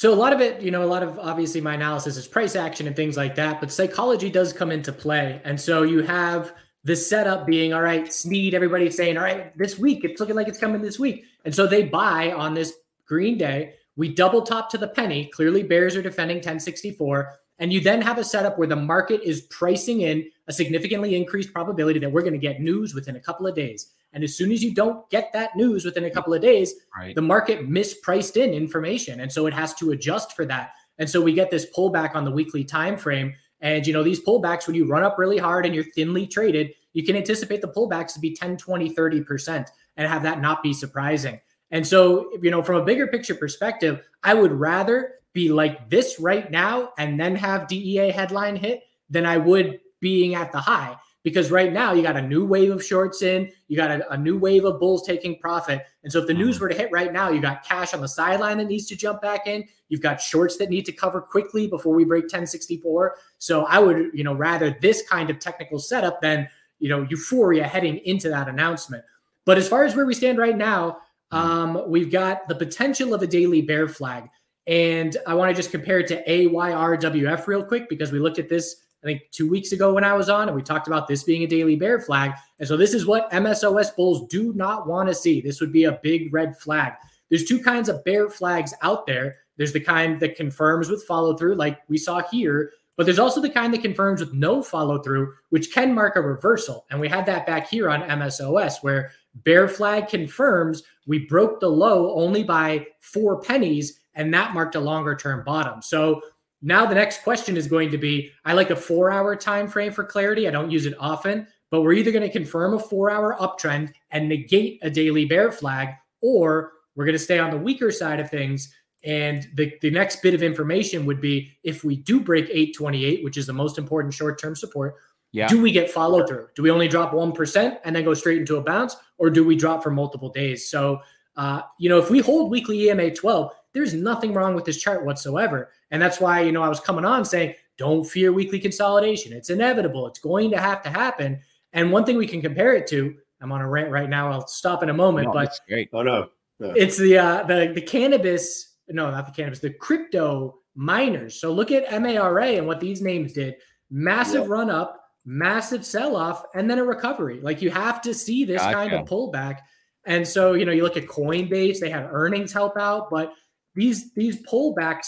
So 0.00 0.14
a 0.14 0.16
lot 0.16 0.32
of 0.32 0.40
it, 0.40 0.62
you 0.62 0.70
know, 0.70 0.82
a 0.82 0.86
lot 0.88 1.02
of 1.02 1.18
obviously 1.18 1.60
my 1.60 1.74
analysis 1.74 2.16
is 2.16 2.26
price 2.26 2.56
action 2.56 2.86
and 2.86 2.96
things 2.96 3.18
like 3.18 3.34
that, 3.34 3.60
but 3.60 3.70
psychology 3.70 4.30
does 4.30 4.50
come 4.50 4.72
into 4.72 4.92
play. 4.92 5.42
And 5.44 5.60
so 5.60 5.82
you 5.82 6.02
have 6.04 6.54
the 6.84 6.96
setup 6.96 7.46
being 7.46 7.74
all 7.74 7.82
right, 7.82 8.10
Sneed, 8.10 8.54
everybody's 8.54 8.96
saying, 8.96 9.18
all 9.18 9.24
right, 9.24 9.54
this 9.58 9.78
week, 9.78 10.02
it's 10.02 10.18
looking 10.18 10.36
like 10.36 10.48
it's 10.48 10.58
coming 10.58 10.80
this 10.80 10.98
week. 10.98 11.26
And 11.44 11.54
so 11.54 11.66
they 11.66 11.82
buy 11.82 12.32
on 12.32 12.54
this 12.54 12.72
green 13.06 13.36
day. 13.36 13.74
We 13.94 14.08
double 14.08 14.40
top 14.40 14.70
to 14.70 14.78
the 14.78 14.88
penny. 14.88 15.26
Clearly, 15.26 15.64
bears 15.64 15.94
are 15.96 16.02
defending 16.02 16.38
1064. 16.38 17.38
And 17.58 17.70
you 17.70 17.82
then 17.82 18.00
have 18.00 18.16
a 18.16 18.24
setup 18.24 18.56
where 18.56 18.68
the 18.68 18.76
market 18.76 19.20
is 19.22 19.42
pricing 19.42 20.00
in 20.00 20.30
a 20.48 20.52
significantly 20.54 21.14
increased 21.14 21.52
probability 21.52 21.98
that 21.98 22.10
we're 22.10 22.22
going 22.22 22.32
to 22.32 22.38
get 22.38 22.62
news 22.62 22.94
within 22.94 23.16
a 23.16 23.20
couple 23.20 23.46
of 23.46 23.54
days. 23.54 23.92
And 24.12 24.24
as 24.24 24.36
soon 24.36 24.50
as 24.52 24.62
you 24.62 24.74
don't 24.74 25.08
get 25.10 25.32
that 25.32 25.56
news 25.56 25.84
within 25.84 26.04
a 26.04 26.10
couple 26.10 26.34
of 26.34 26.42
days, 26.42 26.74
Right. 26.96 27.14
the 27.14 27.22
market 27.22 27.68
mispriced 27.68 28.36
in 28.36 28.52
information. 28.52 29.20
And 29.20 29.30
so 29.32 29.46
it 29.46 29.54
has 29.54 29.74
to 29.74 29.90
adjust 29.92 30.34
for 30.34 30.44
that. 30.46 30.72
And 30.98 31.08
so 31.08 31.20
we 31.20 31.32
get 31.32 31.50
this 31.50 31.66
pullback 31.76 32.14
on 32.14 32.24
the 32.24 32.30
weekly 32.30 32.64
time 32.64 32.96
frame. 32.96 33.34
And 33.60 33.86
you 33.86 33.92
know 33.92 34.02
these 34.02 34.24
pullbacks 34.24 34.66
when 34.66 34.74
you 34.74 34.86
run 34.86 35.02
up 35.02 35.18
really 35.18 35.38
hard 35.38 35.66
and 35.66 35.74
you're 35.74 35.84
thinly 35.84 36.26
traded 36.26 36.72
you 36.92 37.04
can 37.04 37.14
anticipate 37.14 37.60
the 37.60 37.68
pullbacks 37.68 38.14
to 38.14 38.20
be 38.20 38.34
10 38.34 38.56
20 38.56 38.92
30% 38.94 39.66
and 39.96 40.08
have 40.08 40.22
that 40.24 40.40
not 40.40 40.62
be 40.62 40.72
surprising. 40.72 41.38
And 41.70 41.86
so 41.86 42.30
you 42.42 42.50
know 42.50 42.62
from 42.62 42.76
a 42.76 42.84
bigger 42.84 43.06
picture 43.06 43.34
perspective 43.34 44.00
i 44.24 44.34
would 44.34 44.50
rather 44.52 45.12
be 45.32 45.50
like 45.50 45.88
this 45.88 46.18
right 46.18 46.50
now 46.50 46.90
and 46.98 47.20
then 47.20 47.36
have 47.36 47.68
dea 47.68 48.10
headline 48.10 48.56
hit 48.56 48.82
than 49.08 49.24
i 49.26 49.36
would 49.36 49.78
being 50.00 50.34
at 50.34 50.50
the 50.52 50.58
high 50.60 50.96
because 51.22 51.50
right 51.50 51.72
now 51.72 51.92
you 51.92 52.02
got 52.02 52.16
a 52.16 52.22
new 52.22 52.46
wave 52.46 52.70
of 52.70 52.84
shorts 52.84 53.22
in, 53.22 53.50
you 53.68 53.76
got 53.76 53.90
a, 53.90 54.12
a 54.12 54.16
new 54.16 54.38
wave 54.38 54.64
of 54.64 54.80
bulls 54.80 55.06
taking 55.06 55.38
profit. 55.38 55.82
And 56.02 56.12
so 56.12 56.20
if 56.20 56.26
the 56.26 56.34
news 56.34 56.58
were 56.60 56.68
to 56.68 56.74
hit 56.74 56.90
right 56.90 57.12
now, 57.12 57.30
you 57.30 57.40
got 57.40 57.64
cash 57.64 57.92
on 57.92 58.00
the 58.00 58.08
sideline 58.08 58.58
that 58.58 58.68
needs 58.68 58.86
to 58.86 58.96
jump 58.96 59.20
back 59.20 59.46
in. 59.46 59.64
You've 59.88 60.00
got 60.00 60.20
shorts 60.20 60.56
that 60.56 60.70
need 60.70 60.86
to 60.86 60.92
cover 60.92 61.20
quickly 61.20 61.66
before 61.66 61.94
we 61.94 62.04
break 62.04 62.24
1064. 62.24 63.16
So 63.38 63.66
I 63.66 63.78
would, 63.78 64.10
you 64.14 64.24
know, 64.24 64.34
rather 64.34 64.76
this 64.80 65.02
kind 65.08 65.28
of 65.28 65.38
technical 65.38 65.78
setup 65.78 66.22
than, 66.22 66.48
you 66.78 66.88
know, 66.88 67.06
euphoria 67.10 67.66
heading 67.66 67.98
into 67.98 68.30
that 68.30 68.48
announcement. 68.48 69.04
But 69.44 69.58
as 69.58 69.68
far 69.68 69.84
as 69.84 69.94
where 69.94 70.06
we 70.06 70.14
stand 70.14 70.38
right 70.38 70.56
now, 70.56 70.98
um, 71.32 71.82
we've 71.86 72.10
got 72.10 72.48
the 72.48 72.54
potential 72.54 73.14
of 73.14 73.22
a 73.22 73.26
daily 73.26 73.62
bear 73.62 73.88
flag. 73.88 74.28
And 74.66 75.16
I 75.26 75.34
want 75.34 75.50
to 75.50 75.54
just 75.54 75.70
compare 75.70 75.98
it 76.00 76.06
to 76.08 76.24
AYRWF 76.24 77.46
real 77.46 77.64
quick 77.64 77.88
because 77.88 78.12
we 78.12 78.18
looked 78.18 78.38
at 78.38 78.48
this 78.48 78.76
I 79.02 79.06
think 79.06 79.22
two 79.30 79.48
weeks 79.48 79.72
ago 79.72 79.94
when 79.94 80.04
I 80.04 80.12
was 80.12 80.28
on, 80.28 80.48
and 80.48 80.54
we 80.54 80.62
talked 80.62 80.86
about 80.86 81.08
this 81.08 81.22
being 81.22 81.42
a 81.42 81.46
daily 81.46 81.76
bear 81.76 82.00
flag. 82.00 82.32
And 82.58 82.68
so 82.68 82.76
this 82.76 82.92
is 82.92 83.06
what 83.06 83.30
MSOS 83.30 83.96
bulls 83.96 84.28
do 84.28 84.52
not 84.52 84.86
want 84.86 85.08
to 85.08 85.14
see. 85.14 85.40
This 85.40 85.60
would 85.60 85.72
be 85.72 85.84
a 85.84 85.98
big 86.02 86.32
red 86.34 86.58
flag. 86.58 86.92
There's 87.30 87.44
two 87.44 87.62
kinds 87.62 87.88
of 87.88 88.04
bear 88.04 88.28
flags 88.28 88.74
out 88.82 89.06
there. 89.06 89.36
There's 89.56 89.72
the 89.72 89.80
kind 89.80 90.20
that 90.20 90.36
confirms 90.36 90.90
with 90.90 91.04
follow 91.04 91.36
through, 91.36 91.54
like 91.54 91.78
we 91.88 91.96
saw 91.96 92.22
here, 92.30 92.72
But 93.00 93.06
there's 93.06 93.18
also 93.18 93.40
the 93.40 93.48
kind 93.48 93.72
that 93.72 93.80
confirms 93.80 94.20
with 94.20 94.34
no 94.34 94.62
follow 94.62 95.02
through, 95.02 95.32
which 95.48 95.72
can 95.72 95.94
mark 95.94 96.16
a 96.16 96.20
reversal. 96.20 96.84
And 96.90 97.00
we 97.00 97.08
had 97.08 97.24
that 97.24 97.46
back 97.46 97.66
here 97.66 97.88
on 97.88 98.02
MSOS 98.02 98.82
where 98.82 99.12
bear 99.36 99.68
flag 99.68 100.08
confirms 100.08 100.82
we 101.06 101.20
broke 101.20 101.60
the 101.60 101.68
low 101.70 102.14
only 102.14 102.44
by 102.44 102.86
four 103.00 103.40
pennies, 103.40 104.00
and 104.14 104.34
that 104.34 104.52
marked 104.52 104.74
a 104.74 104.80
longer 104.80 105.14
term 105.14 105.44
bottom. 105.46 105.80
So 105.80 106.20
now 106.62 106.86
the 106.86 106.94
next 106.94 107.22
question 107.22 107.56
is 107.56 107.66
going 107.66 107.90
to 107.90 107.98
be 107.98 108.30
I 108.44 108.52
like 108.52 108.70
a 108.70 108.76
four 108.76 109.10
hour 109.10 109.34
time 109.36 109.68
frame 109.68 109.92
for 109.92 110.04
clarity. 110.04 110.46
I 110.46 110.50
don't 110.50 110.70
use 110.70 110.86
it 110.86 110.94
often, 110.98 111.46
but 111.70 111.82
we're 111.82 111.94
either 111.94 112.12
going 112.12 112.26
to 112.26 112.30
confirm 112.30 112.74
a 112.74 112.78
four 112.78 113.10
hour 113.10 113.36
uptrend 113.40 113.92
and 114.10 114.28
negate 114.28 114.78
a 114.82 114.90
daily 114.90 115.24
bear 115.24 115.50
flag, 115.52 115.88
or 116.20 116.72
we're 116.94 117.04
going 117.04 117.16
to 117.16 117.18
stay 117.18 117.38
on 117.38 117.50
the 117.50 117.56
weaker 117.56 117.90
side 117.90 118.20
of 118.20 118.30
things. 118.30 118.74
And 119.02 119.48
the, 119.54 119.72
the 119.80 119.90
next 119.90 120.20
bit 120.20 120.34
of 120.34 120.42
information 120.42 121.06
would 121.06 121.20
be 121.20 121.52
if 121.62 121.84
we 121.84 121.96
do 121.96 122.20
break 122.20 122.44
828, 122.50 123.24
which 123.24 123.38
is 123.38 123.46
the 123.46 123.52
most 123.52 123.78
important 123.78 124.12
short 124.12 124.38
term 124.38 124.54
support, 124.54 124.96
yeah. 125.32 125.48
do 125.48 125.62
we 125.62 125.72
get 125.72 125.90
follow 125.90 126.26
through? 126.26 126.48
Do 126.54 126.62
we 126.62 126.70
only 126.70 126.88
drop 126.88 127.12
1% 127.12 127.78
and 127.84 127.96
then 127.96 128.04
go 128.04 128.12
straight 128.12 128.38
into 128.38 128.56
a 128.56 128.60
bounce, 128.60 128.96
or 129.16 129.30
do 129.30 129.44
we 129.44 129.56
drop 129.56 129.82
for 129.82 129.90
multiple 129.90 130.28
days? 130.28 130.68
So, 130.68 131.00
uh, 131.36 131.62
you 131.78 131.88
know, 131.88 131.98
if 131.98 132.10
we 132.10 132.18
hold 132.18 132.50
weekly 132.50 132.90
EMA 132.90 133.12
12, 133.12 133.52
there's 133.72 133.94
nothing 133.94 134.34
wrong 134.34 134.54
with 134.54 134.64
this 134.64 134.80
chart 134.80 135.04
whatsoever. 135.04 135.70
And 135.90 136.00
that's 136.02 136.20
why, 136.20 136.40
you 136.42 136.52
know, 136.52 136.62
I 136.62 136.68
was 136.68 136.80
coming 136.80 137.04
on 137.04 137.24
saying, 137.24 137.54
don't 137.78 138.04
fear 138.04 138.32
weekly 138.32 138.58
consolidation. 138.58 139.32
It's 139.32 139.50
inevitable. 139.50 140.06
It's 140.06 140.18
going 140.18 140.50
to 140.50 140.58
have 140.58 140.82
to 140.82 140.90
happen. 140.90 141.40
And 141.72 141.92
one 141.92 142.04
thing 142.04 142.16
we 142.16 142.26
can 142.26 142.42
compare 142.42 142.74
it 142.74 142.86
to, 142.88 143.14
I'm 143.40 143.52
on 143.52 143.60
a 143.60 143.68
rant 143.68 143.90
right 143.90 144.08
now. 144.08 144.30
I'll 144.30 144.46
stop 144.46 144.82
in 144.82 144.90
a 144.90 144.94
moment, 144.94 145.28
no, 145.28 145.32
but 145.32 145.58
great. 145.66 145.88
Oh 145.92 146.02
no. 146.02 146.28
no. 146.58 146.72
It's 146.76 146.98
the 146.98 147.16
uh 147.16 147.42
the 147.44 147.72
the 147.74 147.80
cannabis, 147.80 148.76
no, 148.88 149.10
not 149.10 149.26
the 149.26 149.32
cannabis, 149.32 149.60
the 149.60 149.70
crypto 149.70 150.58
miners. 150.74 151.40
So 151.40 151.52
look 151.52 151.70
at 151.70 151.90
MARA 152.02 152.48
and 152.48 152.66
what 152.66 152.80
these 152.80 153.00
names 153.00 153.32
did. 153.32 153.54
Massive 153.90 154.42
yep. 154.42 154.50
run 154.50 154.70
up, 154.70 155.02
massive 155.24 155.86
sell 155.86 156.16
off, 156.16 156.44
and 156.54 156.68
then 156.68 156.78
a 156.78 156.84
recovery. 156.84 157.40
Like 157.40 157.62
you 157.62 157.70
have 157.70 158.02
to 158.02 158.12
see 158.12 158.44
this 158.44 158.60
gotcha. 158.60 158.74
kind 158.74 158.92
of 158.92 159.06
pullback. 159.06 159.60
And 160.04 160.26
so, 160.26 160.54
you 160.54 160.64
know, 160.64 160.72
you 160.72 160.82
look 160.82 160.96
at 160.96 161.06
Coinbase, 161.06 161.78
they 161.78 161.90
had 161.90 162.08
earnings 162.10 162.52
help 162.52 162.76
out, 162.76 163.10
but 163.10 163.32
these 163.74 164.12
these 164.14 164.42
pullbacks 164.42 165.06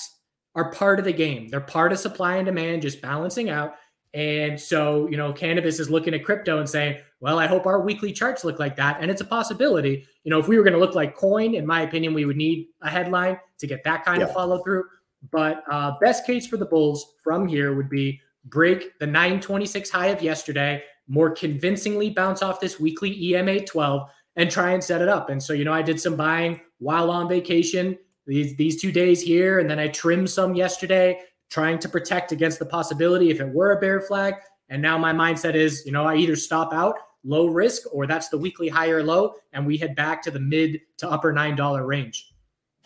are 0.55 0.71
part 0.73 0.99
of 0.99 1.05
the 1.05 1.13
game. 1.13 1.49
They're 1.49 1.61
part 1.61 1.93
of 1.93 1.99
supply 1.99 2.37
and 2.37 2.47
demand 2.47 2.83
just 2.83 3.01
balancing 3.01 3.49
out. 3.49 3.75
And 4.15 4.61
so, 4.61 5.09
you 5.09 5.17
know, 5.17 5.33
cannabis 5.33 5.81
is 5.81 5.89
looking 5.89 6.13
at 6.13 6.25
crypto 6.25 6.59
and 6.59 6.69
saying, 6.69 6.99
well, 7.21 7.39
I 7.39 7.47
hope 7.47 7.65
our 7.65 7.81
weekly 7.81 8.13
charts 8.13 8.45
look 8.45 8.59
like 8.59 8.77
that. 8.77 8.99
And 9.01 9.11
it's 9.11 9.23
a 9.23 9.25
possibility. 9.25 10.07
You 10.25 10.31
know, 10.31 10.39
if 10.39 10.49
we 10.49 10.59
were 10.59 10.63
going 10.63 10.75
to 10.75 10.79
look 10.79 10.95
like 10.95 11.17
coin, 11.17 11.55
in 11.55 11.67
my 11.67 11.81
opinion, 11.81 12.13
we 12.13 12.27
would 12.27 12.37
need 12.37 12.69
a 12.83 12.91
headline 12.91 13.39
to 13.59 13.67
get 13.67 13.85
that 13.85 14.05
kind 14.05 14.21
yeah. 14.21 14.27
of 14.27 14.35
follow 14.35 14.63
through. 14.63 14.85
But 15.31 15.63
uh, 15.71 15.93
best 16.01 16.27
case 16.27 16.47
for 16.47 16.59
the 16.59 16.67
Bulls 16.67 17.15
from 17.23 17.49
here 17.49 17.75
would 17.75 17.89
be 17.89 18.21
break 18.45 18.99
the 18.99 19.07
926 19.07 19.89
high 19.89 20.09
of 20.09 20.21
yesterday, 20.21 20.83
more 21.09 21.31
convincingly 21.31 22.11
bounce 22.11 22.43
off 22.43 22.61
this 22.61 22.79
weekly 22.79 23.33
EMA 23.33 23.61
12 23.61 24.09
and 24.37 24.51
try 24.51 24.73
and 24.73 24.83
set 24.83 25.01
it 25.01 25.09
up. 25.09 25.31
And 25.31 25.43
so, 25.43 25.53
you 25.53 25.65
know, 25.65 25.73
I 25.73 25.83
did 25.83 26.01
some 26.01 26.17
buying 26.17 26.61
while 26.79 27.11
on 27.11 27.29
vacation 27.29 27.97
these 28.27 28.57
these 28.57 28.81
two 28.81 28.93
days 28.93 29.21
here, 29.21 29.59
and 29.59 29.69
then 29.69 29.79
I 29.79 29.89
trimmed 29.89 30.31
some 30.31 30.55
yesterday, 30.55 31.21
trying 31.51 31.79
to 31.81 31.89
protect 31.89 32.33
against 32.33 32.59
the 32.59 32.67
possibility 32.67 33.31
if 33.31 33.41
it 33.41 33.49
were 33.49 33.73
a 33.73 33.81
bear 33.81 34.01
flag. 34.01 34.35
And 34.69 34.81
now 34.81 34.97
my 34.97 35.13
mindset 35.13 35.55
is, 35.55 35.85
you 35.85 35.93
know, 35.93 36.05
I 36.07 36.17
either 36.17 36.37
stop 36.37 36.73
out 36.73 36.97
low 37.25 37.47
risk 37.47 37.83
or 37.93 38.07
that's 38.07 38.29
the 38.29 38.39
weekly 38.39 38.69
higher 38.69 39.03
low, 39.03 39.35
and 39.53 39.67
we 39.67 39.77
head 39.77 39.95
back 39.95 40.23
to 40.23 40.31
the 40.31 40.41
mid 40.41 40.81
to 40.99 41.09
upper 41.09 41.33
nine 41.33 41.57
dollar 41.57 41.87
range. 41.87 42.33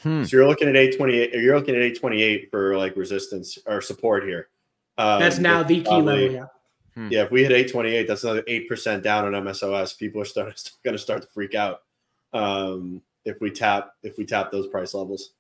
Hmm. 0.01 0.25
So 0.25 0.37
you're 0.37 0.47
looking 0.47 0.69
at 0.69 0.77
828, 0.77 1.33
you're 1.41 1.57
looking 1.57 1.75
at 1.75 1.81
828 1.81 2.51
for 2.51 2.77
like 2.77 2.97
resistance 2.97 3.59
or 3.67 3.81
support 3.81 4.25
here. 4.25 4.49
Um, 4.99 5.21
that's 5.21 5.39
now 5.39 5.63
the 5.63 5.77
key 5.77 5.83
probably, 5.83 6.29
level. 6.29 6.35
Yeah. 6.35 6.47
Hmm. 6.95 7.09
Yeah, 7.11 7.23
if 7.25 7.31
we 7.31 7.43
hit 7.43 7.53
828, 7.53 8.07
that's 8.07 8.25
another 8.25 8.45
eight 8.47 8.69
percent 8.69 9.03
down 9.03 9.33
on 9.33 9.45
MSOS. 9.45 9.99
People 9.99 10.21
are 10.21 10.27
starting 10.27 10.55
going 10.85 10.97
to 10.97 11.03
start 11.03 11.23
to 11.23 11.29
freak 11.29 11.55
out. 11.55 11.83
Um, 12.33 13.03
if 13.27 13.41
we 13.41 13.51
tap 13.51 13.91
if 14.03 14.17
we 14.17 14.25
tap 14.25 14.51
those 14.51 14.67
price 14.69 14.95
levels. 14.95 15.33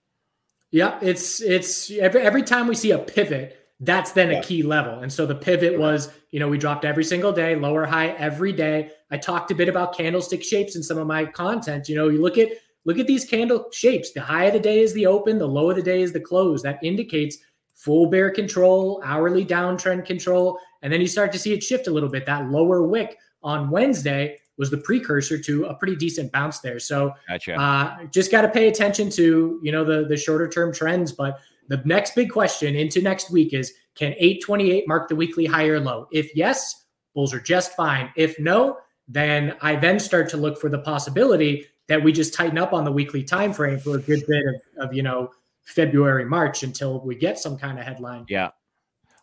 Yeah, 0.71 0.99
it's 1.01 1.41
it's 1.41 1.91
every 1.93 2.21
every 2.21 2.43
time 2.43 2.67
we 2.67 2.75
see 2.75 2.91
a 2.91 2.99
pivot, 2.99 3.57
that's 3.81 4.13
then 4.13 4.31
yeah. 4.31 4.41
a 4.41 4.43
key 4.43 4.63
level. 4.63 4.99
And 4.99 5.13
so 5.13 5.25
the 5.25 5.35
pivot 5.35 5.79
was, 5.79 6.13
you 6.33 6.41
know, 6.41 6.49
we 6.49 6.59
dropped 6.59 6.85
every 6.85 7.05
single 7.05 7.33
day, 7.33 7.57
lower 7.57 7.87
high 7.87 8.09
every 8.09 8.53
day. 8.53 8.91
I 9.11 9.17
talked 9.17 9.51
a 9.51 9.55
bit 9.55 9.69
about 9.69 9.97
candlestick 9.97 10.43
shapes 10.43 10.77
in 10.77 10.83
some 10.83 10.99
of 10.99 11.07
my 11.07 11.25
content. 11.25 11.89
You 11.89 11.95
know, 11.95 12.09
you 12.09 12.21
look 12.21 12.37
at 12.37 12.49
look 12.85 12.99
at 12.99 13.07
these 13.07 13.25
candle 13.25 13.69
shapes. 13.73 14.13
The 14.13 14.21
high 14.21 14.47
of 14.47 14.55
the 14.55 14.61
day 14.61 14.81
is 14.81 14.93
the 14.93 15.07
open, 15.07 15.39
the 15.39 15.47
low 15.47 15.71
of 15.71 15.77
the 15.77 15.83
day 15.83 16.03
is 16.03 16.13
the 16.13 16.21
close. 16.21 16.63
That 16.63 16.83
indicates 16.83 17.39
full 17.75 18.11
bear 18.11 18.31
control, 18.31 19.01
hourly 19.05 19.47
downtrend 19.47 20.05
control, 20.05 20.59
and 20.83 20.93
then 20.93 21.01
you 21.01 21.07
start 21.07 21.31
to 21.33 21.39
see 21.39 21.53
it 21.53 21.63
shift 21.63 21.87
a 21.87 21.93
little 21.93 22.09
bit. 22.09 22.27
That 22.27 22.51
lower 22.51 22.83
wick 22.83 23.17
on 23.43 23.71
Wednesday 23.71 24.39
was 24.59 24.71
the 24.71 24.79
precursor 24.79 25.39
to 25.39 25.65
a 25.67 25.75
pretty 25.75 25.97
decent 25.97 26.33
bounce 26.33 26.61
there. 26.61 26.79
So 26.79 27.13
gotcha. 27.29 27.61
uh, 27.61 28.05
just 28.07 28.31
got 28.31 28.43
to 28.43 28.49
pay 28.49 28.69
attention 28.69 29.11
to 29.11 29.61
you 29.63 29.73
know 29.73 29.85
the 29.85 30.07
the 30.07 30.17
shorter 30.17 30.49
term 30.49 30.73
trends. 30.73 31.13
But 31.13 31.39
the 31.69 31.83
next 31.85 32.15
big 32.15 32.31
question 32.31 32.75
into 32.75 33.03
next 33.03 33.31
week 33.31 33.53
is 33.53 33.73
can 33.95 34.13
828 34.19 34.89
mark 34.89 35.09
the 35.09 35.17
weekly 35.17 35.47
higher 35.47 35.81
low? 35.81 36.09
If 36.13 36.35
yes, 36.35 36.85
bulls 37.15 37.35
are 37.35 37.41
just 37.41 37.75
fine. 37.75 38.11
If 38.17 38.39
no, 38.39 38.79
then 39.09 39.57
I 39.61 39.77
then 39.77 39.99
start 39.99 40.29
to 40.31 40.37
look 40.37 40.61
for 40.61 40.69
the 40.69 40.79
possibility 40.79 41.67
that 41.89 42.03
we 42.03 42.13
just 42.13 42.35
tighten 42.35 42.59
up 42.59 42.73
on 42.73 42.85
the 42.85 42.93
weekly 42.93 43.23
time 43.23 43.53
frame 43.53 43.79
for 43.79 43.97
a 43.97 44.01
good 44.01 44.27
bit 44.27 44.45
of, 44.47 44.89
of 44.89 44.95
you 44.95 45.03
know 45.03 45.31
February, 45.65 46.25
March 46.25 46.63
until 46.63 47.01
we 47.01 47.15
get 47.15 47.39
some 47.39 47.59
kind 47.59 47.79
of 47.79 47.85
headline. 47.85 48.25
Yeah. 48.29 48.51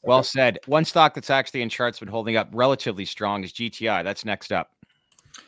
Well 0.04 0.24
said. 0.24 0.60
One 0.66 0.84
stock 0.84 1.14
that's 1.14 1.30
actually 1.30 1.62
in 1.62 1.70
charts 1.70 2.00
been 2.00 2.10
holding 2.10 2.36
up 2.36 2.50
relatively 2.52 3.06
strong 3.06 3.44
is 3.44 3.54
GTI. 3.54 4.04
That's 4.04 4.26
next 4.26 4.52
up. 4.52 4.73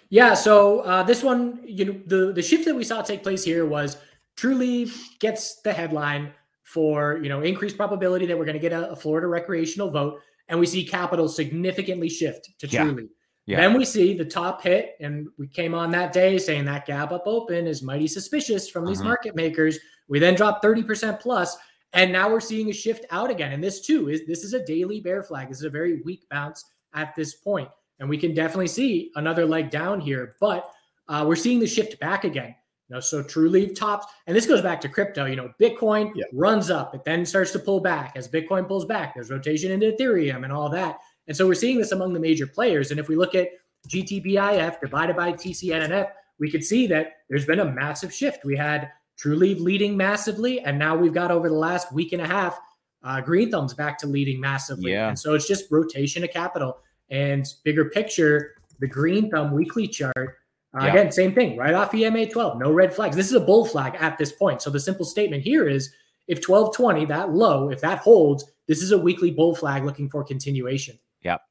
Yeah, 0.10 0.34
so 0.34 0.82
uh, 0.82 1.04
this 1.04 1.24
one, 1.24 1.60
you 1.66 1.86
know, 1.86 2.00
the 2.06 2.34
the 2.34 2.42
shift 2.42 2.66
that 2.66 2.76
we 2.76 2.84
saw 2.84 3.02
take 3.02 3.24
place 3.24 3.44
here 3.44 3.66
was 3.66 3.98
Trulieve 4.38 4.96
gets 5.20 5.62
the 5.62 5.74
headline 5.74 6.32
for 6.64 7.20
you 7.24 7.30
know 7.30 7.42
increased 7.42 7.78
probability 7.78 8.26
that 8.26 8.38
we're 8.38 8.46
going 8.46 8.56
to 8.56 8.62
get 8.62 8.74
a, 8.74 8.92
a, 8.92 8.96
Florida 8.96 9.28
recreational 9.28 9.90
vote, 9.90 10.20
and 10.48 10.60
we 10.60 10.66
see 10.66 10.86
capital 10.86 11.28
significantly 11.28 12.10
shift 12.10 12.50
to 12.60 12.68
Trulieve. 12.68 13.10
Yeah. 13.48 13.62
Then 13.62 13.78
we 13.78 13.86
see 13.86 14.18
the 14.18 14.26
top 14.26 14.62
hit, 14.62 14.96
and 15.00 15.28
we 15.38 15.48
came 15.48 15.76
on 15.76 15.92
that 15.92 16.14
day 16.14 16.38
saying 16.38 16.66
that 16.66 16.86
gap 16.86 17.12
up 17.12 17.24
open 17.28 17.68
is 17.68 17.84
mighty 17.84 18.08
suspicious 18.08 18.70
from 18.70 18.86
these 18.86 19.00
uh-huh. 19.00 19.10
market 19.10 19.36
makers. 19.36 19.78
We 20.08 20.20
then 20.20 20.36
dropped 20.36 20.64
30% 20.64 21.20
plus, 21.20 21.56
and 21.94 22.12
now 22.12 22.30
we're 22.30 22.40
seeing 22.40 22.70
a 22.70 22.74
shift 22.74 23.06
out 23.12 23.30
again. 23.30 23.54
And 23.54 23.64
this 23.64 23.82
too 23.82 24.10
is 24.10 24.26
this 24.26 24.44
is 24.44 24.54
a 24.54 24.66
daily 24.66 25.00
bear 25.00 25.24
flag. 25.24 25.50
This 25.50 25.60
is 25.60 25.64
a 25.64 25.70
very 25.70 26.02
weak 26.02 26.28
bounce 26.30 26.66
at 26.94 27.16
this 27.16 27.36
point 27.36 27.70
and 28.00 28.10
we 28.10 28.18
can 28.18 28.34
definitely 28.34 28.68
see 28.68 29.12
another 29.16 29.46
leg 29.46 29.70
down 29.70 30.00
here. 30.00 30.36
But 30.40 30.70
uh, 31.08 31.26
we're 31.28 31.36
seeing 31.36 31.60
the 31.60 31.68
shift 31.68 32.00
back 32.00 32.24
again. 32.24 32.56
You 32.90 32.96
know, 32.96 33.00
so 33.00 33.24
Trulieve 33.24 33.76
tops, 33.76 34.06
and 34.28 34.36
this 34.36 34.46
goes 34.46 34.62
back 34.62 34.80
to 34.82 34.90
crypto. 34.90 35.26
You 35.26 35.36
know, 35.36 35.52
Bitcoin 35.60 36.12
yeah. 36.16 36.26
runs 36.34 36.70
up, 36.70 36.94
it 36.94 37.04
then 37.04 37.26
starts 37.26 37.52
to 37.52 37.60
pull 37.60 37.80
back. 37.80 38.14
As 38.16 38.28
Bitcoin 38.28 38.68
pulls 38.68 38.86
back, 38.86 39.16
there's 39.16 39.32
rotation 39.32 39.72
into 39.72 39.92
Ethereum 39.92 40.44
and 40.44 40.54
all 40.54 40.70
that. 40.70 41.00
And 41.28 41.36
so 41.36 41.48
we're 41.48 41.56
seeing 41.56 41.80
this 41.80 41.92
among 41.92 42.14
the 42.14 42.20
major 42.20 42.46
players. 42.46 42.92
And 42.92 43.00
if 43.00 43.08
we 43.08 43.16
look 43.16 43.34
at 43.34 43.50
GTBIF 43.88 44.80
divided 44.80 45.16
by 45.16 45.34
TCNNF, 45.34 46.10
we 46.40 46.52
could 46.52 46.64
see 46.64 46.86
that 46.88 47.14
there's 47.30 47.46
been 47.46 47.60
a 47.60 47.66
massive 47.66 48.14
shift. 48.14 48.46
We 48.46 48.56
had 48.56 48.92
Trulieve 49.18 49.60
leading 49.60 49.96
massively, 49.96 50.60
and 50.60 50.78
now 50.78 50.96
we've 50.96 51.14
got 51.14 51.32
over 51.32 51.50
the 51.50 51.56
last 51.56 51.94
week 51.94 52.14
and 52.14 52.22
a 52.22 52.28
half, 52.28 52.60
uh, 53.04 53.22
Green 53.22 53.50
Thumbs 53.50 53.74
back 53.74 53.98
to 54.00 54.08
leading 54.08 54.40
massively. 54.40 54.92
Yeah. 54.92 55.10
And 55.10 55.18
so 55.18 55.34
it's 55.34 55.48
just 55.48 55.72
rotation 55.72 56.24
of 56.24 56.32
capital. 56.32 56.78
And 57.10 57.46
bigger 57.64 57.86
picture, 57.90 58.56
the 58.80 58.88
green 58.88 59.30
thumb 59.30 59.54
weekly 59.54 59.88
chart, 59.88 60.38
uh, 60.76 60.84
yeah. 60.84 60.92
again, 60.92 61.12
same 61.12 61.34
thing, 61.34 61.58
right 61.58 61.74
off 61.74 61.94
EMA 61.94 62.28
12, 62.28 62.60
no 62.60 62.72
red 62.72 62.94
flags. 62.94 63.16
This 63.16 63.28
is 63.28 63.34
a 63.34 63.40
bull 63.40 63.66
flag 63.66 63.96
at 64.00 64.18
this 64.18 64.32
point. 64.32 64.62
So 64.62 64.70
the 64.70 64.80
simple 64.80 65.06
statement 65.06 65.44
here 65.44 65.68
is 65.68 65.92
if 66.28 66.48
1220, 66.48 67.06
that 67.06 67.32
low, 67.32 67.70
if 67.70 67.82
that 67.82 68.00
holds, 68.00 68.44
this 68.68 68.82
is 68.82 68.92
a 68.92 68.98
weekly 68.98 69.32
bull 69.32 69.56
flag 69.56 69.86
looking 69.86 70.10
for 70.10 70.24
continuation. 70.24 70.98
Yep. 71.24 71.42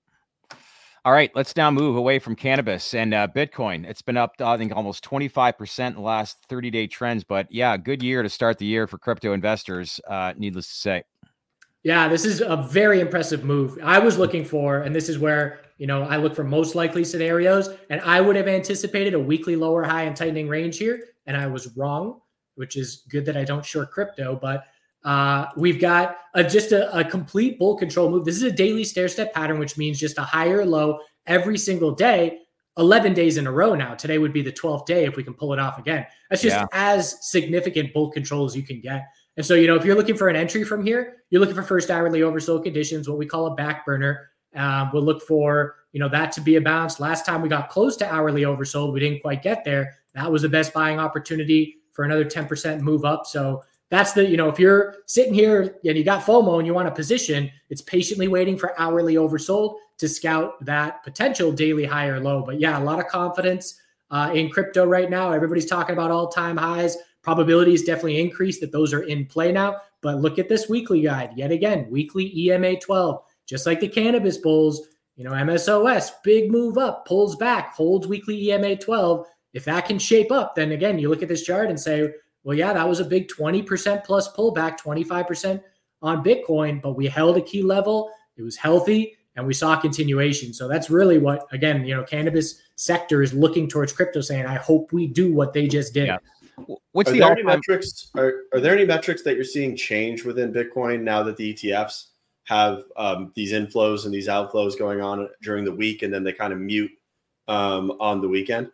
All 1.06 1.12
right, 1.12 1.30
let's 1.34 1.54
now 1.54 1.70
move 1.70 1.96
away 1.96 2.18
from 2.18 2.34
cannabis 2.34 2.94
and 2.94 3.12
uh, 3.14 3.28
Bitcoin. 3.28 3.86
It's 3.86 4.02
been 4.02 4.16
up, 4.16 4.34
I 4.40 4.56
think, 4.56 4.74
almost 4.74 5.04
25% 5.04 5.88
in 5.88 5.94
the 5.94 6.00
last 6.00 6.38
30 6.48 6.70
day 6.70 6.86
trends. 6.86 7.24
But 7.24 7.46
yeah, 7.50 7.76
good 7.76 8.02
year 8.02 8.22
to 8.22 8.28
start 8.28 8.58
the 8.58 8.66
year 8.66 8.86
for 8.86 8.98
crypto 8.98 9.32
investors, 9.32 10.00
uh, 10.08 10.32
needless 10.36 10.66
to 10.68 10.74
say. 10.74 11.02
Yeah, 11.84 12.08
this 12.08 12.24
is 12.24 12.40
a 12.40 12.56
very 12.56 13.00
impressive 13.00 13.44
move. 13.44 13.78
I 13.82 13.98
was 13.98 14.18
looking 14.18 14.42
for, 14.42 14.80
and 14.80 14.94
this 14.94 15.10
is 15.10 15.18
where 15.18 15.60
you 15.76 15.86
know 15.86 16.02
I 16.02 16.16
look 16.16 16.34
for 16.34 16.42
most 16.42 16.74
likely 16.74 17.04
scenarios, 17.04 17.68
and 17.90 18.00
I 18.00 18.22
would 18.22 18.36
have 18.36 18.48
anticipated 18.48 19.12
a 19.12 19.20
weekly 19.20 19.54
lower 19.54 19.84
high 19.84 20.04
and 20.04 20.16
tightening 20.16 20.48
range 20.48 20.78
here, 20.78 21.04
and 21.26 21.36
I 21.36 21.46
was 21.46 21.76
wrong, 21.76 22.22
which 22.54 22.76
is 22.76 23.04
good 23.10 23.26
that 23.26 23.36
I 23.36 23.44
don't 23.44 23.64
short 23.64 23.90
crypto. 23.90 24.38
But 24.40 24.64
uh, 25.04 25.48
we've 25.58 25.78
got 25.78 26.16
a, 26.32 26.42
just 26.42 26.72
a, 26.72 26.98
a 26.98 27.04
complete 27.04 27.58
bull 27.58 27.76
control 27.76 28.10
move. 28.10 28.24
This 28.24 28.36
is 28.36 28.44
a 28.44 28.50
daily 28.50 28.84
stair 28.84 29.06
step 29.06 29.34
pattern, 29.34 29.58
which 29.58 29.76
means 29.76 30.00
just 30.00 30.16
a 30.16 30.22
higher 30.22 30.64
low 30.64 31.00
every 31.26 31.58
single 31.58 31.92
day. 31.92 32.40
11 32.76 33.14
days 33.14 33.36
in 33.36 33.46
a 33.46 33.52
row 33.52 33.76
now. 33.76 33.94
Today 33.94 34.18
would 34.18 34.32
be 34.32 34.42
the 34.42 34.50
12th 34.50 34.84
day 34.84 35.04
if 35.04 35.14
we 35.14 35.22
can 35.22 35.32
pull 35.32 35.52
it 35.52 35.60
off 35.60 35.78
again. 35.78 36.04
That's 36.28 36.42
just 36.42 36.56
yeah. 36.56 36.66
as 36.72 37.16
significant 37.30 37.92
bull 37.92 38.10
control 38.10 38.46
as 38.46 38.56
you 38.56 38.64
can 38.64 38.80
get. 38.80 39.04
And 39.36 39.44
so, 39.44 39.54
you 39.54 39.66
know, 39.66 39.74
if 39.74 39.84
you're 39.84 39.96
looking 39.96 40.16
for 40.16 40.28
an 40.28 40.36
entry 40.36 40.64
from 40.64 40.84
here, 40.84 41.16
you're 41.30 41.40
looking 41.40 41.56
for 41.56 41.62
first 41.62 41.90
hourly 41.90 42.20
oversold 42.20 42.62
conditions, 42.62 43.08
what 43.08 43.18
we 43.18 43.26
call 43.26 43.46
a 43.46 43.54
back 43.54 43.84
burner. 43.84 44.30
Um, 44.54 44.90
we'll 44.92 45.02
look 45.02 45.22
for, 45.22 45.76
you 45.92 45.98
know, 45.98 46.08
that 46.08 46.30
to 46.32 46.40
be 46.40 46.56
a 46.56 46.60
bounce. 46.60 47.00
Last 47.00 47.26
time 47.26 47.42
we 47.42 47.48
got 47.48 47.68
close 47.68 47.96
to 47.96 48.12
hourly 48.12 48.42
oversold, 48.42 48.92
we 48.92 49.00
didn't 49.00 49.22
quite 49.22 49.42
get 49.42 49.64
there. 49.64 49.96
That 50.14 50.30
was 50.30 50.42
the 50.42 50.48
best 50.48 50.72
buying 50.72 51.00
opportunity 51.00 51.78
for 51.90 52.04
another 52.04 52.24
10% 52.24 52.80
move 52.80 53.04
up. 53.04 53.26
So 53.26 53.64
that's 53.90 54.12
the, 54.12 54.24
you 54.28 54.36
know, 54.36 54.48
if 54.48 54.58
you're 54.58 54.96
sitting 55.06 55.34
here 55.34 55.76
and 55.84 55.96
you 55.96 56.04
got 56.04 56.24
FOMO 56.24 56.58
and 56.58 56.66
you 56.66 56.74
want 56.74 56.88
a 56.88 56.92
position, 56.92 57.50
it's 57.70 57.82
patiently 57.82 58.28
waiting 58.28 58.56
for 58.56 58.78
hourly 58.80 59.14
oversold 59.14 59.76
to 59.98 60.08
scout 60.08 60.64
that 60.64 61.02
potential 61.02 61.52
daily 61.52 61.84
high 61.84 62.06
or 62.06 62.20
low. 62.20 62.42
But 62.42 62.60
yeah, 62.60 62.78
a 62.78 62.82
lot 62.82 62.98
of 62.98 63.06
confidence 63.06 63.80
uh, 64.10 64.30
in 64.34 64.50
crypto 64.50 64.84
right 64.84 65.10
now. 65.10 65.32
Everybody's 65.32 65.66
talking 65.66 65.92
about 65.92 66.10
all 66.10 66.28
time 66.28 66.56
highs. 66.56 66.96
Probability 67.24 67.72
is 67.72 67.82
definitely 67.82 68.20
increased 68.20 68.60
that 68.60 68.70
those 68.70 68.92
are 68.92 69.02
in 69.02 69.24
play 69.24 69.50
now. 69.50 69.78
But 70.02 70.20
look 70.20 70.38
at 70.38 70.50
this 70.50 70.68
weekly 70.68 71.00
guide 71.00 71.30
yet 71.34 71.50
again, 71.50 71.88
weekly 71.90 72.30
EMA 72.38 72.78
12, 72.78 73.22
just 73.46 73.64
like 73.64 73.80
the 73.80 73.88
cannabis 73.88 74.36
bulls. 74.36 74.86
You 75.16 75.24
know, 75.24 75.30
MSOS, 75.30 76.10
big 76.22 76.50
move 76.50 76.76
up, 76.76 77.06
pulls 77.06 77.36
back, 77.36 77.74
holds 77.74 78.06
weekly 78.06 78.50
EMA 78.50 78.76
12. 78.76 79.26
If 79.54 79.64
that 79.64 79.86
can 79.86 79.98
shape 79.98 80.30
up, 80.30 80.54
then 80.54 80.72
again, 80.72 80.98
you 80.98 81.08
look 81.08 81.22
at 81.22 81.28
this 81.28 81.44
chart 81.44 81.70
and 81.70 81.80
say, 81.80 82.10
well, 82.42 82.56
yeah, 82.56 82.74
that 82.74 82.86
was 82.86 83.00
a 83.00 83.04
big 83.04 83.28
20% 83.28 84.04
plus 84.04 84.30
pullback, 84.34 84.78
25% 84.78 85.62
on 86.02 86.22
Bitcoin, 86.22 86.82
but 86.82 86.92
we 86.92 87.06
held 87.06 87.38
a 87.38 87.40
key 87.40 87.62
level. 87.62 88.10
It 88.36 88.42
was 88.42 88.56
healthy 88.56 89.16
and 89.36 89.46
we 89.46 89.54
saw 89.54 89.76
continuation. 89.76 90.52
So 90.52 90.68
that's 90.68 90.90
really 90.90 91.18
what, 91.18 91.46
again, 91.52 91.86
you 91.86 91.94
know, 91.94 92.02
cannabis 92.02 92.60
sector 92.76 93.22
is 93.22 93.32
looking 93.32 93.68
towards 93.68 93.92
crypto 93.92 94.20
saying, 94.20 94.46
I 94.46 94.56
hope 94.56 94.92
we 94.92 95.06
do 95.06 95.32
what 95.32 95.52
they 95.52 95.66
just 95.68 95.94
did. 95.94 96.08
Yeah. 96.08 96.18
What's 96.92 97.10
are 97.10 97.12
the 97.12 97.20
there 97.20 97.32
any 97.32 97.42
metrics? 97.42 98.10
Are, 98.16 98.42
are 98.52 98.60
there 98.60 98.74
any 98.74 98.84
metrics 98.84 99.22
that 99.22 99.34
you're 99.34 99.44
seeing 99.44 99.76
change 99.76 100.24
within 100.24 100.52
Bitcoin 100.52 101.02
now 101.02 101.22
that 101.22 101.36
the 101.36 101.54
ETFs 101.54 102.08
have 102.44 102.82
um, 102.96 103.32
these 103.34 103.52
inflows 103.52 104.04
and 104.04 104.14
these 104.14 104.28
outflows 104.28 104.78
going 104.78 105.00
on 105.00 105.28
during 105.42 105.64
the 105.64 105.72
week, 105.72 106.02
and 106.02 106.12
then 106.12 106.22
they 106.22 106.32
kind 106.32 106.52
of 106.52 106.58
mute 106.58 106.90
um, 107.48 107.92
on 108.00 108.20
the 108.20 108.28
weekend? 108.28 108.70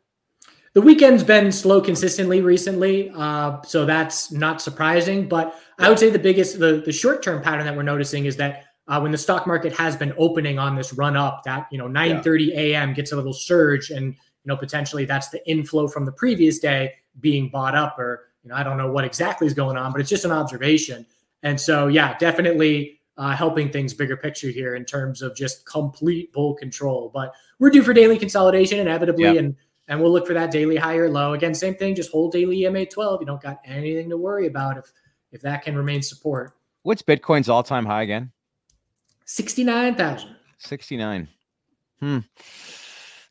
The 0.73 0.81
weekend's 0.81 1.25
been 1.25 1.51
slow 1.51 1.81
consistently 1.81 2.43
recently, 2.43 3.11
uh, 3.17 3.61
so 3.63 3.85
that's 3.85 4.31
not 4.31 4.63
surprising. 4.63 5.29
But 5.29 5.59
I 5.79 5.89
would 5.89 5.99
say 5.99 6.11
the 6.11 6.19
biggest, 6.19 6.61
the, 6.61 6.83
the 6.85 6.93
short 6.93 7.23
term 7.23 7.43
pattern 7.43 7.65
that 7.67 7.77
we're 7.77 7.83
noticing 7.83 8.27
is 8.27 8.37
that 8.37 8.67
uh, 8.87 9.01
when 9.01 9.13
the 9.13 9.19
stock 9.19 9.47
market 9.47 9.73
has 9.73 9.97
been 9.97 10.13
opening 10.17 10.59
on 10.59 10.77
this 10.77 10.93
run 10.93 11.17
up, 11.17 11.43
that 11.45 11.67
you 11.73 11.79
know 11.79 11.89
9:30 11.89 12.49
yeah. 12.49 12.61
a.m. 12.61 12.93
gets 12.93 13.13
a 13.13 13.17
little 13.17 13.33
surge, 13.33 13.91
and 13.91 14.17
you 14.45 14.49
know 14.49 14.57
potentially 14.57 15.05
that's 15.05 15.29
the 15.29 15.47
inflow 15.49 15.89
from 15.89 16.05
the 16.05 16.13
previous 16.13 16.59
day 16.59 16.95
being 17.21 17.49
bought 17.49 17.75
up, 17.75 17.99
or 17.99 18.29
you 18.43 18.51
know 18.51 18.57
I 18.57 18.63
don't 18.63 18.77
know 18.77 18.91
what 18.91 19.05
exactly 19.05 19.47
is 19.47 19.55
going 19.55 19.77
on, 19.77 19.93
but 19.93 20.01
it's 20.01 20.11
just 20.11 20.25
an 20.25 20.33
observation. 20.33 21.07
And 21.43 21.61
so 21.61 21.87
yeah, 21.87 22.17
definitely 22.19 23.01
uh, 23.17 23.37
helping 23.37 23.71
things 23.71 23.93
bigger 23.93 24.17
picture 24.17 24.49
here 24.49 24.75
in 24.75 24.85
terms 24.85 25.23
of 25.23 25.37
just 25.37 25.67
complete 25.67 26.33
bull 26.33 26.55
control. 26.55 27.11
But 27.13 27.33
we're 27.59 27.71
due 27.71 27.83
for 27.83 27.93
daily 27.93 28.19
consolidation 28.19 28.79
inevitably, 28.79 29.39
and 29.39 29.57
and 29.89 30.01
we'll 30.01 30.13
look 30.13 30.27
for 30.27 30.35
that 30.35 30.51
daily 30.51 30.77
high 30.77 30.97
or 30.97 31.11
low. 31.11 31.35
Again, 31.35 31.55
same 31.55 31.75
thing, 31.75 31.95
just 31.95 32.13
hold 32.13 32.33
daily 32.33 32.65
EMA 32.65 32.87
12. 32.87 33.21
You 33.21 33.27
don't 33.27 33.43
got 33.43 33.61
anything 33.65 34.09
to 34.11 34.17
worry 34.17 34.47
about 34.47 34.79
if 34.79 34.93
if 35.33 35.43
that 35.43 35.63
can 35.63 35.77
remain 35.77 36.01
support. 36.01 36.53
What's 36.83 37.03
Bitcoin's 37.03 37.49
all-time 37.49 37.85
high 37.85 38.03
again? 38.03 38.33
69,000. 39.27 40.35
69. 40.59 41.29
Hmm. 42.01 42.19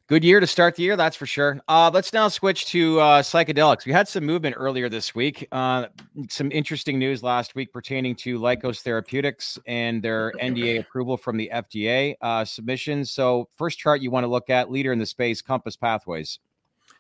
Good 0.10 0.24
year 0.24 0.40
to 0.40 0.48
start 0.48 0.76
the 0.76 0.82
year, 0.82 0.98
that's 0.98 1.16
for 1.16 1.28
sure. 1.28 1.62
Uh, 1.68 1.92
let's 1.94 2.14
now 2.14 2.30
switch 2.30 2.66
to 2.66 3.00
uh, 3.00 3.22
psychedelics. 3.22 3.86
We 3.86 3.92
had 3.92 4.08
some 4.08 4.26
movement 4.26 4.56
earlier 4.58 4.90
this 4.90 5.14
week. 5.14 5.48
Uh, 5.52 5.86
some 6.30 6.52
interesting 6.52 6.98
news 6.98 7.22
last 7.22 7.54
week 7.54 7.72
pertaining 7.72 8.16
to 8.16 8.40
Lykos 8.40 8.80
Therapeutics 8.80 9.60
and 9.68 10.02
their 10.02 10.32
NDA 10.42 10.80
approval 10.80 11.16
from 11.16 11.38
the 11.38 11.52
FDA 11.54 12.16
uh, 12.22 12.44
submissions. 12.44 13.12
So, 13.12 13.50
first 13.56 13.78
chart 13.78 14.02
you 14.02 14.10
want 14.10 14.24
to 14.24 14.28
look 14.28 14.50
at 14.50 14.72
leader 14.72 14.92
in 14.92 14.98
the 14.98 15.06
space, 15.06 15.44
Compass 15.44 15.76
Pathways. 15.76 16.40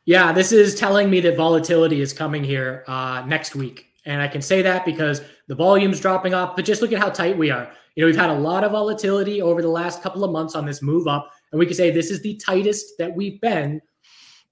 Yeah, 0.06 0.32
this 0.32 0.52
is 0.52 0.76
telling 0.76 1.10
me 1.10 1.20
that 1.22 1.36
volatility 1.36 2.02
is 2.02 2.14
coming 2.14 2.44
here 2.44 2.84
uh, 2.88 3.24
next 3.26 3.56
week. 3.56 3.88
And 4.06 4.22
I 4.22 4.28
can 4.28 4.44
say 4.44 4.62
that 4.62 4.86
because 4.86 5.24
the 5.48 5.56
volume's 5.56 6.00
dropping 6.00 6.36
off, 6.36 6.56
but 6.56 6.64
just 6.64 6.84
look 6.84 6.94
at 6.94 7.00
how 7.00 7.10
tight 7.10 7.40
we 7.40 7.50
are. 7.50 7.72
You 7.96 8.04
know, 8.04 8.06
we've 8.06 8.16
had 8.16 8.30
a 8.30 8.38
lot 8.38 8.64
of 8.64 8.72
volatility 8.72 9.42
over 9.42 9.64
the 9.64 9.68
last 9.68 10.04
couple 10.04 10.24
of 10.24 10.32
months 10.32 10.54
on 10.54 10.68
this 10.68 10.84
move 10.84 11.08
up, 11.08 11.32
and 11.52 11.60
we 11.60 11.66
can 11.66 11.76
say 11.76 11.92
this 11.92 12.12
is 12.12 12.22
the 12.22 12.36
tightest 12.36 12.98
that 12.98 13.16
we've 13.16 13.40
been 13.42 13.82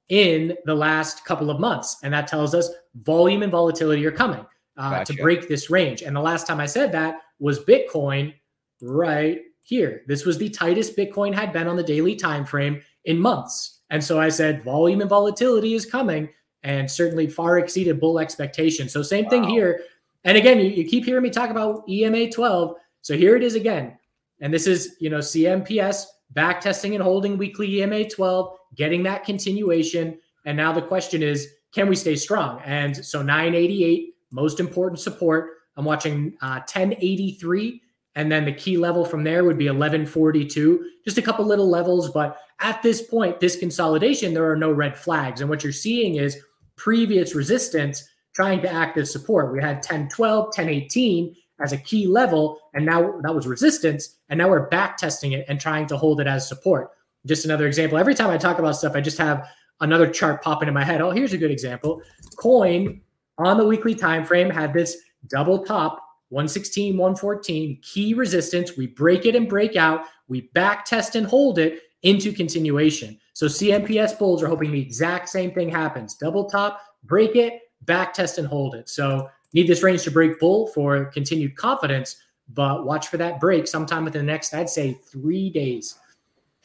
in 0.10 0.56
the 0.66 0.76
last 0.76 1.26
couple 1.26 1.50
of 1.50 1.60
months. 1.60 1.98
And 2.04 2.14
that 2.14 2.28
tells 2.28 2.56
us 2.56 2.70
volume 2.96 3.44
and 3.44 3.52
volatility 3.52 4.06
are 4.06 4.12
coming 4.12 4.46
uh, 4.78 4.90
gotcha. 4.90 5.14
to 5.14 5.22
break 5.22 5.48
this 5.48 5.70
range. 5.70 6.02
And 6.02 6.16
the 6.16 6.22
last 6.22 6.48
time 6.48 6.60
I 6.60 6.66
said 6.66 6.92
that 6.94 7.22
was 7.40 7.60
Bitcoin 7.60 8.34
right 8.82 9.42
here. 9.64 10.04
This 10.08 10.26
was 10.26 10.38
the 10.38 10.50
tightest 10.50 10.96
Bitcoin 10.96 11.34
had 11.34 11.52
been 11.52 11.68
on 11.68 11.76
the 11.76 11.84
daily 11.84 12.16
time 12.16 12.46
frame 12.46 12.82
in 13.06 13.20
months. 13.20 13.82
And 13.90 14.04
so 14.04 14.20
I 14.20 14.30
said 14.30 14.64
volume 14.64 15.02
and 15.02 15.10
volatility 15.10 15.74
is 15.74 15.86
coming 15.86 16.30
and 16.64 16.90
certainly 16.90 17.28
far 17.28 17.60
exceeded 17.60 18.00
bull 18.00 18.20
expectations. 18.20 18.92
So 18.92 19.02
same 19.02 19.26
wow. 19.26 19.30
thing 19.30 19.44
here. 19.44 19.82
And 20.24 20.38
again, 20.38 20.60
you, 20.60 20.70
you 20.70 20.86
keep 20.86 21.06
hearing 21.06 21.24
me 21.24 21.30
talk 21.30 21.50
about 21.50 21.88
EMA 21.88 22.30
12. 22.32 22.76
So 23.02 23.16
here 23.16 23.36
it 23.36 23.44
is 23.44 23.56
again. 23.56 23.98
And 24.40 24.54
this 24.54 24.68
is, 24.68 24.96
you 25.00 25.10
know, 25.10 25.20
CMPS 25.20 26.06
back 26.32 26.62
testing 26.62 26.94
and 26.94 27.04
holding 27.04 27.38
weekly 27.38 27.82
EMA 27.82 28.10
12, 28.10 28.58
getting 28.76 29.04
that 29.04 29.26
continuation. 29.26 30.20
And 30.46 30.58
now 30.58 30.72
the 30.72 30.82
question 30.82 31.24
is, 31.24 31.48
can 31.74 31.90
we 31.90 31.96
stay 31.96 32.16
strong? 32.16 32.62
And 32.66 32.96
so 32.96 33.22
988, 33.22 34.14
most 34.32 34.60
important 34.60 35.00
support. 35.00 35.52
I'm 35.76 35.86
watching 35.86 36.38
uh, 36.42 36.62
1083. 36.72 37.82
And 38.16 38.32
then 38.32 38.46
the 38.46 38.52
key 38.52 38.78
level 38.78 39.06
from 39.06 39.24
there 39.24 39.44
would 39.44 39.60
be 39.60 39.66
1142, 39.66 40.90
just 41.06 41.20
a 41.20 41.22
couple 41.22 41.46
little 41.46 41.70
levels. 41.70 42.10
But 42.10 42.40
at 42.62 42.82
this 42.82 43.02
point, 43.02 43.40
this 43.40 43.56
consolidation, 43.56 44.34
there 44.34 44.50
are 44.50 44.56
no 44.56 44.72
red 44.72 44.98
flags. 44.98 45.40
And 45.40 45.50
what 45.50 45.64
you're 45.64 45.72
seeing 45.72 46.16
is 46.16 46.42
previous 46.76 47.36
resistance 47.36 48.08
trying 48.34 48.62
to 48.62 48.72
act 48.72 48.98
as 48.98 49.12
support. 49.12 49.54
We 49.54 49.62
had 49.62 49.78
1012, 49.78 50.46
1018 50.46 51.36
as 51.60 51.74
a 51.74 51.78
key 51.78 52.08
level, 52.08 52.60
and 52.74 52.86
now 52.86 53.20
that 53.22 53.34
was 53.34 53.48
resistance. 53.48 54.17
And 54.30 54.38
now 54.38 54.50
we're 54.50 54.68
back 54.68 54.98
testing 54.98 55.34
it 55.34 55.46
and 55.48 55.60
trying 55.60 55.88
to 55.88 55.98
hold 55.98 56.22
it 56.22 56.28
as 56.28 56.48
support. 56.48 56.92
Just 57.26 57.46
another 57.46 57.68
example. 57.68 57.98
Every 57.98 58.16
time 58.16 58.30
I 58.30 58.38
talk 58.38 58.60
about 58.60 58.76
stuff, 58.76 58.96
I 58.96 59.02
just 59.02 59.18
have 59.18 59.48
another 59.82 60.10
chart 60.10 60.44
popping 60.44 60.68
in 60.68 60.74
my 60.74 60.84
head. 60.84 61.02
Oh, 61.02 61.12
here's 61.12 61.34
a 61.34 61.38
good 61.38 61.52
example. 61.52 62.02
Coin 62.38 63.02
on 63.38 63.58
the 63.58 63.66
weekly 63.66 63.96
time 63.96 64.26
frame 64.26 64.50
had 64.50 64.74
this 64.74 64.98
double 65.28 65.64
top 65.64 66.04
116, 66.30 66.98
114 66.98 67.80
key 67.82 68.14
resistance. 68.14 68.76
We 68.76 68.88
break 68.88 69.26
it 69.26 69.36
and 69.36 69.48
break 69.48 69.76
out. 69.76 70.02
We 70.28 70.42
back 70.54 70.86
test 70.86 71.16
and 71.16 71.26
hold 71.26 71.60
it 71.60 71.82
into 72.04 72.32
continuation. 72.32 73.18
So 73.34 73.46
CMPS 73.46 74.18
bulls 74.18 74.44
are 74.44 74.48
hoping 74.48 74.72
the 74.72 74.82
exact 74.82 75.30
same 75.30 75.52
thing 75.52 75.70
happens. 75.70 76.16
Double 76.16 76.50
top, 76.50 76.82
break 77.04 77.36
it, 77.36 77.62
back 77.84 78.14
test 78.14 78.38
and 78.38 78.48
hold 78.48 78.76
it. 78.76 78.90
So 78.90 79.30
need 79.54 79.68
this 79.68 79.84
range 79.84 80.04
to 80.04 80.12
break 80.12 80.40
bull 80.40 80.68
for 80.68 81.06
continued 81.06 81.56
confidence, 81.56 82.18
but 82.50 82.86
watch 82.86 83.08
for 83.08 83.18
that 83.18 83.40
break 83.40 83.68
sometime 83.68 84.06
within 84.06 84.26
the 84.26 84.32
next, 84.32 84.54
I'd 84.54 84.70
say, 84.70 84.94
three 84.94 85.50
days. 85.50 86.00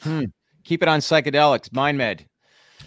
Hmm. 0.01 0.24
Keep 0.64 0.83
it 0.83 0.89
on 0.89 1.01
psychedelics, 1.01 1.68
MindMed. 1.70 2.26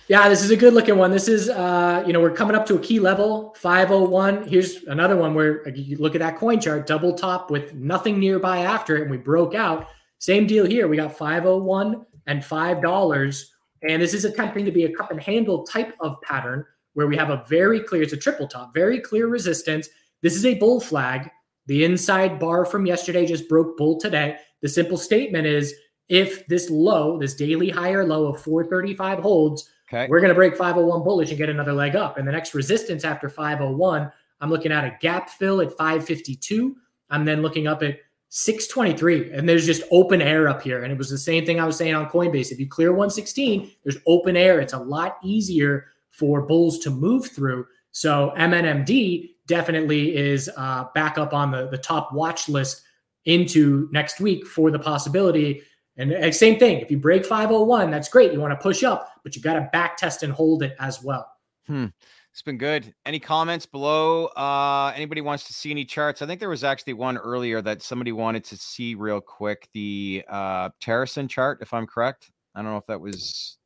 Yeah, 0.08 0.30
this 0.30 0.44
is 0.44 0.52
a 0.52 0.56
good 0.56 0.74
looking 0.74 0.98
one. 0.98 1.12
This 1.12 1.28
is, 1.28 1.50
uh, 1.50 2.04
you 2.06 2.14
know, 2.14 2.22
we're 2.22 2.32
coming 2.32 2.56
up 2.56 2.66
to 2.68 2.76
a 2.76 2.80
key 2.80 3.00
level, 3.00 3.56
501. 3.58 4.48
Here's 4.48 4.84
another 4.84 5.16
one 5.16 5.34
where 5.34 5.68
you 5.70 5.98
look 5.98 6.14
at 6.14 6.20
that 6.20 6.38
coin 6.38 6.60
chart, 6.60 6.86
double 6.86 7.14
top 7.14 7.50
with 7.50 7.74
nothing 7.74 8.20
nearby 8.20 8.60
after 8.60 8.98
it, 8.98 9.04
and 9.04 9.12
we 9.12 9.18
broke 9.18 9.56
out. 9.56 9.88
Same 10.20 10.46
deal 10.46 10.66
here. 10.66 10.88
We 10.88 10.96
got 10.96 11.18
501 11.18 12.06
and 12.28 12.42
$5. 12.42 13.46
And 13.90 14.02
this 14.02 14.14
is 14.14 14.26
attempting 14.26 14.66
to 14.66 14.72
be 14.72 14.86
a 14.86 14.94
cup 14.94 15.12
and 15.12 15.20
handle 15.20 15.64
type 15.64 15.96
of 16.00 16.22
pattern 16.22 16.66
where 16.94 17.08
we 17.08 17.18
have 17.18 17.30
a 17.30 17.44
very 17.48 17.80
clear, 17.80 18.04
it's 18.04 18.14
a 18.14 18.18
triple 18.18 18.48
top, 18.48 18.74
very 18.74 19.00
clear 19.00 19.28
resistance. 19.28 19.90
This 20.22 20.36
is 20.36 20.46
a 20.46 20.56
bull 20.56 20.80
flag. 20.80 21.30
The 21.68 21.84
inside 21.84 22.40
bar 22.40 22.66
from 22.66 22.86
yesterday 22.86 23.26
just 23.26 23.50
broke 23.50 23.78
bull 23.78 24.00
today. 24.00 24.38
The 24.62 24.70
simple 24.70 24.98
statement 24.98 25.48
is 25.48 25.74
if 26.10 26.46
this 26.48 26.70
low, 26.70 27.18
this 27.18 27.34
daily 27.34 27.70
higher 27.70 28.06
low 28.06 28.28
of 28.28 28.42
435 28.42 29.20
holds, 29.20 29.70
okay. 29.90 30.08
we're 30.10 30.20
going 30.20 30.30
to 30.30 30.36
break 30.36 30.56
501 30.56 31.04
bullish 31.04 31.30
and 31.30 31.38
get 31.38 31.50
another 31.50 31.74
leg 31.74 31.96
up. 31.96 32.18
And 32.18 32.28
the 32.28 32.32
next 32.32 32.54
resistance 32.54 33.04
after 33.04 33.30
501, 33.30 34.12
I'm 34.42 34.50
looking 34.50 34.72
at 34.72 34.86
a 34.86 34.98
gap 35.02 35.30
fill 35.30 35.62
at 35.62 35.76
552. 35.78 36.76
I'm 37.10 37.26
then 37.26 37.42
looking 37.42 37.68
up 37.68 37.82
at 37.84 37.98
623 38.30 39.32
and 39.32 39.48
there's 39.48 39.66
just 39.66 39.84
open 39.92 40.22
air 40.22 40.50
up 40.50 40.62
here 40.62 40.84
and 40.84 40.92
it 40.92 40.98
was 40.98 41.10
the 41.10 41.18
same 41.18 41.46
thing 41.46 41.58
i 41.58 41.66
was 41.66 41.78
saying 41.78 41.94
on 41.94 42.10
coinbase 42.10 42.52
if 42.52 42.60
you 42.60 42.68
clear 42.68 42.90
116 42.90 43.72
there's 43.84 43.98
open 44.08 44.36
air 44.36 44.60
it's 44.60 44.74
a 44.74 44.78
lot 44.78 45.18
easier 45.24 45.86
for 46.16 46.42
bulls 46.42 46.80
to 46.80 46.90
move 46.90 47.28
through. 47.28 47.66
So 47.92 48.34
MNMD 48.38 49.35
definitely 49.48 50.16
is 50.16 50.50
uh, 50.58 50.86
back 50.94 51.18
up 51.18 51.34
on 51.34 51.52
the, 51.52 51.68
the 51.68 51.78
top 51.78 52.14
watch 52.14 52.50
list 52.50 52.84
into 53.26 53.90
next 53.92 54.20
week 54.20 54.46
for 54.46 54.72
the 54.72 54.80
possibility. 54.80 55.62
And 55.98 56.14
uh, 56.14 56.32
same 56.32 56.60
thing, 56.60 56.80
if 56.80 56.92
you 56.92 56.98
break 56.98 57.26
501, 57.26 57.90
that's 57.90 58.10
great. 58.10 58.34
You 58.34 58.40
want 58.40 58.52
to 58.52 58.62
push 58.62 58.84
up, 58.84 59.10
but 59.24 59.36
you 59.36 59.42
got 59.42 59.54
to 59.54 59.70
back 59.72 59.98
test 59.98 60.24
and 60.24 60.32
hold 60.32 60.64
it 60.64 60.76
as 60.80 61.04
well. 61.04 61.30
Hmm. 61.68 61.88
It's 62.36 62.42
been 62.42 62.58
good. 62.58 62.94
Any 63.06 63.18
comments 63.18 63.66
below? 63.66 64.26
Uh, 64.36 64.92
anybody 64.94 65.22
wants 65.22 65.46
to 65.46 65.54
see 65.54 65.72
any 65.72 65.86
charts? 65.86 66.22
I 66.22 66.26
think 66.26 66.42
there 66.42 66.50
was 66.50 66.66
actually 66.66 66.92
one 66.92 67.18
earlier 67.18 67.62
that 67.62 67.82
somebody 67.82 68.12
wanted 68.12 68.44
to 68.46 68.58
see 68.58 68.94
real 68.94 69.22
quick. 69.22 69.70
The 69.74 70.22
uh, 70.28 70.70
Terracin 70.84 71.30
chart, 71.30 71.60
if 71.62 71.74
I'm 71.74 71.88
correct. 71.88 72.32
I 72.54 72.62
don't 72.62 72.72
know 72.72 72.78
if 72.78 72.86
that 72.88 73.00
was. 73.00 73.58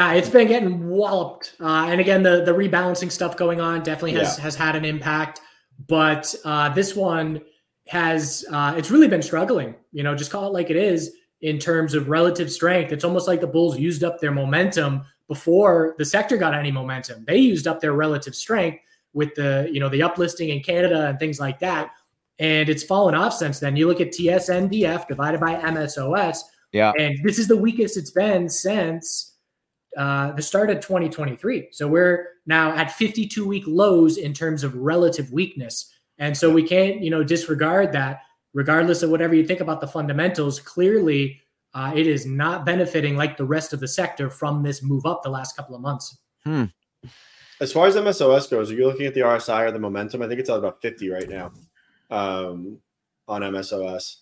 Uh, 0.00 0.14
it's 0.16 0.28
been 0.28 0.48
getting 0.48 0.88
walloped, 0.88 1.54
uh, 1.60 1.86
and 1.88 2.00
again, 2.00 2.22
the 2.22 2.44
the 2.44 2.52
rebalancing 2.52 3.12
stuff 3.12 3.36
going 3.36 3.60
on 3.60 3.82
definitely 3.82 4.12
has 4.12 4.36
yeah. 4.36 4.42
has 4.42 4.56
had 4.56 4.74
an 4.74 4.84
impact. 4.84 5.40
But 5.86 6.34
uh, 6.44 6.70
this 6.70 6.96
one 6.96 7.40
has 7.88 8.44
uh, 8.50 8.74
it's 8.76 8.90
really 8.90 9.08
been 9.08 9.22
struggling. 9.22 9.74
You 9.92 10.02
know, 10.02 10.14
just 10.14 10.30
call 10.30 10.48
it 10.48 10.52
like 10.52 10.70
it 10.70 10.76
is 10.76 11.14
in 11.42 11.58
terms 11.58 11.94
of 11.94 12.08
relative 12.08 12.50
strength. 12.50 12.90
It's 12.90 13.04
almost 13.04 13.28
like 13.28 13.40
the 13.40 13.46
Bulls 13.46 13.78
used 13.78 14.02
up 14.02 14.18
their 14.18 14.32
momentum 14.32 15.04
before 15.28 15.94
the 15.98 16.04
sector 16.04 16.36
got 16.36 16.54
any 16.54 16.70
momentum. 16.70 17.24
They 17.26 17.36
used 17.36 17.66
up 17.66 17.80
their 17.80 17.92
relative 17.92 18.34
strength 18.34 18.80
with 19.12 19.34
the, 19.34 19.68
you 19.70 19.78
know, 19.78 19.88
the 19.88 20.00
uplisting 20.00 20.48
in 20.48 20.62
Canada 20.62 21.06
and 21.06 21.18
things 21.18 21.38
like 21.38 21.58
that. 21.60 21.90
And 22.38 22.68
it's 22.68 22.82
fallen 22.82 23.14
off 23.14 23.34
since 23.34 23.60
then. 23.60 23.76
You 23.76 23.86
look 23.86 24.00
at 24.00 24.08
TSNDF 24.08 25.06
divided 25.06 25.40
by 25.40 25.54
MSOS. 25.56 26.38
Yeah. 26.72 26.92
And 26.98 27.18
this 27.22 27.38
is 27.38 27.46
the 27.46 27.56
weakest 27.56 27.96
it's 27.96 28.10
been 28.10 28.48
since 28.48 29.33
uh, 29.96 30.32
the 30.32 30.42
start 30.42 30.70
of 30.70 30.80
2023. 30.80 31.68
So 31.72 31.88
we're 31.88 32.28
now 32.46 32.74
at 32.74 32.92
52 32.92 33.46
week 33.46 33.64
lows 33.66 34.16
in 34.16 34.32
terms 34.32 34.64
of 34.64 34.74
relative 34.74 35.32
weakness. 35.32 35.92
And 36.18 36.36
so 36.36 36.50
we 36.50 36.62
can't, 36.62 37.00
you 37.00 37.10
know, 37.10 37.24
disregard 37.24 37.92
that 37.92 38.20
regardless 38.54 39.02
of 39.02 39.10
whatever 39.10 39.34
you 39.34 39.44
think 39.46 39.60
about 39.60 39.80
the 39.80 39.86
fundamentals. 39.86 40.60
Clearly, 40.60 41.40
uh, 41.74 41.92
it 41.94 42.06
is 42.06 42.24
not 42.24 42.64
benefiting 42.64 43.16
like 43.16 43.36
the 43.36 43.44
rest 43.44 43.72
of 43.72 43.80
the 43.80 43.88
sector 43.88 44.30
from 44.30 44.62
this 44.62 44.82
move 44.82 45.04
up 45.04 45.22
the 45.22 45.28
last 45.28 45.56
couple 45.56 45.74
of 45.74 45.82
months. 45.82 46.16
Hmm. 46.44 46.64
As 47.60 47.72
far 47.72 47.86
as 47.86 47.96
MSOS 47.96 48.50
goes, 48.50 48.70
are 48.70 48.74
you 48.74 48.86
looking 48.86 49.06
at 49.06 49.14
the 49.14 49.20
RSI 49.20 49.66
or 49.66 49.72
the 49.72 49.78
momentum? 49.78 50.22
I 50.22 50.28
think 50.28 50.40
it's 50.40 50.50
at 50.50 50.58
about 50.58 50.80
50 50.80 51.10
right 51.10 51.28
now 51.28 51.52
um, 52.10 52.78
on 53.28 53.42
MSOS. 53.42 54.16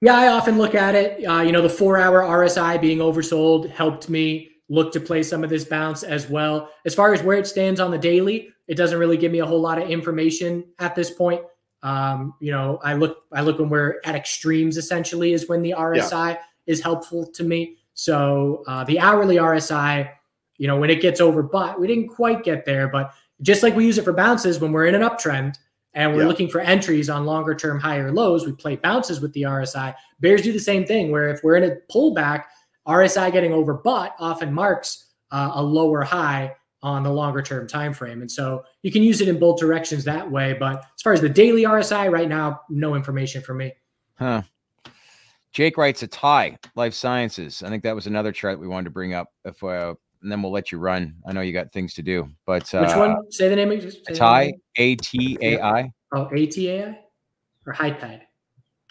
Yeah, 0.00 0.16
I 0.16 0.28
often 0.28 0.58
look 0.58 0.74
at 0.74 0.94
it. 0.94 1.24
Uh, 1.24 1.40
you 1.40 1.50
know, 1.50 1.62
the 1.62 1.68
four 1.68 1.98
hour 1.98 2.22
RSI 2.22 2.80
being 2.80 2.98
oversold 2.98 3.68
helped 3.70 4.08
me 4.08 4.50
look 4.68 4.92
to 4.92 5.00
play 5.00 5.22
some 5.22 5.42
of 5.42 5.50
this 5.50 5.64
bounce 5.64 6.02
as 6.02 6.28
well. 6.28 6.70
As 6.84 6.94
far 6.94 7.14
as 7.14 7.22
where 7.22 7.38
it 7.38 7.46
stands 7.46 7.80
on 7.80 7.90
the 7.90 7.98
daily, 7.98 8.50
it 8.66 8.76
doesn't 8.76 8.98
really 8.98 9.16
give 9.16 9.32
me 9.32 9.38
a 9.38 9.46
whole 9.46 9.60
lot 9.60 9.80
of 9.80 9.88
information 9.88 10.64
at 10.78 10.94
this 10.94 11.10
point. 11.10 11.40
Um, 11.82 12.34
you 12.40 12.50
know, 12.50 12.78
I 12.82 12.94
look 12.94 13.18
I 13.32 13.42
look 13.42 13.58
when 13.58 13.68
we're 13.68 14.00
at 14.04 14.14
extremes 14.14 14.76
essentially 14.76 15.32
is 15.32 15.48
when 15.48 15.62
the 15.62 15.74
RSI 15.76 16.34
yeah 16.34 16.36
is 16.68 16.80
helpful 16.80 17.26
to 17.26 17.42
me. 17.42 17.76
So 17.94 18.62
uh, 18.68 18.84
the 18.84 19.00
hourly 19.00 19.36
RSI, 19.36 20.08
you 20.58 20.68
know, 20.68 20.78
when 20.78 20.90
it 20.90 21.00
gets 21.00 21.20
over, 21.20 21.42
but 21.42 21.80
we 21.80 21.88
didn't 21.88 22.08
quite 22.08 22.44
get 22.44 22.64
there. 22.64 22.86
But 22.86 23.12
just 23.42 23.64
like 23.64 23.74
we 23.74 23.84
use 23.84 23.98
it 23.98 24.04
for 24.04 24.12
bounces 24.12 24.60
when 24.60 24.70
we're 24.70 24.86
in 24.86 24.94
an 24.94 25.02
uptrend 25.02 25.56
and 25.94 26.14
we're 26.14 26.22
yeah. 26.22 26.28
looking 26.28 26.48
for 26.48 26.60
entries 26.60 27.10
on 27.10 27.24
longer 27.26 27.54
term 27.54 27.80
higher 27.80 28.12
lows, 28.12 28.46
we 28.46 28.52
play 28.52 28.76
bounces 28.76 29.20
with 29.20 29.32
the 29.32 29.42
RSI. 29.42 29.94
Bears 30.20 30.42
do 30.42 30.52
the 30.52 30.60
same 30.60 30.84
thing 30.84 31.10
where 31.10 31.28
if 31.28 31.42
we're 31.42 31.56
in 31.56 31.64
a 31.64 31.76
pullback, 31.92 32.44
RSI 32.88 33.32
getting 33.32 33.52
over 33.52 33.74
but 33.74 34.14
often 34.18 34.52
marks 34.52 35.12
uh, 35.30 35.52
a 35.54 35.62
lower 35.62 36.02
high 36.02 36.54
on 36.82 37.02
the 37.02 37.10
longer 37.10 37.42
term 37.42 37.66
time 37.66 37.92
frame. 37.92 38.20
And 38.20 38.30
so 38.30 38.64
you 38.82 38.92
can 38.92 39.02
use 39.02 39.20
it 39.20 39.28
in 39.28 39.38
both 39.38 39.58
directions 39.58 40.04
that 40.04 40.28
way. 40.28 40.54
But 40.54 40.78
as 40.78 41.02
far 41.02 41.12
as 41.12 41.20
the 41.20 41.28
daily 41.28 41.62
RSI 41.64 42.10
right 42.10 42.28
now, 42.28 42.60
no 42.70 42.94
information 42.94 43.42
for 43.42 43.54
me. 43.54 43.72
Huh. 44.14 44.42
Jake 45.52 45.76
writes 45.76 46.02
ATAI, 46.02 46.56
life 46.76 46.94
sciences. 46.94 47.62
I 47.62 47.68
think 47.68 47.82
that 47.82 47.94
was 47.94 48.06
another 48.06 48.32
chart 48.32 48.60
we 48.60 48.68
wanted 48.68 48.84
to 48.84 48.90
bring 48.90 49.14
up. 49.14 49.28
If 49.44 49.62
uh, 49.62 49.94
and 50.22 50.32
then 50.32 50.42
we'll 50.42 50.52
let 50.52 50.72
you 50.72 50.78
run. 50.78 51.14
I 51.26 51.32
know 51.32 51.40
you 51.40 51.52
got 51.52 51.72
things 51.72 51.94
to 51.94 52.02
do, 52.02 52.28
but 52.44 52.72
uh, 52.74 52.80
which 52.80 52.96
one? 52.96 53.30
Say 53.30 53.48
the 53.48 53.56
name. 53.56 53.80
Say 53.80 54.14
tie, 54.14 54.52
A 54.76 54.96
T 54.96 55.38
A 55.40 55.60
I. 55.60 55.92
Oh, 56.12 56.28
A 56.32 56.46
T 56.46 56.68
A 56.70 56.88
I 56.88 56.98
or 57.66 57.72
high 57.72 57.90
tide. 57.90 58.22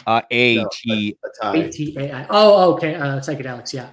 Uh, 0.08 0.22
A 0.32 0.66
T 0.72 1.16
A 1.44 1.70
T 1.70 1.96
A 2.00 2.12
I. 2.12 2.26
Oh, 2.32 2.74
okay. 2.74 2.96
Uh, 2.96 3.20
psychedelics. 3.20 3.74
Yeah. 3.74 3.90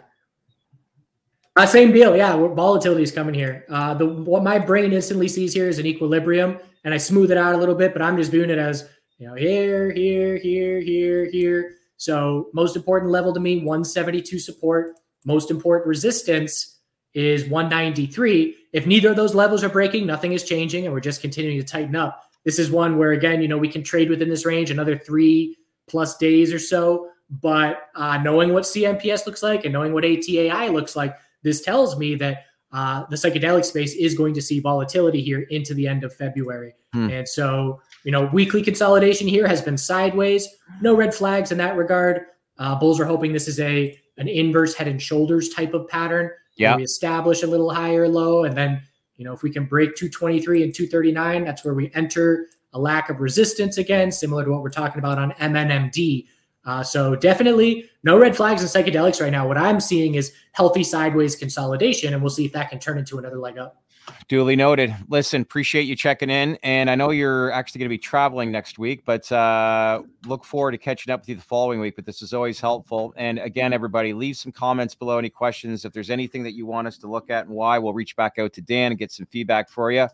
Uh, 1.56 1.66
same 1.66 1.92
deal. 1.92 2.16
Yeah, 2.16 2.36
volatility 2.36 3.02
is 3.02 3.12
coming 3.12 3.34
here. 3.34 3.66
Uh, 3.68 3.92
the 3.92 4.06
what 4.06 4.42
my 4.42 4.58
brain 4.58 4.92
instantly 4.92 5.28
sees 5.28 5.52
here 5.52 5.68
is 5.68 5.78
an 5.78 5.84
equilibrium, 5.84 6.58
and 6.84 6.94
I 6.94 6.96
smooth 6.96 7.30
it 7.30 7.36
out 7.36 7.54
a 7.54 7.58
little 7.58 7.74
bit, 7.74 7.92
but 7.92 8.00
I'm 8.00 8.16
just 8.16 8.30
viewing 8.30 8.50
it 8.50 8.58
as 8.58 8.88
you 9.18 9.28
know 9.28 9.34
here, 9.34 9.92
here, 9.92 10.38
here, 10.38 10.80
here, 10.80 11.26
here 11.30 11.74
so, 11.96 12.50
most 12.52 12.76
important 12.76 13.10
level 13.10 13.32
to 13.32 13.40
me 13.40 13.58
172 13.58 14.38
support. 14.38 14.92
Most 15.24 15.50
important 15.50 15.88
resistance 15.88 16.80
is 17.14 17.48
193. 17.48 18.56
If 18.72 18.86
neither 18.86 19.10
of 19.10 19.16
those 19.16 19.34
levels 19.34 19.62
are 19.62 19.68
breaking, 19.68 20.06
nothing 20.06 20.32
is 20.32 20.44
changing, 20.44 20.84
and 20.84 20.92
we're 20.92 21.00
just 21.00 21.22
continuing 21.22 21.58
to 21.58 21.64
tighten 21.64 21.96
up. 21.96 22.22
This 22.44 22.58
is 22.58 22.70
one 22.70 22.98
where, 22.98 23.12
again, 23.12 23.40
you 23.40 23.48
know, 23.48 23.56
we 23.56 23.68
can 23.68 23.82
trade 23.82 24.10
within 24.10 24.28
this 24.28 24.44
range 24.44 24.70
another 24.70 24.98
three 24.98 25.56
plus 25.88 26.16
days 26.16 26.52
or 26.52 26.58
so. 26.58 27.08
But 27.30 27.88
uh, 27.94 28.18
knowing 28.18 28.52
what 28.52 28.64
CMPS 28.64 29.26
looks 29.26 29.42
like 29.42 29.64
and 29.64 29.72
knowing 29.72 29.92
what 29.92 30.04
ATAI 30.04 30.72
looks 30.72 30.94
like, 30.94 31.16
this 31.42 31.62
tells 31.62 31.98
me 31.98 32.14
that 32.16 32.44
uh, 32.72 33.04
the 33.08 33.16
psychedelic 33.16 33.64
space 33.64 33.94
is 33.94 34.14
going 34.14 34.34
to 34.34 34.42
see 34.42 34.60
volatility 34.60 35.22
here 35.22 35.40
into 35.50 35.74
the 35.74 35.86
end 35.86 36.04
of 36.04 36.14
February. 36.14 36.74
Hmm. 36.92 37.10
And 37.10 37.28
so 37.28 37.80
you 38.04 38.12
know, 38.12 38.26
weekly 38.32 38.62
consolidation 38.62 39.26
here 39.26 39.48
has 39.48 39.62
been 39.62 39.78
sideways. 39.78 40.46
No 40.80 40.94
red 40.94 41.14
flags 41.14 41.50
in 41.50 41.58
that 41.58 41.76
regard. 41.76 42.26
Uh, 42.58 42.74
Bulls 42.78 43.00
are 43.00 43.06
hoping 43.06 43.32
this 43.32 43.48
is 43.48 43.58
a 43.58 43.98
an 44.16 44.28
inverse 44.28 44.74
head 44.74 44.86
and 44.86 45.02
shoulders 45.02 45.48
type 45.48 45.74
of 45.74 45.88
pattern. 45.88 46.30
Yeah. 46.56 46.76
We 46.76 46.84
establish 46.84 47.42
a 47.42 47.46
little 47.48 47.70
higher 47.70 48.06
low, 48.06 48.44
and 48.44 48.56
then 48.56 48.82
you 49.16 49.24
know 49.24 49.32
if 49.32 49.42
we 49.42 49.50
can 49.50 49.64
break 49.64 49.96
223 49.96 50.62
and 50.62 50.74
239, 50.74 51.44
that's 51.44 51.64
where 51.64 51.74
we 51.74 51.90
enter 51.94 52.46
a 52.74 52.78
lack 52.78 53.08
of 53.08 53.20
resistance 53.20 53.78
again, 53.78 54.12
similar 54.12 54.44
to 54.44 54.50
what 54.50 54.62
we're 54.62 54.68
talking 54.68 54.98
about 54.98 55.18
on 55.18 55.32
MNMD. 55.32 56.26
Uh, 56.66 56.82
so 56.82 57.14
definitely 57.14 57.88
no 58.02 58.18
red 58.18 58.36
flags 58.36 58.62
in 58.62 58.68
psychedelics 58.68 59.20
right 59.20 59.32
now. 59.32 59.46
What 59.46 59.58
I'm 59.58 59.80
seeing 59.80 60.14
is 60.14 60.32
healthy 60.52 60.84
sideways 60.84 61.36
consolidation, 61.36 62.12
and 62.12 62.22
we'll 62.22 62.30
see 62.30 62.44
if 62.44 62.52
that 62.52 62.70
can 62.70 62.78
turn 62.78 62.98
into 62.98 63.18
another 63.18 63.38
leg 63.38 63.58
up. 63.58 63.84
Duly 64.28 64.56
noted. 64.56 64.94
Listen, 65.08 65.42
appreciate 65.42 65.82
you 65.82 65.96
checking 65.96 66.30
in. 66.30 66.58
And 66.62 66.90
I 66.90 66.94
know 66.94 67.10
you're 67.10 67.50
actually 67.52 67.80
going 67.80 67.88
to 67.88 67.94
be 67.94 67.98
traveling 67.98 68.50
next 68.50 68.78
week, 68.78 69.04
but 69.04 69.30
uh, 69.32 70.02
look 70.26 70.44
forward 70.44 70.72
to 70.72 70.78
catching 70.78 71.12
up 71.12 71.20
with 71.20 71.28
you 71.30 71.34
the 71.36 71.42
following 71.42 71.80
week. 71.80 71.96
But 71.96 72.04
this 72.04 72.22
is 72.22 72.34
always 72.34 72.60
helpful. 72.60 73.14
And 73.16 73.38
again, 73.38 73.72
everybody, 73.72 74.12
leave 74.12 74.36
some 74.36 74.52
comments 74.52 74.94
below, 74.94 75.18
any 75.18 75.30
questions. 75.30 75.84
If 75.84 75.92
there's 75.92 76.10
anything 76.10 76.42
that 76.42 76.52
you 76.52 76.66
want 76.66 76.86
us 76.86 76.98
to 76.98 77.06
look 77.06 77.30
at 77.30 77.46
and 77.46 77.54
why, 77.54 77.78
we'll 77.78 77.94
reach 77.94 78.16
back 78.16 78.38
out 78.38 78.52
to 78.54 78.60
Dan 78.60 78.92
and 78.92 78.98
get 78.98 79.12
some 79.12 79.26
feedback 79.26 79.70
for 79.70 79.90
you. 79.90 80.06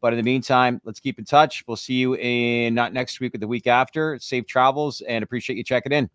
But 0.00 0.12
in 0.12 0.18
the 0.18 0.22
meantime, 0.22 0.80
let's 0.84 1.00
keep 1.00 1.18
in 1.18 1.24
touch. 1.24 1.64
We'll 1.66 1.76
see 1.76 1.94
you 1.94 2.16
in 2.16 2.74
not 2.74 2.92
next 2.92 3.20
week, 3.20 3.32
but 3.32 3.40
the 3.40 3.48
week 3.48 3.66
after. 3.66 4.18
Safe 4.18 4.46
travels 4.46 5.00
and 5.02 5.22
appreciate 5.22 5.56
you 5.56 5.64
checking 5.64 5.92
in. 5.92 6.10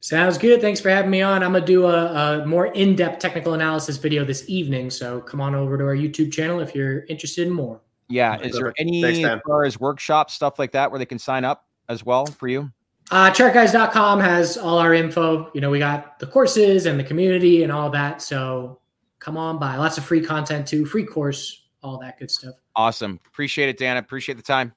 Sounds 0.00 0.38
good. 0.38 0.60
Thanks 0.60 0.80
for 0.80 0.90
having 0.90 1.10
me 1.10 1.22
on. 1.22 1.42
I'm 1.42 1.52
gonna 1.52 1.66
do 1.66 1.86
a, 1.86 2.42
a 2.42 2.46
more 2.46 2.66
in-depth 2.66 3.18
technical 3.18 3.54
analysis 3.54 3.96
video 3.96 4.24
this 4.24 4.48
evening, 4.48 4.90
so 4.90 5.20
come 5.20 5.40
on 5.40 5.56
over 5.56 5.76
to 5.76 5.84
our 5.84 5.96
YouTube 5.96 6.32
channel 6.32 6.60
if 6.60 6.72
you're 6.74 7.04
interested 7.06 7.48
in 7.48 7.52
more. 7.52 7.80
Yeah. 8.08 8.38
Is 8.40 8.56
there 8.56 8.72
any 8.78 9.02
Thanks, 9.02 9.18
as 9.18 9.40
far 9.46 9.64
as 9.64 9.78
workshops, 9.78 10.34
stuff 10.34 10.58
like 10.58 10.72
that, 10.72 10.90
where 10.90 10.98
they 10.98 11.06
can 11.06 11.18
sign 11.18 11.44
up 11.44 11.66
as 11.88 12.04
well 12.04 12.26
for 12.26 12.48
you? 12.48 12.70
Uh, 13.10 13.30
chartguys.com 13.30 14.20
has 14.20 14.56
all 14.56 14.78
our 14.78 14.94
info. 14.94 15.50
You 15.54 15.60
know, 15.60 15.70
we 15.70 15.78
got 15.78 16.18
the 16.18 16.26
courses 16.26 16.86
and 16.86 16.98
the 16.98 17.04
community 17.04 17.62
and 17.62 17.72
all 17.72 17.90
that. 17.90 18.22
So 18.22 18.80
come 19.18 19.36
on 19.36 19.58
by. 19.58 19.76
Lots 19.76 19.98
of 19.98 20.04
free 20.04 20.20
content 20.20 20.66
too, 20.66 20.84
free 20.84 21.04
course, 21.04 21.67
all 21.82 21.98
that 21.98 22.18
good 22.18 22.30
stuff. 22.30 22.54
Awesome. 22.76 23.20
Appreciate 23.26 23.68
it, 23.68 23.78
Dan. 23.78 23.96
Appreciate 23.96 24.36
the 24.36 24.42
time. 24.42 24.72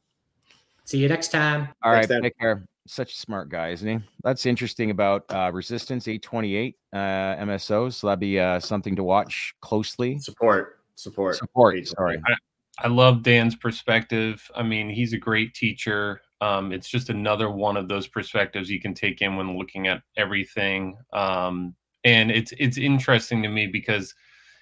See 0.86 0.98
you 0.98 1.08
next 1.08 1.30
time. 1.30 1.70
All 1.84 1.94
Thanks, 1.94 2.10
right. 2.10 2.16
Dan. 2.16 2.24
Take 2.24 2.38
care 2.38 2.66
such 2.88 3.14
a 3.14 3.18
smart 3.18 3.50
guy, 3.50 3.70
isn't 3.70 3.88
he? 3.88 4.06
That's 4.24 4.46
interesting 4.46 4.92
about 4.92 5.24
uh, 5.30 5.52
resistance 5.54 6.08
828 6.08 6.76
uh, 6.94 6.98
MSOS. 6.98 7.94
So 7.94 8.08
that'd 8.08 8.20
be 8.20 8.40
uh, 8.40 8.60
something 8.60 8.96
to 8.96 9.04
watch 9.04 9.54
closely. 9.62 10.20
Support, 10.20 10.80
support, 10.96 11.36
support. 11.36 11.88
Sorry. 11.88 12.22
I, 12.26 12.86
I, 12.86 12.88
love 12.88 13.24
Dan's 13.24 13.56
perspective. 13.56 14.50
I 14.56 14.64
mean, 14.64 14.90
he's 14.90 15.14
a 15.14 15.18
great 15.18 15.54
teacher. 15.54 16.22
Um, 16.42 16.72
it's 16.72 16.90
just 16.90 17.10
another 17.10 17.52
one 17.52 17.78
of 17.78 17.88
those 17.88 18.08
perspectives 18.08 18.70
you 18.70 18.82
can 18.82 18.94
take 18.94 19.22
in 19.22 19.36
when 19.36 19.58
looking 19.58 19.88
at 19.88 20.02
everything. 20.18 20.98
Um, 21.14 21.76
and 22.04 22.32
it's 22.32 22.52
it's 22.58 22.80
interesting 22.80 23.44
to 23.44 23.50
me 23.50 23.68
because 23.68 24.16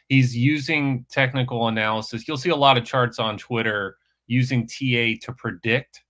he's 0.09 0.35
using 0.35 1.05
technical 1.09 1.67
analysis. 1.67 2.27
You'll 2.27 2.37
see 2.37 2.49
a 2.49 2.55
lot 2.55 2.77
of 2.77 2.83
charts 2.83 3.19
on 3.19 3.37
Twitter 3.37 3.97
using 4.27 4.67
TA 4.67 5.15
to 5.21 5.33
predict 5.37 6.03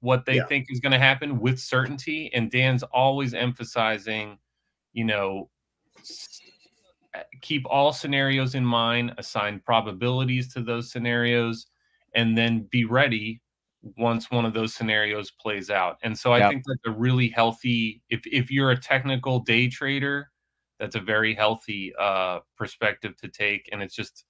what 0.00 0.26
they 0.26 0.36
yeah. 0.36 0.46
think 0.46 0.66
is 0.68 0.80
going 0.80 0.92
to 0.92 0.98
happen 0.98 1.40
with 1.40 1.58
certainty. 1.58 2.30
And 2.34 2.50
Dan's 2.50 2.82
always 2.82 3.32
emphasizing, 3.32 4.38
you 4.92 5.04
know, 5.04 5.48
keep 7.40 7.64
all 7.70 7.92
scenarios 7.92 8.54
in 8.54 8.64
mind, 8.64 9.14
assign 9.18 9.60
probabilities 9.64 10.52
to 10.54 10.60
those 10.60 10.90
scenarios, 10.90 11.66
and 12.14 12.36
then 12.36 12.68
be 12.70 12.84
ready 12.84 13.40
once 13.96 14.30
one 14.30 14.44
of 14.44 14.54
those 14.54 14.74
scenarios 14.74 15.30
plays 15.30 15.70
out. 15.70 15.98
And 16.02 16.18
so 16.18 16.32
I 16.32 16.38
yep. 16.38 16.50
think 16.50 16.64
that's 16.66 16.86
a 16.86 16.98
really 16.98 17.28
healthy 17.28 18.02
if 18.08 18.22
if 18.26 18.50
you're 18.50 18.72
a 18.72 18.80
technical 18.80 19.40
day 19.40 19.68
trader, 19.68 20.30
that's 20.78 20.96
a 20.96 21.00
very 21.00 21.34
healthy 21.34 21.92
uh 21.98 22.40
perspective 22.56 23.16
to 23.16 23.28
take 23.28 23.68
and 23.72 23.82
it's 23.82 23.94
just 23.94 24.24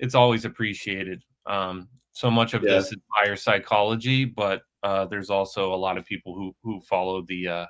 it's 0.00 0.14
always 0.14 0.44
appreciated. 0.44 1.22
Um, 1.46 1.88
so 2.12 2.30
much 2.30 2.54
of 2.54 2.62
Yeah. 2.62 2.74
this 2.74 2.86
is 2.92 2.98
buyer 3.14 3.36
psychology, 3.36 4.24
but 4.24 4.62
uh, 4.82 5.04
there's 5.06 5.30
also 5.30 5.72
a 5.72 5.76
lot 5.76 5.96
of 5.96 6.04
people 6.04 6.34
who 6.34 6.54
who 6.62 6.80
follow 6.80 7.22
the, 7.22 7.48
uh, 7.48 7.66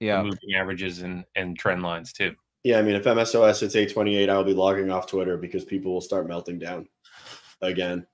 the 0.00 0.06
Yeah. 0.06 0.22
moving 0.22 0.54
averages 0.54 1.00
and 1.00 1.24
and 1.34 1.58
trend 1.58 1.82
lines 1.82 2.12
too. 2.12 2.34
Yeah, 2.62 2.78
I 2.78 2.82
mean, 2.82 2.94
if 2.94 3.04
MSOS 3.04 3.60
hits 3.60 3.74
828, 3.74 4.28
I'll 4.28 4.44
be 4.44 4.52
logging 4.52 4.90
off 4.90 5.06
Twitter 5.06 5.38
because 5.38 5.64
people 5.64 5.92
will 5.94 6.00
start 6.02 6.28
melting 6.28 6.58
down 6.58 6.86
again. 7.62 8.06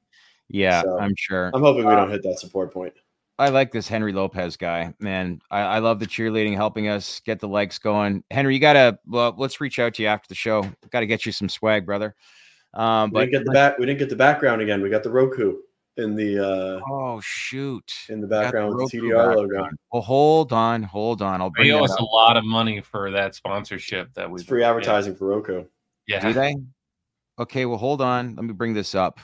Yeah, 0.48 0.82
So, 0.82 0.98
I'm 1.00 1.14
sure. 1.16 1.50
I'm 1.52 1.62
hoping 1.62 1.84
we 1.86 1.96
don't 1.96 2.10
hit 2.10 2.22
that 2.22 2.38
support 2.38 2.72
point. 2.72 2.94
I 3.38 3.50
like 3.50 3.70
this 3.70 3.86
Henry 3.86 4.12
Lopez 4.12 4.56
guy, 4.56 4.94
man. 4.98 5.40
I, 5.50 5.60
I 5.60 5.78
love 5.80 5.98
the 6.00 6.06
cheerleading 6.06 6.54
helping 6.54 6.88
us 6.88 7.20
get 7.20 7.38
the 7.38 7.48
likes 7.48 7.78
going. 7.78 8.24
Henry, 8.30 8.54
you 8.54 8.60
gotta 8.60 8.98
well, 9.06 9.34
let's 9.36 9.60
reach 9.60 9.78
out 9.78 9.94
to 9.94 10.02
you 10.02 10.08
after 10.08 10.28
the 10.28 10.34
show. 10.34 10.62
Got 10.90 11.00
to 11.00 11.06
get 11.06 11.26
you 11.26 11.32
some 11.32 11.48
swag, 11.48 11.84
brother. 11.84 12.14
Um, 12.72 13.10
We 13.10 13.14
but 13.14 13.20
didn't 13.20 13.32
get 13.32 13.44
the 13.44 13.52
back. 13.52 13.78
We 13.78 13.86
didn't 13.86 13.98
get 13.98 14.08
the 14.08 14.16
background 14.16 14.62
again. 14.62 14.80
We 14.80 14.88
got 14.88 15.02
the 15.02 15.10
Roku 15.10 15.56
in 15.98 16.14
the 16.14 16.38
uh 16.38 16.80
oh 16.90 17.20
shoot, 17.22 17.90
in 18.08 18.20
the 18.20 18.26
Got 18.26 18.44
background 18.44 18.74
with 18.74 18.90
the 18.90 19.00
Roku 19.00 19.14
TDR 19.14 19.36
logo. 19.36 19.68
Well, 19.92 20.02
hold 20.02 20.52
on, 20.52 20.82
hold 20.82 21.20
on. 21.20 21.40
I'll 21.42 21.50
bring 21.50 21.68
They 21.68 21.74
owe 21.74 21.84
us 21.84 21.92
up. 21.92 22.00
a 22.00 22.04
lot 22.04 22.36
of 22.38 22.44
money 22.44 22.80
for 22.80 23.10
that 23.10 23.34
sponsorship 23.34 24.14
that 24.14 24.30
we 24.30 24.40
It's 24.40 24.48
free 24.48 24.62
advertising 24.62 25.14
for 25.14 25.26
Roku. 25.28 25.64
Yeah, 26.06 26.20
Do 26.20 26.32
they? 26.32 26.56
Okay, 27.38 27.66
well, 27.66 27.76
hold 27.76 28.00
on. 28.00 28.34
Let 28.34 28.46
me 28.46 28.54
bring 28.54 28.72
this 28.72 28.94
up. 28.94 29.20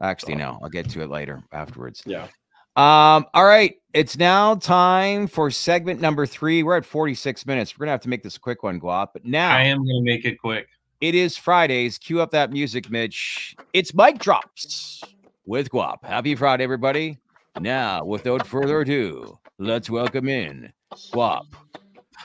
Actually, 0.00 0.36
no, 0.36 0.56
I'll 0.62 0.68
get 0.68 0.88
to 0.90 1.02
it 1.02 1.10
later 1.10 1.42
afterwards. 1.50 2.00
Yeah. 2.06 2.28
Um, 2.76 3.26
all 3.34 3.44
right. 3.44 3.74
It's 3.92 4.16
now 4.16 4.54
time 4.54 5.26
for 5.26 5.50
segment 5.50 6.00
number 6.00 6.24
three. 6.24 6.62
We're 6.62 6.76
at 6.76 6.84
46 6.84 7.44
minutes. 7.44 7.76
We're 7.76 7.86
gonna 7.86 7.92
have 7.92 8.00
to 8.02 8.08
make 8.08 8.22
this 8.22 8.36
a 8.36 8.40
quick 8.40 8.62
one, 8.62 8.80
Guap. 8.80 9.08
But 9.12 9.24
now 9.24 9.56
I 9.56 9.62
am 9.62 9.78
going 9.78 10.04
to 10.04 10.04
make 10.04 10.24
it 10.24 10.40
quick. 10.40 10.68
it 11.00 11.16
is 11.16 11.36
Fridays. 11.36 11.98
Cue 11.98 12.20
up 12.20 12.30
that 12.30 12.52
music, 12.52 12.88
Mitch. 12.88 13.56
It's 13.72 13.92
mic 13.92 14.18
drops 14.20 15.02
with 15.44 15.70
Guap. 15.70 16.04
Happy 16.04 16.36
Friday, 16.36 16.62
everybody. 16.62 17.18
Now, 17.60 18.04
without 18.04 18.46
further 18.46 18.82
ado, 18.82 19.36
let's 19.58 19.90
welcome 19.90 20.28
in 20.28 20.72
Guap, 21.12 21.46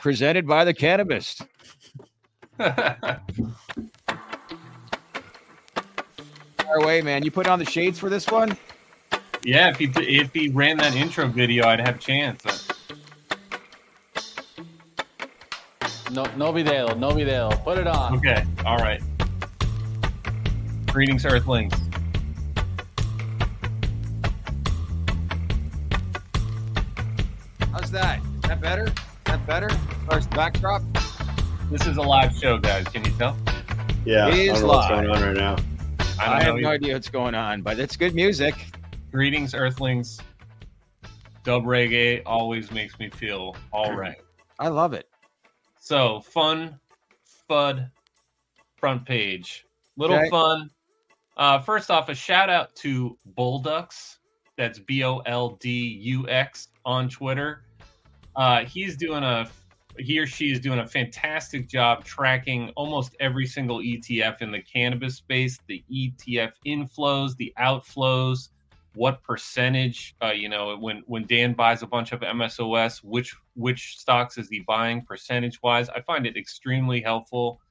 presented 0.01 0.45
by 0.45 0.63
the 0.63 0.73
Cannabis. 0.73 1.41
Far 2.57 3.19
away, 6.75 7.01
man. 7.01 7.23
You 7.23 7.31
put 7.31 7.47
on 7.47 7.57
the 7.57 7.65
shades 7.65 7.97
for 7.97 8.09
this 8.09 8.27
one? 8.27 8.55
Yeah, 9.45 9.69
if 9.69 9.77
he 9.77 9.85
if 9.85 10.33
he 10.33 10.49
ran 10.49 10.77
that 10.77 10.95
intro 10.95 11.27
video, 11.27 11.67
I'd 11.67 11.79
have 11.79 11.95
a 11.95 11.99
chance. 11.99 12.67
No, 16.11 16.25
no 16.35 16.51
video, 16.51 16.93
no 16.95 17.11
video. 17.11 17.51
Put 17.63 17.77
it 17.77 17.85
on. 17.85 18.17
Okay, 18.17 18.43
all 18.65 18.77
right. 18.77 19.01
Greetings, 20.87 21.25
Earthlings. 21.25 21.73
How's 27.71 27.91
that? 27.91 28.21
Is 28.21 28.41
that 28.43 28.61
better? 28.61 28.85
Is 28.85 28.93
that 29.25 29.45
better? 29.45 29.69
First 30.09 30.31
backdrop? 30.31 30.81
This 31.69 31.85
is 31.85 31.97
a 31.97 32.01
live 32.01 32.35
show, 32.35 32.57
guys. 32.57 32.87
Can 32.87 33.05
you 33.05 33.11
tell? 33.11 33.37
Yeah. 34.05 34.27
It 34.29 34.33
I 34.33 34.53
don't 34.53 34.61
know 34.61 34.67
what's 34.67 34.87
going 34.87 35.09
on 35.09 35.21
right 35.21 35.35
now. 35.35 35.55
I 36.19 36.39
I, 36.39 36.43
have 36.43 36.55
no 36.55 36.69
idea 36.69 36.93
what's 36.93 37.09
going 37.09 37.35
on, 37.35 37.61
but 37.61 37.77
it's 37.77 37.95
good 37.97 38.15
music. 38.15 38.55
Greetings, 39.15 39.53
Earthlings. 39.55 40.19
Dub 41.45 41.63
reggae 41.63 42.21
always 42.25 42.69
makes 42.69 42.99
me 42.99 43.09
feel 43.09 43.55
all 43.71 43.93
right. 43.95 44.17
I 44.59 44.67
love 44.67 44.91
it. 44.91 45.07
So 45.79 46.19
fun, 46.19 46.77
fud, 47.49 47.89
front 48.75 49.05
page, 49.05 49.65
little 49.95 50.17
Okay. 50.17 50.27
fun. 50.29 50.69
Uh, 51.37 51.59
first 51.59 51.89
off, 51.89 52.09
a 52.09 52.13
shout 52.13 52.49
out 52.49 52.75
to 52.75 53.17
Boldux. 53.37 54.17
That's 54.57 54.79
B 54.79 55.05
O 55.05 55.19
L 55.19 55.51
D 55.61 55.97
U 56.01 56.27
X 56.27 56.67
on 56.83 57.07
Twitter. 57.07 57.63
Uh, 58.35 58.65
he's 58.65 58.97
doing 58.97 59.23
a 59.23 59.47
he 59.97 60.19
or 60.19 60.27
she 60.27 60.51
is 60.51 60.59
doing 60.59 60.79
a 60.79 60.87
fantastic 60.87 61.69
job 61.69 62.03
tracking 62.03 62.69
almost 62.75 63.15
every 63.21 63.45
single 63.45 63.79
ETF 63.79 64.41
in 64.41 64.51
the 64.51 64.61
cannabis 64.61 65.15
space, 65.15 65.57
the 65.69 65.85
ETF 65.89 66.51
inflows, 66.67 67.37
the 67.37 67.53
outflows, 67.57 68.49
what 68.95 69.21
percentage, 69.23 70.15
uh, 70.23 70.31
you 70.31 70.49
know, 70.49 70.77
when 70.77 71.03
when 71.05 71.25
Dan 71.25 71.53
buys 71.53 71.81
a 71.81 71.87
bunch 71.87 72.11
of 72.11 72.21
MSOS, 72.21 73.03
which 73.03 73.35
which 73.55 73.97
stocks 73.97 74.37
is 74.37 74.49
he 74.49 74.61
buying 74.61 75.03
percentage 75.03 75.61
wise? 75.61 75.89
I 75.89 76.01
find 76.01 76.25
it 76.25 76.37
extremely 76.37 77.01
helpful. 77.01 77.61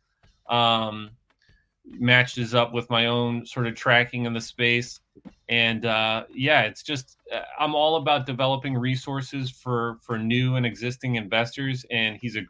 Um, 0.49 1.11
matches 1.87 2.55
up 2.55 2.73
with 2.73 2.89
my 2.89 3.07
own 3.07 3.45
sort 3.45 3.67
of 3.67 3.75
tracking 3.75 4.25
in 4.25 4.33
the 4.33 4.41
space, 4.41 5.01
and 5.49 5.85
uh, 5.87 6.25
yeah, 6.33 6.63
it's 6.63 6.83
just 6.83 7.17
uh, 7.33 7.41
I'm 7.59 7.75
all 7.75 7.97
about 7.97 8.27
developing 8.27 8.77
resources 8.77 9.51
for 9.51 9.99
for 10.01 10.19
new 10.19 10.57
and 10.57 10.67
existing 10.67 11.17
investors, 11.17 11.85
and 11.91 12.17
he's 12.17 12.37
a 12.37 12.43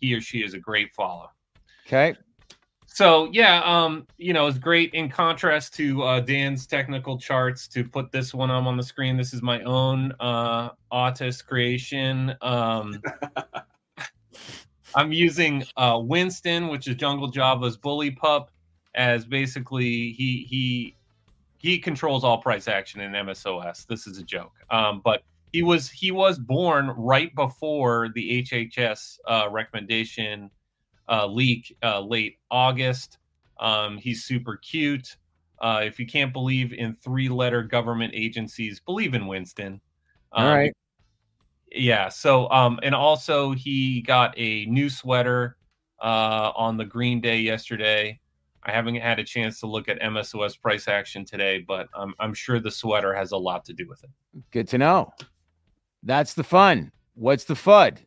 he 0.00 0.14
or 0.14 0.20
she 0.20 0.44
is 0.44 0.54
a 0.54 0.58
great 0.58 0.92
follow. 0.92 1.30
Okay. 1.86 2.14
So 2.92 3.28
yeah, 3.32 3.62
um, 3.64 4.06
you 4.18 4.32
know, 4.32 4.48
it's 4.48 4.58
great 4.58 4.92
in 4.94 5.08
contrast 5.08 5.74
to 5.74 6.02
uh, 6.02 6.20
Dan's 6.20 6.66
technical 6.66 7.16
charts 7.16 7.68
to 7.68 7.84
put 7.84 8.10
this 8.10 8.34
one 8.34 8.50
up 8.50 8.66
on 8.66 8.76
the 8.76 8.82
screen. 8.82 9.16
This 9.16 9.32
is 9.32 9.42
my 9.42 9.62
own 9.62 10.12
uh, 10.18 10.70
Autis 10.92 11.44
creation. 11.44 12.34
Um, 12.42 13.00
I'm 14.94 15.12
using 15.12 15.64
uh, 15.76 16.00
Winston, 16.02 16.66
which 16.66 16.88
is 16.88 16.96
Jungle 16.96 17.28
Java's 17.28 17.76
bully 17.76 18.10
pup, 18.10 18.50
as 18.96 19.24
basically 19.24 20.12
he 20.12 20.44
he 20.48 20.96
he 21.58 21.78
controls 21.78 22.24
all 22.24 22.38
price 22.38 22.66
action 22.66 23.00
in 23.00 23.12
MSOS. 23.12 23.86
This 23.86 24.08
is 24.08 24.18
a 24.18 24.24
joke, 24.24 24.52
um, 24.70 25.00
but 25.04 25.22
he 25.52 25.62
was 25.62 25.88
he 25.88 26.10
was 26.10 26.40
born 26.40 26.88
right 26.96 27.32
before 27.36 28.08
the 28.16 28.42
HHS 28.42 29.18
uh, 29.28 29.48
recommendation 29.48 30.50
uh, 31.10 31.26
leak 31.26 31.76
uh, 31.82 32.00
late 32.00 32.38
August. 32.50 33.18
Um, 33.58 33.98
he's 33.98 34.24
super 34.24 34.56
cute. 34.56 35.16
Uh, 35.60 35.82
if 35.84 35.98
you 35.98 36.06
can't 36.06 36.32
believe 36.32 36.72
in 36.72 36.96
three 37.02 37.28
letter 37.28 37.62
government 37.62 38.12
agencies, 38.14 38.80
believe 38.80 39.12
in 39.14 39.26
Winston. 39.26 39.80
All 40.32 40.46
Um, 40.46 40.54
right. 40.54 40.72
Yeah. 41.72 42.08
So, 42.08 42.50
um, 42.50 42.80
and 42.82 42.94
also 42.94 43.52
he 43.52 44.00
got 44.02 44.34
a 44.38 44.64
new 44.66 44.88
sweater 44.88 45.56
uh, 46.02 46.52
on 46.56 46.76
the 46.76 46.84
Green 46.84 47.20
Day 47.20 47.40
yesterday. 47.40 48.18
I 48.62 48.72
haven't 48.72 48.96
had 48.96 49.18
a 49.18 49.24
chance 49.24 49.60
to 49.60 49.66
look 49.66 49.88
at 49.88 50.00
MSOS 50.00 50.60
price 50.60 50.88
action 50.88 51.24
today, 51.24 51.64
but 51.66 51.88
I'm, 51.94 52.14
I'm 52.20 52.34
sure 52.34 52.58
the 52.60 52.70
sweater 52.70 53.14
has 53.14 53.32
a 53.32 53.36
lot 53.36 53.64
to 53.66 53.72
do 53.72 53.88
with 53.88 54.02
it. 54.04 54.10
Good 54.50 54.68
to 54.68 54.78
know. 54.78 55.12
That's 56.02 56.34
the 56.34 56.44
fun. 56.44 56.90
What's 57.14 57.44
the 57.44 57.54
FUD? 57.54 57.98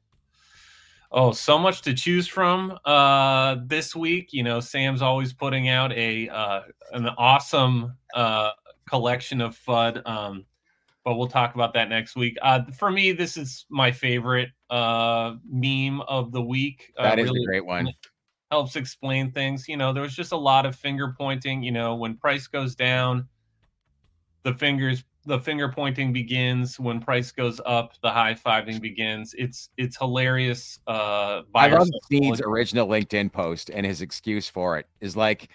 Oh, 1.16 1.32
so 1.32 1.60
much 1.60 1.84
to 1.84 1.94
choose 1.94 2.28
from 2.28 2.78
uh, 2.86 3.58
this 3.66 3.96
week. 3.96 4.34
You 4.34 4.42
know, 4.42 4.60
Sam's 4.60 5.04
always 5.04 5.32
putting 5.32 5.70
out 5.70 5.94
a 5.94 6.28
uh, 6.30 6.62
an 6.92 7.08
awesome 7.20 7.96
uh, 8.16 8.50
collection 8.90 9.40
of 9.40 9.56
FUD. 9.56 10.02
Um, 10.08 10.46
but 11.04 11.16
we'll 11.16 11.28
talk 11.28 11.54
about 11.54 11.74
that 11.76 11.90
next 11.90 12.16
week. 12.16 12.36
Uh, 12.42 12.62
for 12.78 12.90
me, 12.90 13.12
this 13.12 13.38
is 13.38 13.66
my 13.70 13.92
favorite 13.92 14.50
uh, 14.72 15.36
meme 15.48 16.02
of 16.02 16.32
the 16.32 16.42
week. 16.42 16.92
Uh, 16.98 17.04
That 17.04 17.20
is 17.20 17.26
really 17.26 17.44
a 17.44 17.46
great 17.46 17.66
one. 17.66 17.90
helps 18.50 18.76
explain 18.76 19.32
things. 19.32 19.68
You 19.68 19.78
know, 19.78 19.94
there 19.94 20.02
was 20.02 20.16
just 20.16 20.32
a 20.32 20.38
lot 20.38 20.66
of 20.66 20.76
finger 20.76 21.14
pointing. 21.16 21.62
You 21.62 21.74
know, 21.74 21.96
when 21.96 22.16
price 22.18 22.48
goes 22.48 22.74
down, 22.74 23.28
the 24.44 24.54
fingers 24.56 25.04
the 25.26 25.40
finger 25.40 25.70
pointing 25.70 26.14
begins. 26.14 26.80
When 26.80 27.00
price 27.00 27.32
goes 27.32 27.60
up, 27.66 27.94
the 28.02 28.10
high 28.12 28.34
fiving 28.34 28.82
begins. 28.82 29.34
It's 29.38 29.70
it's 29.78 29.98
hilarious. 29.98 30.80
Uh, 30.88 31.42
I 31.56 31.68
love. 31.68 31.88
Steve's 32.06 32.42
original 32.42 32.88
LinkedIn 32.88 33.32
post 33.32 33.70
and 33.70 33.86
his 33.86 34.02
excuse 34.02 34.50
for 34.50 34.78
it 34.78 34.88
is 35.02 35.16
like, 35.16 35.50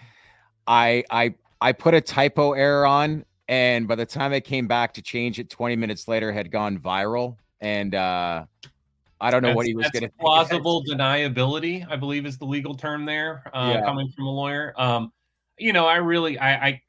I 0.67 1.03
I 1.09 1.35
I 1.61 1.71
put 1.71 1.93
a 1.93 2.01
typo 2.01 2.53
error 2.53 2.85
on, 2.85 3.25
and 3.47 3.87
by 3.87 3.95
the 3.95 4.05
time 4.05 4.33
I 4.33 4.39
came 4.39 4.67
back 4.67 4.93
to 4.95 5.01
change 5.01 5.39
it, 5.39 5.49
20 5.49 5.75
minutes 5.75 6.07
later 6.07 6.31
had 6.31 6.51
gone 6.51 6.77
viral. 6.79 7.37
And 7.61 7.95
uh 7.95 8.45
I 9.21 9.31
don't 9.31 9.43
know 9.43 9.53
what 9.53 9.65
he 9.65 9.75
was 9.75 9.87
that's 9.87 9.99
gonna 9.99 10.11
plausible 10.19 10.83
deniability, 10.85 11.85
I 11.89 11.97
believe 11.97 12.25
is 12.25 12.37
the 12.37 12.45
legal 12.45 12.73
term 12.73 13.05
there, 13.05 13.43
uh, 13.53 13.71
Yeah. 13.73 13.81
coming 13.83 14.09
from 14.15 14.25
a 14.27 14.31
lawyer. 14.31 14.73
Um, 14.77 15.11
you 15.57 15.73
know, 15.73 15.85
I 15.85 15.97
really, 15.97 16.39
I, 16.39 16.67
I, 16.67 16.81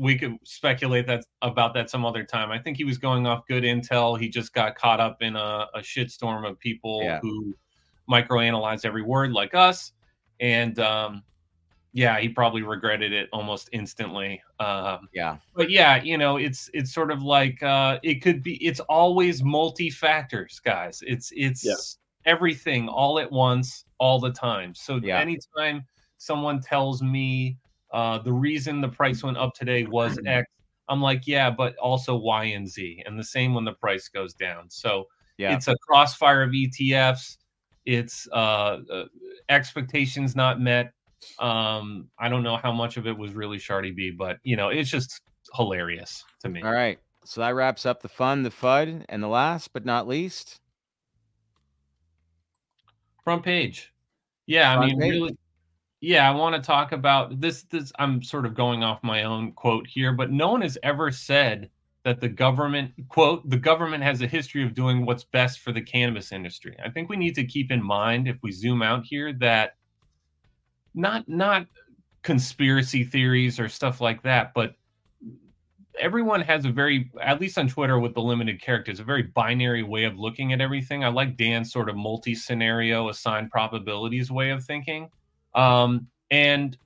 we 0.00 0.16
could 0.18 0.36
speculate 0.44 1.06
that 1.06 1.24
about 1.42 1.74
that 1.74 1.90
some 1.90 2.06
other 2.06 2.24
time. 2.24 2.50
I 2.50 2.58
think 2.58 2.78
he 2.78 2.84
was 2.84 2.96
going 2.96 3.26
off 3.26 3.46
good 3.46 3.64
intel. 3.64 4.18
He 4.18 4.28
just 4.30 4.54
got 4.54 4.74
caught 4.74 4.98
up 4.98 5.20
in 5.20 5.36
a, 5.36 5.66
a 5.74 5.80
shitstorm 5.80 6.48
of 6.48 6.58
people 6.58 7.02
Yeah. 7.02 7.20
who 7.20 7.54
microanalyze 8.10 8.84
every 8.84 9.02
word 9.02 9.32
like 9.32 9.54
us, 9.54 9.92
and 10.40 10.78
um, 10.78 11.22
yeah, 11.92 12.18
he 12.18 12.28
probably 12.28 12.62
regretted 12.62 13.12
it 13.12 13.28
almost 13.32 13.68
instantly. 13.72 14.42
Um, 14.58 15.08
Yeah. 15.12 15.36
but 15.54 15.70
yeah, 15.70 16.02
you 16.02 16.16
know, 16.16 16.38
it's 16.38 16.70
it's 16.72 16.94
sort 16.94 17.10
of 17.10 17.22
like 17.22 17.62
uh 17.62 17.98
it 18.02 18.22
could 18.22 18.42
be 18.42 18.54
it's 18.64 18.80
always 18.80 19.42
multi 19.42 19.90
factors, 19.90 20.60
guys. 20.64 21.02
It's 21.06 21.30
it's 21.36 21.62
Yeah. 21.64 22.32
everything 22.32 22.88
all 22.88 23.18
at 23.18 23.30
once, 23.30 23.84
all 23.98 24.18
the 24.18 24.32
time. 24.32 24.74
So 24.74 24.98
Yeah. 25.02 25.20
anytime 25.20 25.84
someone 26.16 26.60
tells 26.60 27.02
me 27.02 27.58
uh, 27.92 28.18
the 28.18 28.32
reason 28.32 28.80
the 28.80 28.88
price 28.88 29.22
went 29.22 29.36
up 29.36 29.54
today 29.54 29.84
was 29.84 30.18
X. 30.26 30.46
I'm 30.88 31.00
like, 31.00 31.26
yeah, 31.26 31.50
but 31.50 31.76
also 31.76 32.16
Y 32.16 32.44
and 32.44 32.68
Z, 32.68 33.02
and 33.06 33.18
the 33.18 33.24
same 33.24 33.54
when 33.54 33.64
the 33.64 33.72
price 33.74 34.08
goes 34.08 34.34
down. 34.34 34.68
So 34.68 35.06
Yeah. 35.38 35.54
it's 35.54 35.68
a 35.68 35.76
crossfire 35.76 36.42
of 36.42 36.50
ETFs. 36.50 37.36
It's 37.86 38.28
uh, 38.32 38.80
uh, 38.92 39.04
expectations 39.48 40.34
not 40.34 40.60
met. 40.60 40.92
Um, 41.38 42.08
I 42.18 42.28
don't 42.28 42.42
know 42.42 42.56
how 42.56 42.72
much 42.72 42.96
of 42.96 43.06
it 43.06 43.16
was 43.16 43.34
really 43.34 43.58
Shardy 43.58 43.94
B, 43.94 44.10
but 44.10 44.38
you 44.42 44.56
know, 44.56 44.68
it's 44.70 44.90
just 44.90 45.20
hilarious 45.54 46.24
to 46.40 46.48
me. 46.48 46.60
All 46.62 46.72
right. 46.72 46.98
So 47.24 47.40
that 47.42 47.54
wraps 47.54 47.86
up 47.86 48.02
the 48.02 48.08
fun, 48.08 48.42
the 48.42 48.50
FUD, 48.50 49.04
and 49.08 49.22
the 49.22 49.28
last 49.28 49.72
but 49.72 49.84
not 49.84 50.08
least, 50.08 50.60
Front 53.22 53.44
page. 53.44 53.92
Yeah, 54.46 54.74
I 54.76 54.86
mean, 54.86 54.98
page. 54.98 55.12
really. 55.12 55.36
Yeah, 56.00 56.28
I 56.30 56.34
want 56.34 56.56
to 56.56 56.62
talk 56.62 56.92
about 56.92 57.40
this. 57.40 57.64
This 57.64 57.92
I'm 57.98 58.22
sort 58.22 58.46
of 58.46 58.54
going 58.54 58.82
off 58.82 59.02
my 59.02 59.24
own 59.24 59.52
quote 59.52 59.86
here, 59.86 60.12
but 60.12 60.30
no 60.30 60.48
one 60.50 60.62
has 60.62 60.78
ever 60.82 61.10
said 61.10 61.70
that 62.04 62.20
the 62.20 62.28
government 62.28 62.92
quote 63.08 63.48
the 63.50 63.58
government 63.58 64.02
has 64.02 64.22
a 64.22 64.26
history 64.26 64.64
of 64.64 64.74
doing 64.74 65.04
what's 65.04 65.24
best 65.24 65.60
for 65.60 65.72
the 65.72 65.82
cannabis 65.82 66.32
industry. 66.32 66.74
I 66.82 66.88
think 66.88 67.10
we 67.10 67.16
need 67.16 67.34
to 67.34 67.44
keep 67.44 67.70
in 67.70 67.82
mind 67.82 68.28
if 68.28 68.38
we 68.42 68.50
zoom 68.50 68.80
out 68.80 69.04
here 69.04 69.34
that 69.34 69.76
not 70.94 71.28
not 71.28 71.66
conspiracy 72.22 73.04
theories 73.04 73.60
or 73.60 73.68
stuff 73.68 74.00
like 74.00 74.22
that, 74.22 74.54
but 74.54 74.76
everyone 75.98 76.40
has 76.40 76.64
a 76.64 76.70
very 76.70 77.10
at 77.20 77.40
least 77.40 77.58
on 77.58 77.68
twitter 77.68 77.98
with 77.98 78.14
the 78.14 78.22
limited 78.22 78.60
characters 78.62 79.00
a 79.00 79.04
very 79.04 79.22
binary 79.22 79.82
way 79.82 80.04
of 80.04 80.16
looking 80.16 80.52
at 80.52 80.60
everything 80.60 81.04
i 81.04 81.08
like 81.08 81.36
dan's 81.36 81.72
sort 81.72 81.88
of 81.90 81.96
multi-scenario 81.96 83.08
assigned 83.08 83.50
probabilities 83.50 84.30
way 84.30 84.50
of 84.50 84.64
thinking 84.64 85.10
um, 85.54 86.06
and 86.30 86.76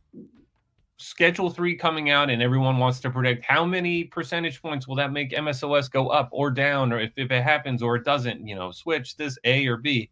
schedule 0.97 1.51
three 1.51 1.77
coming 1.77 2.11
out 2.11 2.31
and 2.31 2.41
everyone 2.41 2.79
wants 2.79 3.01
to 3.01 3.11
predict 3.11 3.45
how 3.45 3.65
many 3.65 4.05
percentage 4.05 4.63
points 4.63 4.87
will 4.87 4.95
that 4.95 5.13
make 5.13 5.33
msos 5.33 5.91
go 5.91 6.09
up 6.09 6.29
or 6.31 6.51
down 6.51 6.93
or 6.93 7.01
if, 7.01 7.13
if 7.17 7.31
it 7.33 7.43
happens 7.43 7.83
or 7.83 7.97
it 7.97 8.05
doesn't 8.05 8.47
you 8.47 8.55
know 8.55 8.71
switch 8.71 9.17
this 9.17 9.37
a 9.45 9.67
or 9.67 9.77
b 9.77 10.09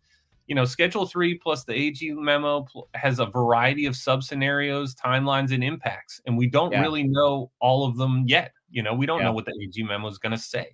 you 0.48 0.57
know 0.57 0.64
schedule 0.64 1.07
three 1.07 1.38
plus 1.38 1.64
the 1.64 1.72
ag 1.72 2.12
memo 2.16 2.62
pl- 2.62 2.88
has 2.94 3.20
a 3.20 3.26
variety 3.26 3.86
of 3.86 3.94
sub 3.94 4.24
scenarios 4.24 4.92
timelines 4.96 5.53
and 5.53 5.62
impacts 5.62 6.20
and 6.26 6.36
we 6.36 6.48
don't 6.48 6.72
Yeah. 6.72 6.80
really 6.82 7.05
know 7.05 7.50
all 7.61 7.86
of 7.86 7.96
them 7.96 8.24
yet 8.26 8.53
you 8.68 8.82
know 8.82 8.92
we 8.92 9.07
don't 9.07 9.20
Yeah. 9.20 9.26
know 9.26 9.32
what 9.32 9.44
the 9.44 9.55
ag 9.62 9.86
memo 9.86 10.09
is 10.09 10.18
going 10.18 10.32
to 10.32 10.38
say 10.38 10.66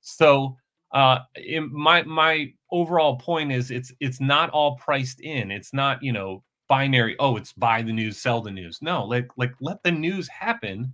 so 0.00 0.56
uh 0.92 1.18
in 1.36 1.70
my 1.72 2.02
my 2.04 2.52
overall 2.70 3.16
point 3.16 3.52
is 3.52 3.70
it's 3.70 3.92
it's 4.00 4.20
not 4.20 4.48
all 4.50 4.76
priced 4.76 5.20
in 5.20 5.50
it's 5.50 5.74
not 5.74 6.02
you 6.02 6.12
know 6.12 6.42
binary 6.72 7.14
oh 7.18 7.36
it's 7.36 7.52
buy 7.52 7.82
the 7.82 7.92
news 7.92 8.16
sell 8.16 8.40
the 8.40 8.50
news 8.50 8.80
no 8.80 9.04
like 9.04 9.28
like 9.36 9.52
let 9.60 9.82
the 9.82 9.90
news 9.90 10.26
happen 10.28 10.90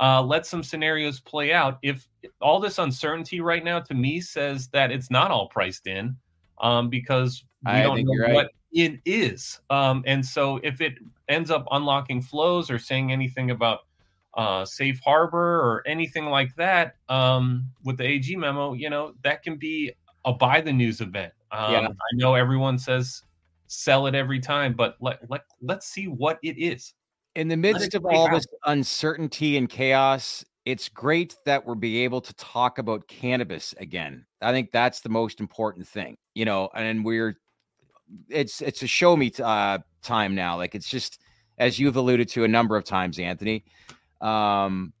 uh 0.00 0.22
let 0.22 0.46
some 0.46 0.62
scenarios 0.62 1.20
play 1.20 1.52
out 1.52 1.78
if 1.82 2.08
all 2.40 2.58
this 2.58 2.78
uncertainty 2.78 3.42
right 3.42 3.62
now 3.62 3.78
to 3.78 3.92
me 3.92 4.18
says 4.18 4.68
that 4.68 4.90
it's 4.90 5.10
not 5.10 5.30
all 5.30 5.46
priced 5.48 5.86
in 5.86 6.16
um 6.62 6.88
because 6.88 7.44
we 7.66 7.72
I 7.72 7.82
don't 7.82 8.02
know 8.02 8.24
right. 8.24 8.32
what 8.32 8.50
it 8.72 8.98
is 9.04 9.60
um 9.68 10.02
and 10.06 10.24
so 10.24 10.58
if 10.62 10.80
it 10.80 10.94
ends 11.28 11.50
up 11.50 11.66
unlocking 11.70 12.22
flows 12.22 12.70
or 12.70 12.78
saying 12.78 13.12
anything 13.12 13.50
about 13.50 13.80
uh, 14.34 14.64
safe 14.64 15.00
harbor 15.04 15.60
or 15.60 15.82
anything 15.86 16.26
like 16.26 16.54
that 16.54 16.94
um, 17.08 17.68
with 17.84 17.96
the 17.96 18.04
AG 18.04 18.36
memo, 18.36 18.74
you 18.74 18.88
know, 18.88 19.12
that 19.24 19.42
can 19.42 19.56
be 19.56 19.92
a 20.24 20.32
buy 20.32 20.60
the 20.60 20.72
news 20.72 21.00
event. 21.00 21.32
Um, 21.50 21.72
Yeah. 21.72 21.88
I 21.88 22.10
know 22.14 22.36
everyone 22.36 22.78
says 22.78 23.24
sell 23.70 24.08
it 24.08 24.16
every 24.16 24.40
time, 24.40 24.74
but 24.74 24.96
let, 25.00 25.18
let, 25.30 25.42
let's 25.62 25.86
see 25.86 26.08
what 26.08 26.38
it 26.42 26.58
is. 26.58 26.92
in 27.36 27.46
the 27.46 27.56
midst 27.56 27.94
of 27.94 28.04
all 28.04 28.28
this 28.28 28.44
uncertainty 28.66 29.56
and 29.56 29.68
chaos, 29.68 30.44
it's 30.64 30.88
great 30.88 31.36
that 31.46 31.64
we're 31.64 31.76
be 31.76 32.02
able 32.02 32.20
to 32.20 32.34
talk 32.34 32.78
about 32.78 33.06
cannabis 33.06 33.72
again. 33.78 34.26
I 34.42 34.50
think 34.50 34.72
that's 34.72 35.00
the 35.00 35.08
most 35.08 35.38
important 35.38 35.86
thing, 35.86 36.16
you 36.34 36.44
know. 36.44 36.68
And 36.74 37.04
we're 37.04 37.36
it's 38.28 38.60
it's 38.60 38.82
a 38.82 38.88
show 38.88 39.16
me 39.16 39.30
t- 39.30 39.42
uh, 39.42 39.78
time 40.02 40.34
now. 40.34 40.56
Like 40.56 40.74
it's 40.74 40.88
just 40.88 41.20
as 41.58 41.78
you've 41.78 41.96
alluded 41.96 42.28
to 42.30 42.42
a 42.44 42.48
number 42.48 42.76
of 42.76 42.84
times, 42.84 43.20
Anthony. 43.20 43.64
Um, 44.20 44.92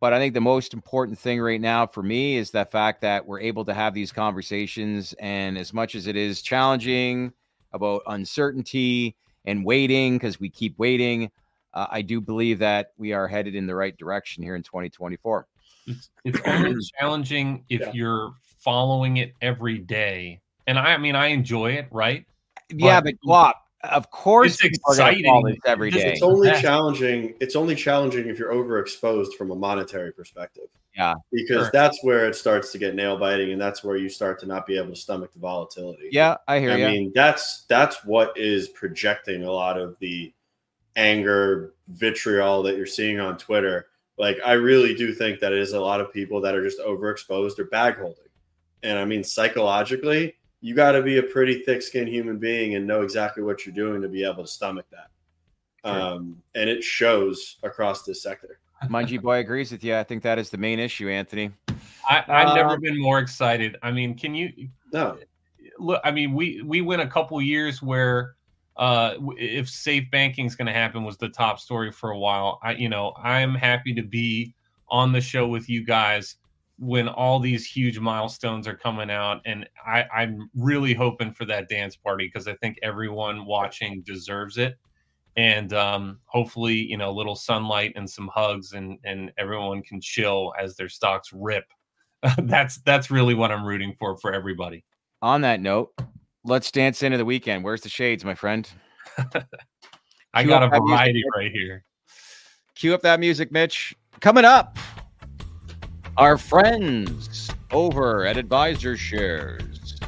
but 0.00 0.12
I 0.12 0.18
think 0.18 0.34
the 0.34 0.40
most 0.40 0.74
important 0.74 1.18
thing 1.18 1.40
right 1.40 1.60
now 1.60 1.86
for 1.86 2.02
me 2.02 2.36
is 2.36 2.50
the 2.50 2.66
fact 2.66 3.00
that 3.00 3.26
we're 3.26 3.40
able 3.40 3.64
to 3.64 3.74
have 3.74 3.94
these 3.94 4.12
conversations. 4.12 5.14
And 5.14 5.56
as 5.56 5.72
much 5.72 5.94
as 5.94 6.06
it 6.06 6.14
is 6.14 6.42
challenging 6.42 7.32
about 7.72 8.02
uncertainty 8.06 9.16
and 9.44 9.64
waiting, 9.64 10.16
because 10.16 10.38
we 10.40 10.48
keep 10.50 10.78
waiting, 10.78 11.30
uh, 11.74 11.86
I 11.90 12.02
do 12.02 12.20
believe 12.20 12.58
that 12.60 12.92
we 12.98 13.12
are 13.12 13.28
headed 13.28 13.54
in 13.54 13.66
the 13.66 13.74
right 13.74 13.96
direction 13.96 14.42
here 14.42 14.56
in 14.56 14.62
2024. 14.62 15.46
It's, 15.86 16.10
it's 16.24 16.40
only 16.44 16.74
challenging 16.98 17.64
if 17.68 17.80
Yeah. 17.80 17.90
you're 17.92 18.32
following 18.58 19.18
it 19.18 19.34
every 19.40 19.78
day. 19.78 20.40
And 20.66 20.78
I, 20.78 20.94
I 20.94 20.98
mean, 20.98 21.14
I 21.14 21.28
enjoy 21.28 21.72
it, 21.72 21.88
right? 21.90 22.26
Yeah, 22.70 23.00
but 23.00 23.14
Guap, 23.26 23.54
of 23.84 24.10
course, 24.10 24.54
It's 24.54 24.62
people 24.62 24.80
are 24.92 24.96
gonna 24.96 25.22
follow 25.24 25.46
exciting. 25.46 25.54
this 25.54 25.58
every 25.64 25.90
This 25.90 26.02
day. 26.02 26.12
It's 26.12 26.22
only 26.22 26.50
challenging. 26.60 27.34
It's 27.40 27.56
only 27.56 27.74
challenging 27.74 28.28
if 28.28 28.38
you're 28.38 28.52
overexposed 28.52 29.34
from 29.38 29.50
a 29.50 29.54
monetary 29.54 30.12
perspective. 30.12 30.64
Yeah. 30.98 31.14
because 31.30 31.62
Sure. 31.62 31.70
that's 31.72 32.02
where 32.02 32.26
it 32.26 32.34
starts 32.34 32.72
to 32.72 32.78
get 32.78 32.96
nail 32.96 33.16
biting, 33.16 33.52
and 33.52 33.60
that's 33.60 33.84
where 33.84 33.96
you 33.96 34.08
start 34.08 34.40
to 34.40 34.46
not 34.46 34.66
be 34.66 34.76
able 34.76 34.90
to 34.90 34.96
stomach 34.96 35.32
the 35.32 35.38
volatility. 35.38 36.08
Yeah, 36.10 36.36
I 36.48 36.58
hear 36.58 36.72
I 36.72 36.76
you. 36.76 36.86
I 36.86 36.90
mean 36.90 37.12
that's 37.14 37.64
that's 37.68 38.04
what 38.04 38.36
is 38.36 38.68
projecting 38.68 39.44
a 39.44 39.52
lot 39.52 39.78
of 39.78 39.96
the 40.00 40.32
anger, 40.96 41.74
vitriol 41.88 42.64
that 42.64 42.76
you're 42.76 42.84
seeing 42.84 43.20
on 43.20 43.38
Twitter. 43.38 43.86
Like 44.18 44.38
I 44.44 44.54
really 44.54 44.94
do 44.94 45.14
think 45.14 45.38
that 45.38 45.52
it 45.52 45.60
is 45.60 45.72
a 45.72 45.80
lot 45.80 46.00
of 46.00 46.12
people 46.12 46.40
that 46.40 46.56
are 46.56 46.64
just 46.64 46.80
overexposed 46.80 47.60
or 47.60 47.66
bag 47.66 47.96
holding. 47.96 48.24
And 48.82 48.98
I 48.98 49.04
mean 49.04 49.22
psychologically, 49.22 50.34
you 50.60 50.74
got 50.74 50.92
to 50.92 51.02
be 51.02 51.18
a 51.18 51.22
pretty 51.22 51.62
thick-skinned 51.62 52.08
human 52.08 52.38
being 52.38 52.74
and 52.74 52.84
know 52.84 53.02
exactly 53.02 53.44
what 53.44 53.64
you're 53.64 53.74
doing 53.74 54.02
to 54.02 54.08
be 54.08 54.24
able 54.24 54.42
to 54.42 54.48
stomach 54.48 54.86
that. 54.90 55.10
Sure. 55.86 56.00
Um, 56.00 56.42
and 56.56 56.68
it 56.68 56.82
shows 56.82 57.58
across 57.62 58.02
this 58.02 58.20
sector. 58.20 58.58
Mungie 58.84 59.20
Boy 59.20 59.38
agrees 59.38 59.72
with 59.72 59.82
you. 59.82 59.96
I 59.96 60.04
think 60.04 60.22
that 60.22 60.38
is 60.38 60.50
the 60.50 60.58
main 60.58 60.78
issue, 60.78 61.08
Anthony. 61.08 61.50
I, 62.08 62.24
I've 62.28 62.54
never 62.54 62.74
Um, 62.74 62.80
been 62.80 63.00
more 63.00 63.18
excited. 63.18 63.76
I 63.82 63.90
mean, 63.90 64.16
can 64.16 64.34
you 64.34 64.52
No, 64.92 65.18
look? 65.78 66.00
I 66.04 66.10
mean, 66.10 66.32
we 66.32 66.62
we 66.62 66.80
went 66.80 67.02
a 67.02 67.06
couple 67.06 67.40
years 67.42 67.82
where 67.82 68.34
uh 68.76 69.14
if 69.36 69.68
safe 69.68 70.08
banking 70.12 70.46
is 70.46 70.54
going 70.54 70.66
to 70.66 70.72
happen 70.72 71.02
was 71.02 71.16
the 71.16 71.28
top 71.28 71.58
story 71.58 71.90
for 71.90 72.10
a 72.10 72.18
while. 72.18 72.60
I 72.62 72.72
you 72.72 72.88
know 72.88 73.12
I'm 73.22 73.54
happy 73.54 73.92
to 73.94 74.02
be 74.02 74.54
on 74.88 75.12
the 75.12 75.20
show 75.20 75.48
with 75.48 75.68
you 75.68 75.84
guys 75.84 76.36
when 76.78 77.08
all 77.08 77.40
these 77.40 77.66
huge 77.66 77.98
milestones 77.98 78.68
are 78.68 78.76
coming 78.76 79.10
out, 79.10 79.40
and 79.44 79.68
I, 79.84 80.04
I'm 80.14 80.48
really 80.54 80.94
hoping 80.94 81.32
for 81.32 81.44
that 81.46 81.68
dance 81.68 81.96
party 81.96 82.26
because 82.26 82.46
I 82.46 82.54
think 82.54 82.78
everyone 82.84 83.46
watching 83.46 84.02
deserves 84.02 84.58
it. 84.58 84.78
And 85.38 85.72
um, 85.72 86.18
hopefully, 86.24 86.74
you 86.74 86.96
know, 86.96 87.10
a 87.10 87.12
little 87.12 87.36
sunlight 87.36 87.92
and 87.94 88.10
some 88.10 88.28
hugs, 88.34 88.72
and 88.72 88.98
and 89.04 89.30
everyone 89.38 89.82
can 89.82 90.00
chill 90.00 90.52
as 90.60 90.74
their 90.74 90.88
stocks 90.88 91.30
rip. 91.32 91.64
that's 92.38 92.78
that's 92.78 93.08
really 93.08 93.34
what 93.34 93.52
I'm 93.52 93.64
rooting 93.64 93.94
for 93.96 94.16
for 94.16 94.32
everybody. 94.32 94.84
On 95.22 95.40
that 95.42 95.60
note, 95.60 95.94
let's 96.42 96.72
dance 96.72 97.04
into 97.04 97.18
the 97.18 97.24
weekend. 97.24 97.62
Where's 97.62 97.82
the 97.82 97.88
shades, 97.88 98.24
my 98.24 98.34
friend? 98.34 98.68
I 100.34 100.42
Cue 100.42 100.50
got 100.50 100.64
a 100.64 100.68
that 100.70 100.82
music, 100.82 100.88
variety 100.88 101.22
right 101.36 101.52
here. 101.52 101.84
Cue 102.74 102.92
up 102.92 103.02
that 103.02 103.20
music, 103.20 103.52
Mitch. 103.52 103.94
Coming 104.18 104.44
up, 104.44 104.76
our 106.16 106.36
friends 106.36 107.48
over 107.70 108.26
at 108.26 108.34
AdvisorShares, 108.36 110.04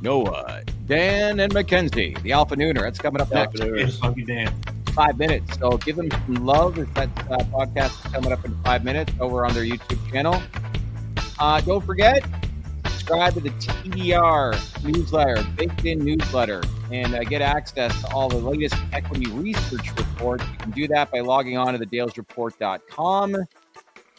Noah, 0.00 0.62
Dan, 0.88 1.38
and 1.40 1.52
Mackenzie, 1.52 2.16
the 2.22 2.32
Alpha 2.32 2.56
Nooner. 2.56 2.80
That's 2.80 2.98
coming 2.98 3.20
up 3.20 3.30
next. 3.30 3.60
It's 3.60 3.98
Funky 3.98 4.24
Dan. 4.24 4.52
five 4.94 5.18
minutes. 5.18 5.58
So 5.58 5.76
give 5.76 5.96
them 5.96 6.10
some 6.10 6.46
love 6.46 6.78
if 6.78 6.92
that 6.94 7.10
uh, 7.30 7.38
podcast 7.52 8.04
is 8.06 8.12
coming 8.12 8.32
up 8.32 8.44
in 8.44 8.56
five 8.62 8.84
minutes 8.84 9.12
over 9.20 9.44
on 9.44 9.52
their 9.52 9.64
YouTube 9.64 10.10
channel. 10.10 10.42
Uh, 11.38 11.60
don't 11.60 11.84
forget, 11.84 12.24
subscribe 12.86 13.34
to 13.34 13.40
the 13.40 13.50
TDR 13.50 14.84
newsletter, 14.84 15.44
baked 15.56 15.84
in 15.84 15.98
newsletter, 16.00 16.62
and 16.90 17.14
uh, 17.14 17.22
get 17.24 17.42
access 17.42 18.00
to 18.00 18.08
all 18.12 18.28
the 18.30 18.36
latest 18.36 18.74
equity 18.92 19.30
research 19.30 19.90
reports. 19.96 20.44
You 20.50 20.56
can 20.58 20.70
do 20.70 20.88
that 20.88 21.12
by 21.12 21.20
logging 21.20 21.58
on 21.58 21.74
to 21.74 21.78
the 21.78 21.86
dalesreport.com. 21.86 23.36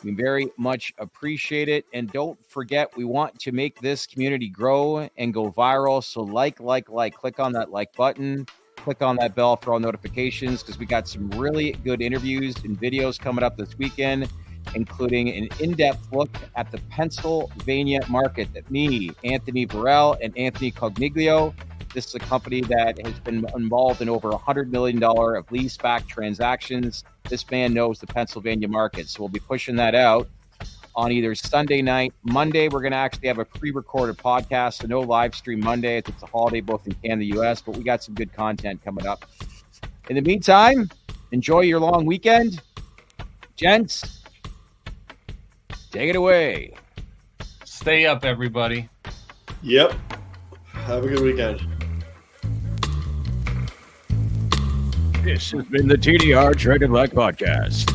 We 0.03 0.11
very 0.11 0.47
much 0.57 0.93
appreciate 0.97 1.69
it. 1.69 1.85
And 1.93 2.11
don't 2.11 2.39
forget, 2.45 2.95
we 2.95 3.03
want 3.03 3.39
to 3.39 3.51
make 3.51 3.79
this 3.79 4.07
community 4.07 4.49
grow 4.49 5.09
and 5.17 5.33
go 5.33 5.51
viral. 5.51 6.03
So, 6.03 6.21
like, 6.21 6.59
like, 6.59 6.89
like, 6.89 7.15
click 7.15 7.39
on 7.39 7.53
that 7.53 7.71
like 7.71 7.93
button 7.95 8.45
click 8.79 9.01
on 9.01 9.17
that 9.17 9.35
bell 9.35 9.57
for 9.57 9.73
all 9.73 9.79
notifications 9.79 10.63
because 10.63 10.79
we 10.79 10.85
got 10.85 11.07
some 11.07 11.29
really 11.31 11.73
good 11.83 12.01
interviews 12.01 12.55
and 12.63 12.79
videos 12.79 13.19
coming 13.19 13.43
up 13.43 13.57
this 13.57 13.77
weekend, 13.77 14.29
including 14.73 15.29
an 15.29 15.49
in 15.59 15.73
depth 15.73 16.11
look 16.11 16.29
at 16.55 16.71
the 16.71 16.77
Pennsylvania 16.89 17.99
market 18.07 18.51
that 18.53 18.69
me, 18.71 19.11
Anthony 19.23 19.67
Varrell, 19.67 20.17
and 20.21 20.35
Anthony 20.37 20.71
Cogniglio. 20.71 21.53
This 21.93 22.07
is 22.07 22.15
a 22.15 22.19
company 22.19 22.61
that 22.61 23.03
has 23.05 23.19
been 23.19 23.45
involved 23.55 24.01
in 24.01 24.09
over 24.09 24.29
$100 24.29 24.69
million 24.69 25.03
of 25.03 25.51
lease 25.51 25.77
back 25.77 26.07
transactions 26.07 27.03
This 27.29 27.49
man 27.49 27.73
knows 27.73 27.99
the 27.99 28.07
Pennsylvania 28.07 28.67
market. 28.67 29.07
So 29.07 29.21
we'll 29.21 29.29
be 29.29 29.39
pushing 29.39 29.75
that 29.77 29.95
out 29.95 30.27
on 30.95 31.11
either 31.11 31.35
Sunday 31.35 31.81
night, 31.81 32.13
Monday. 32.23 32.67
We're 32.67 32.81
going 32.81 32.91
to 32.91 32.97
actually 32.97 33.27
have 33.27 33.37
a 33.37 33.45
pre-recorded 33.45 34.17
podcast, 34.17 34.81
so 34.81 34.87
no 34.87 35.01
live 35.01 35.35
stream 35.35 35.59
Monday. 35.59 35.97
It's 35.97 36.09
a 36.23 36.25
holiday 36.25 36.61
both 36.61 36.85
in 36.87 36.93
Canada 36.93 37.13
and 37.13 37.21
the 37.21 37.27
U.S., 37.37 37.61
but 37.61 37.77
we 37.77 37.83
got 37.83 38.03
some 38.03 38.15
good 38.15 38.33
content 38.33 38.83
coming 38.83 39.05
up. 39.05 39.25
In 40.09 40.15
the 40.15 40.21
meantime, 40.21 40.89
enjoy 41.31 41.61
your 41.61 41.79
long 41.79 42.05
weekend, 42.05 42.61
gents. 43.55 44.23
Take 45.91 46.09
it 46.09 46.15
away. 46.15 46.73
Stay 47.63 48.05
up, 48.05 48.25
everybody. 48.25 48.89
Yep. 49.61 49.93
Have 50.73 51.05
a 51.05 51.07
good 51.07 51.21
weekend. 51.21 51.78
This 55.29 55.51
has 55.51 55.63
been 55.65 55.87
the 55.87 55.95
TDR 55.95 56.55
Trade 56.57 56.81
To 56.81 56.87
Black 56.87 57.11
Podcast. 57.11 57.87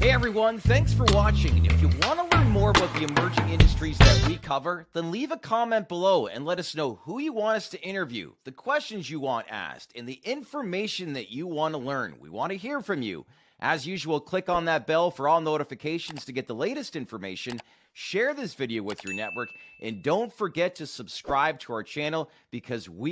Hey 0.00 0.10
everyone, 0.10 0.58
thanks 0.58 0.94
for 0.94 1.04
watching. 1.12 1.54
And 1.58 1.66
if 1.66 1.82
you 1.82 1.88
want 2.00 2.30
to 2.30 2.34
learn 2.34 2.48
more 2.48 2.70
about 2.70 2.94
the 2.94 3.02
emerging 3.02 3.50
industries 3.50 3.98
that 3.98 4.24
we 4.26 4.38
cover, 4.38 4.86
then 4.94 5.10
leave 5.10 5.30
a 5.30 5.36
comment 5.36 5.86
below 5.86 6.28
and 6.28 6.46
let 6.46 6.58
us 6.58 6.74
know 6.74 6.94
who 7.02 7.18
you 7.18 7.34
want 7.34 7.58
us 7.58 7.68
to 7.68 7.82
interview, 7.82 8.32
the 8.44 8.52
questions 8.52 9.10
you 9.10 9.20
want 9.20 9.48
asked, 9.50 9.92
and 9.94 10.08
the 10.08 10.18
information 10.24 11.12
that 11.12 11.30
you 11.30 11.46
want 11.46 11.74
to 11.74 11.78
learn. 11.78 12.16
We 12.18 12.30
want 12.30 12.52
to 12.52 12.56
hear 12.56 12.80
from 12.80 13.02
you. 13.02 13.26
As 13.60 13.86
usual, 13.86 14.18
click 14.18 14.48
on 14.48 14.64
that 14.64 14.86
bell 14.86 15.10
for 15.10 15.28
all 15.28 15.42
notifications 15.42 16.24
to 16.24 16.32
get 16.32 16.48
the 16.48 16.54
latest 16.54 16.96
information. 16.96 17.60
Share 17.92 18.32
this 18.32 18.54
video 18.54 18.82
with 18.82 19.04
your 19.04 19.12
network 19.12 19.50
and 19.82 20.02
don't 20.02 20.32
forget 20.32 20.76
to 20.76 20.86
subscribe 20.86 21.60
to 21.60 21.74
our 21.74 21.82
channel 21.82 22.30
because 22.50 22.88
we 22.88 22.96